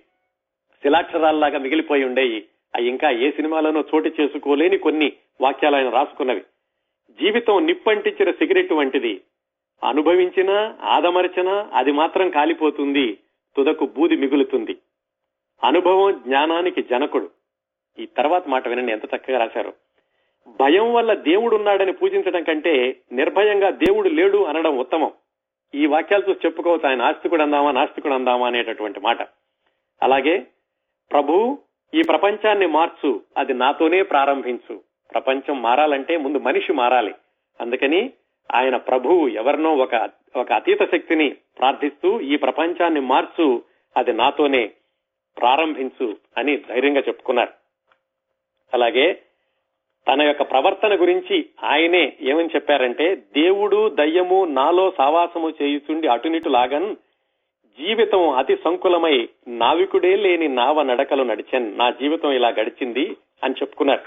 శిలాక్షరాల్లాగా 0.81 1.59
మిగిలిపోయి 1.59 2.05
ఉండేవి 2.05 2.45
అవి 2.75 2.87
ఇంకా 2.87 3.09
ఏ 3.09 3.31
సినిమాలోనో 3.31 3.83
చోటు 3.95 4.11
చేసుకోలేని 4.21 4.77
కొన్ని 4.77 5.11
వాక్యాలు 5.41 5.75
ఆయన 5.75 5.89
రాసుకున్నవి. 5.89 6.39
జీవితం 7.21 7.65
నిప్పంటించిన 7.65 8.31
సిగరెట్ 8.31 8.73
వంటిది. 8.73 9.21
అనుభవించినా 9.83 10.75
ఆదమరచినా 10.83 11.69
అది 11.73 11.91
మాత్రం 11.91 12.29
కాలిపోతుంది. 12.29 13.17
తుదకు 13.55 13.85
బూది 13.85 14.15
మిగులుతుంది. 14.15 14.77
అనుభవం 15.63 16.13
జ్ఞానానికి 16.27 16.81
జనకుడు. 16.81 17.29
ఈ 17.99 18.05
తర్వాత 18.05 18.47
మాట 18.47 18.67
వినండి 18.67 18.91
ఎంత 18.91 19.05
చక్కగా 19.05 19.39
రాశారు. 19.39 19.73
భయం 20.47 20.93
వల్ల 20.93 21.13
దేవుడు 21.13 21.55
ఉన్నాడని 21.55 21.91
పూజించడం 21.91 22.43
కంటే 22.43 22.97
నిర్భయంగా 23.11 23.69
దేవుడు 23.69 24.09
లేడు 24.09 24.43
అనడం 24.43 24.77
ఉత్తమం. 24.77 25.11
ఈ 25.75 25.85
వాక్యాలు 25.85 26.29
చూసి 26.29 26.39
చెప్పుకోవచ్చు 26.45 26.89
ఆయన 26.89 27.01
ఆస్తికుడు 27.01 27.41
అందామా 27.41 27.71
నాస్తికుడు 27.71 28.13
అందామా 28.13 28.47
అనేటటువంటి 28.47 28.99
మాట. 28.99 29.21
అలాగే 30.01 30.47
ప్రభు 31.11 31.59
ఈ 31.93 32.01
ప్రపంచాన్ని 32.01 32.65
మార్చు 32.65 33.21
అది 33.37 33.53
నాతోనే 33.53 34.01
ప్రారంభించు. 34.01 34.81
ప్రపంచం 35.13 35.61
మారాలంటే 35.61 36.17
ముందు 36.17 36.37
మనిషి 36.37 36.73
మారాలి. 36.73 37.15
అందుకని 37.61 38.13
ఆయన 38.53 38.75
ప్రభువు 38.75 39.27
ఎవరినో 39.27 39.73
ఒక 39.73 40.09
ఒక 40.35 40.51
అతీత 40.51 40.81
శక్తిని 40.81 41.29
ప్రార్థిస్తూ 41.29 42.21
ఈ 42.21 42.35
ప్రపంచాన్ని 42.35 42.99
మార్చు 42.99 43.63
అది 43.97 44.13
నాతోనే 44.13 44.71
ప్రారంభించు 45.37 46.17
అని 46.37 46.57
ధైర్యంగా 46.57 46.99
చెప్పుకున్నారు. 46.99 47.60
అలాగే 48.73 49.19
తన 50.07 50.21
యొక్క 50.21 50.41
ప్రవర్తన 50.41 51.01
గురించి 51.01 51.45
ఆయనే 51.63 52.13
ఏమని 52.21 52.49
చెప్పారంటే 52.55 53.15
దేవుడు 53.15 53.89
దయ్యము 53.89 54.45
నాలో 54.45 54.93
సావాసము 54.97 55.53
చేయుచుండి 55.61 56.07
అటునిటు 56.07 56.49
లాగన్ 56.49 56.95
జీవితం 57.79 58.29
అతి 58.29 58.57
సంకులమై 58.65 59.29
నావికుడే 59.47 60.15
లేని 60.15 60.47
నావ 60.47 60.83
నడకలు 60.83 61.23
నడిచాను. 61.23 61.75
నా 61.75 61.89
జీవితం 61.89 62.31
ఇలా 62.31 62.49
గడిచింది 62.49 63.15
అని 63.43 63.53
చెప్పుకున్నారు. 63.53 64.01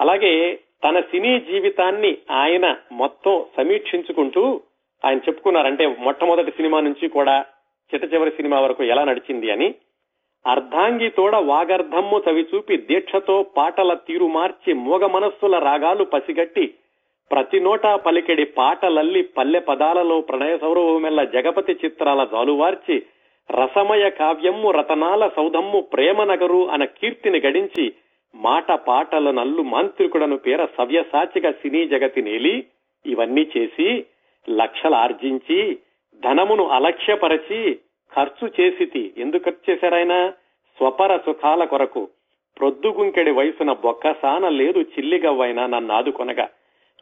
అలాగే 0.00 0.58
తన 0.84 1.00
సినీ 1.00 1.40
జీవితాన్ని 1.40 2.18
ఆయన 2.30 2.76
మొత్తం 2.92 3.44
సమీక్షించుకుంటూ 3.56 4.60
ఆయన 5.04 5.18
చెప్పుకున్నారు 5.18 5.66
అంటే 5.66 5.96
మొట్టమొదటి 5.98 6.50
సినిమా 6.50 6.80
నుంచి 6.80 7.08
కూడా 7.08 7.44
చిట్ట 7.94 8.14
చివరి 8.14 8.30
సినిమా 8.30 8.60
వరకు 8.60 8.84
ఎలా 8.84 9.04
నడిచింది 9.04 9.50
అని. 9.50 9.74
అర్ధాంగి 10.46 11.08
తోడ 11.10 11.36
వాగర్ధమ్ము 11.46 12.18
చవిచూపి 12.26 12.76
దీక్షతో 12.88 13.36
పాటల 13.56 13.94
తీరు 14.06 14.26
మార్చి 14.28 14.72
మూగ 14.84 15.06
మనస్సుల 15.06 15.58
రాగాలు 15.58 16.04
పసిగట్టి 16.04 16.64
ప్రతి 17.30 17.60
నోటా 17.60 17.92
పలికెడి 17.96 18.44
పాటలల్లి 18.56 19.22
పల్లె 19.36 19.60
పదాలలో 19.60 20.20
ప్రణయ 20.20 20.54
సౌరభమెల్ల 20.56 21.22
జగపతి 21.34 21.74
చిత్రాల 21.74 22.24
జాలువార్చి 22.24 22.96
రసమయ 23.48 24.04
కావ్యమ్ము 24.18 24.70
రతనాల 24.70 25.28
సౌధమ్ము 25.36 25.80
ప్రేమ 25.92 26.24
నగరు 26.24 26.60
అన 26.68 26.84
కీర్తిని 26.98 27.40
గడించి 27.40 27.84
మాట 28.34 28.70
పాటల 28.86 29.30
నల్లు 29.30 29.62
మాంత్రికుడను 29.64 30.36
పేర 30.36 30.66
సవ్యసాచిగా 30.78 31.50
సినీ 31.52 31.82
జగతి 31.86 32.22
నేలి. 32.22 32.54
ఇవన్నీ 33.04 33.44
చేసి 33.56 33.88
లక్షలు 34.48 34.94
ఆర్జించి 34.94 35.58
ధనమును 36.22 36.64
అలక్ష్యపరచి 36.68 37.60
ఖర్చు 38.16 38.50
చేసితి. 38.60 39.14
ఎందుకు 39.18 39.44
ఖర్చు 39.44 39.74
చేశారాయన 39.74 40.32
స్వపర 40.78 41.16
సుఖాల 41.16 41.64
కొరకు. 41.64 42.08
ప్రొద్దుగుంకెడి 42.58 43.30
వయసున 43.30 43.72
బొక్కసాన 43.72 44.48
లేదు 44.48 44.80
చిల్లిగవ్వైనా 44.80 45.66
నన్ను 45.66 45.94
ఆదుకొనగా. 45.94 46.48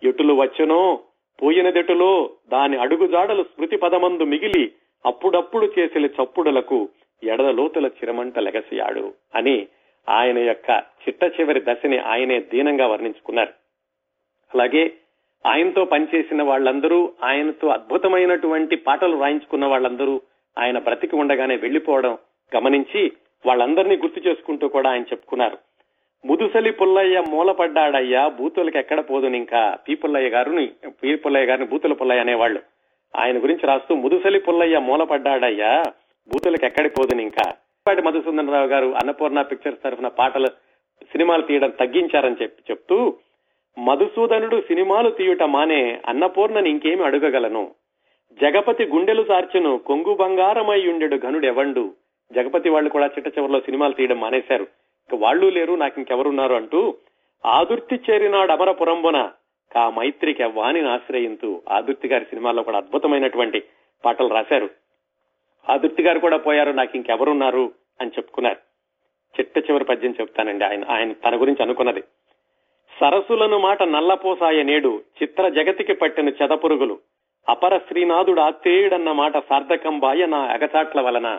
ఎటులు 0.02 0.34
వచ్చునో? 0.34 1.00
పోయినదెటులో? 1.42 2.30
దాని 2.48 2.76
అడుగుజాడలు 2.76 3.42
స్మృతి 3.42 3.76
పదమందు 3.76 4.22
మిగిలి 4.22 4.72
అప్పుడప్పుడు 5.06 5.72
చేసిన 5.78 6.04
చప్పుడులకు 6.06 6.88
ఎడదలోతుల 7.24 7.86
చిరమంట 7.86 8.38
లెగసియాడు 8.38 9.14
అని 9.34 9.66
ఆయన 10.08 10.38
యొక్క 10.38 10.70
చిట్ట 10.70 11.40
చివరి 11.40 11.62
దశని 11.68 11.98
ఆయనే 11.98 12.40
దీనంగా 12.40 12.86
వర్ణించుకున్నారు. 12.86 13.52
అలాగే 14.54 14.94
ఆయనతో 15.46 15.84
పనిచేసిన 15.84 16.42
వాళ్ళందరూ 16.42 17.12
ఆయనతో 17.22 17.68
అద్భుతమైనటువంటి 17.68 18.76
పాటలు 18.76 19.20
రాయించుకున్న 19.20 19.66
వాళ్ళందరూ 19.66 20.20
ఆయన 20.58 20.78
బ్రతికి 20.78 21.16
ఉండగానే 21.16 21.56
వెళ్ళిపోవడం 21.56 22.18
గమనించి 22.56 23.12
వాళ్ళందరినీ 23.46 23.96
గుర్తు 23.96 24.28
చేసుకుంటూ 24.28 24.68
కూడా 24.68 24.90
ఆయన 24.90 25.02
చెప్పుకున్నారు. 25.02 25.58
ముదుసలి 26.24 26.72
పుల్లయ్య 26.72 27.22
మూలపడ్డాడయ్యా 27.28 28.28
బూతులకి 28.28 28.78
ఎక్కడ 28.78 29.00
పోదును 29.00 29.36
ఇంకా 29.36 29.78
పీ. 29.88 29.94
పుల్లయ్య 29.94 30.28
గారిని 30.28 30.66
పీ. 30.88 31.14
పుల్లయ్య 31.14 31.46
గారిని 31.46 31.66
బూతుల 31.66 31.92
పుల్లయ్య 31.92 32.20
అనేవాళ్ళు. 32.20 32.60
ఆయన 33.16 33.42
గురించి 33.42 33.66
రాస్తూ 33.66 33.94
ముదుసలి 33.94 34.40
పుల్లయ్య 34.40 34.78
మూలపడ్డాడయ్యా 34.78 35.82
బూతులకి 36.28 36.66
ఎక్కడి 36.66 36.88
పోదును 36.88 37.22
ఇంకా 37.22 37.54
పాటి 37.88 38.02
మధుసూదనరావు 38.02 38.66
గారు 38.66 38.86
అన్నపూర్ణ 38.86 39.42
పిక్చర్స్ 39.42 39.82
తరఫున 39.84 40.08
పాటలు 40.08 40.46
సినిమాలు 41.12 41.42
తీయడం 41.42 41.70
తగ్గించారని 41.70 42.36
చెప్పి 42.42 42.62
చెప్తూ 42.70 43.14
మధుసూదనుడు 43.78 44.60
సినిమాలు 44.60 45.10
తీయుట 45.10 45.42
మానే 45.42 46.00
అన్నపూర్ణని 46.06 46.70
ఇంకేమి 46.70 47.04
అడగగలను. 47.04 47.70
జగపతి 48.42 48.84
గుండెలు 48.84 49.24
సార్చును 49.24 49.78
కొంగు 49.78 50.14
బంగారమై 50.14 50.86
ఉండెడు 50.86 51.16
ఘనుడెవండు. 51.16 51.92
జగపతి 52.32 52.68
వాళ్ళు 52.68 52.90
కూడా 52.90 53.06
చిట్ట 53.06 53.38
చివరిలో 53.38 53.60
సినిమాలు 53.60 53.92
తీయడం 53.92 54.20
మానేశారు. 54.20 54.62
ఇక 55.08 55.14
వాళ్ళు 55.14 55.46
లేరు 55.46 55.74
నాకు 55.74 55.94
ఇంకెవరున్నారు 55.98 56.54
అంటూ 56.54 56.94
ఆదుర్తి 57.46 58.00
చేరినాడు 58.10 58.52
అమరపురంబున 58.52 59.30
కా 59.74 59.90
మైత్రికి 59.90 60.42
అవ్వాని 60.42 60.88
ఆశ్రయింతూ 60.88 61.62
ఆదుర్తి 61.68 62.08
గారి 62.08 62.24
సినిమాల్లో 62.24 62.62
కూడా 62.62 62.76
అద్భుతమైనటువంటి 62.76 63.62
పాటలు 64.04 64.28
రాశారు. 64.28 64.70
ఆదుర్తి 65.70 66.02
గారు 66.02 66.18
కూడా 66.18 66.36
పోయారు 66.36 66.70
నాకు 66.70 66.96
ఇంకెవరున్నారు 66.96 67.72
అని 68.00 68.10
చెప్పుకున్నారు. 68.10 68.56
చిట్ట 69.40 69.58
చివరి 69.58 69.84
పద్యం 69.84 70.14
చెప్తానండి 70.20 70.64
ఆయన 70.64 70.84
ఆయన 70.88 71.12
తన 71.12 71.40
గురించి 71.40 71.62
అనుకున్నది. 71.62 72.00
సరసులను 73.00 73.58
మాట 73.58 73.82
నల్లపోసాయ 73.82 74.62
నేడు 74.62 75.02
చిత్ర 75.22 75.48
జగతికి 75.48 75.94
పట్టిన 75.94 76.28
చెదపురుగులు. 76.28 76.98
అపర 77.48 77.78
శ్రీనాథుడు 77.78 78.40
ఆత్రేయుడన్న 78.40 79.12
మాట 79.12 79.38
సార్థకం 79.38 79.98
బాయ 79.98 80.26
నా 80.26 80.38
అగచాట్ల 80.38 81.00
వలన. 81.00 81.38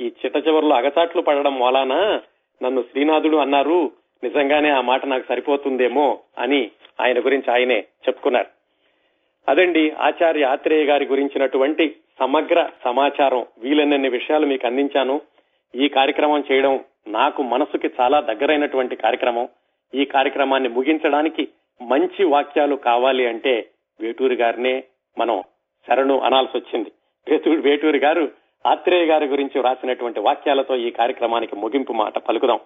ఈ 0.00 0.04
చిట్ట 0.04 0.48
చివరిలో 0.48 0.76
అగచాట్లు 0.76 1.22
పడడం 1.22 1.60
వలన 1.60 2.20
నన్ను 2.62 2.82
శ్రీనాథుడు 2.82 3.36
అన్నారు 3.36 3.92
నిజంగానే 4.24 4.70
ఆ 4.70 4.80
మాట 4.80 5.06
నాకు 5.06 5.24
సరిపోతుందేమో 5.28 6.18
అని 6.38 6.70
ఆయన 7.00 7.18
గురించి 7.18 7.52
ఆయనే 7.52 7.80
చెప్పుకున్నారు. 8.08 8.46
అదండి 9.48 9.90
ఆచార్య 9.90 10.44
ఆత్రేయ 10.44 10.84
గారి 10.84 11.06
గురించినటువంటి 11.06 11.96
సమగ్ర 12.18 12.70
సమాచారం. 12.84 13.46
వీలన్నన్ని 13.58 14.08
విషయాలు 14.08 14.46
మీకు 14.46 14.66
అందించాను. 14.66 15.20
ఈ 15.74 15.88
కార్యక్రమం 15.88 16.44
చేయడం 16.52 16.84
నాకు 17.06 17.42
మనసుకి 17.42 17.90
చాలా 18.00 18.20
దగ్గరైనటువంటి 18.20 18.96
కార్యక్రమం. 18.96 19.48
ఈ 19.94 20.04
కార్యక్రమాన్ని 20.04 20.68
ముగించడానికి 20.68 21.48
మంచి 21.82 22.24
వాక్యాలు 22.24 22.76
కావాలి 22.76 23.26
అంటే 23.26 23.68
వేటూరి 24.00 24.34
గారినే 24.34 24.84
మనం 25.18 25.42
శరణు 25.88 26.20
అనాల్సి 26.20 26.58
వచ్చింది. 26.58 26.92
వేటూరి 27.30 27.56
వేటూరి 27.56 27.98
గారు 27.98 28.32
ఆత్రేయ 28.66 29.06
గారి 29.06 29.26
గురించి 29.26 29.62
రాసినటువంటి 29.62 30.20
వాక్యాలతో 30.20 30.76
ఈ 30.76 30.90
కార్యక్రమానికి 30.90 31.56
ముగింపు 31.56 31.92
మాట 31.92 32.18
పలుకుదాం. 32.18 32.60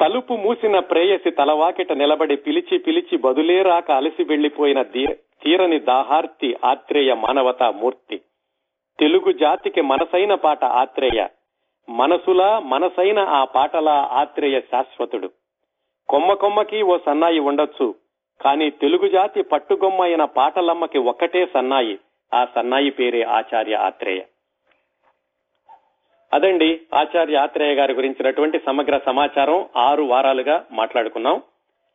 తలుపు 0.00 0.34
మూసిన 0.34 0.78
ప్రేయసి 0.78 1.30
తలవాకిట 1.30 1.92
నిలబడి 1.92 2.36
పిలిచి 2.36 2.78
పిలిచి 2.78 3.18
బదులే 3.18 3.62
రాక 3.62 3.90
అలసి 3.90 4.24
వెళ్ళిపోయిన 4.24 4.82
తీరని 4.82 5.80
దాహార్తి 5.80 6.56
ఆత్రేయ 6.64 7.14
మానవతా 7.14 7.70
మూర్తి. 7.70 8.20
తెలుగు 8.98 9.32
జాతికి 9.32 9.80
మనసైన 9.80 10.34
పాట 10.34 10.64
ఆత్రేయ. 10.64 11.26
మనసులా 11.88 12.58
మనసైన 12.58 13.18
ఆ 13.18 13.44
పాటలా 13.44 14.08
ఆత్రేయ 14.12 14.60
శాశ్వతుడు. 14.60 15.30
కొమ్మ 16.08 16.32
కొమ్మకి 16.32 16.82
ఓ 16.82 16.98
సన్నాయి 17.06 17.38
ఉండొచ్చు. 17.38 17.94
కానీ 18.40 18.70
తెలుగు 18.70 19.08
జాతి 19.08 19.42
పట్టుగొమ్మ 19.42 20.02
అయిన 20.02 20.24
పాటలమ్మకి 20.24 20.98
ఒక్కటే 20.98 21.46
సన్నాయి. 21.46 21.98
ఆ 22.34 22.46
సన్నాయి 22.54 22.90
పేరే 22.90 23.22
ఆచార్య 23.22 23.74
ఆత్రేయ. 23.74 24.20
అదండి 26.32 26.80
ఆచార్య 26.94 27.36
ఆత్రేయ 27.36 27.74
గారి 27.74 27.92
గురించినటువంటి 27.92 28.60
సమగ్ర 28.66 29.00
సమాచారం. 29.06 29.68
ఆరు 29.76 30.02
వారాలుగా 30.02 30.66
మాట్లాడుకున్నాం. 30.72 31.42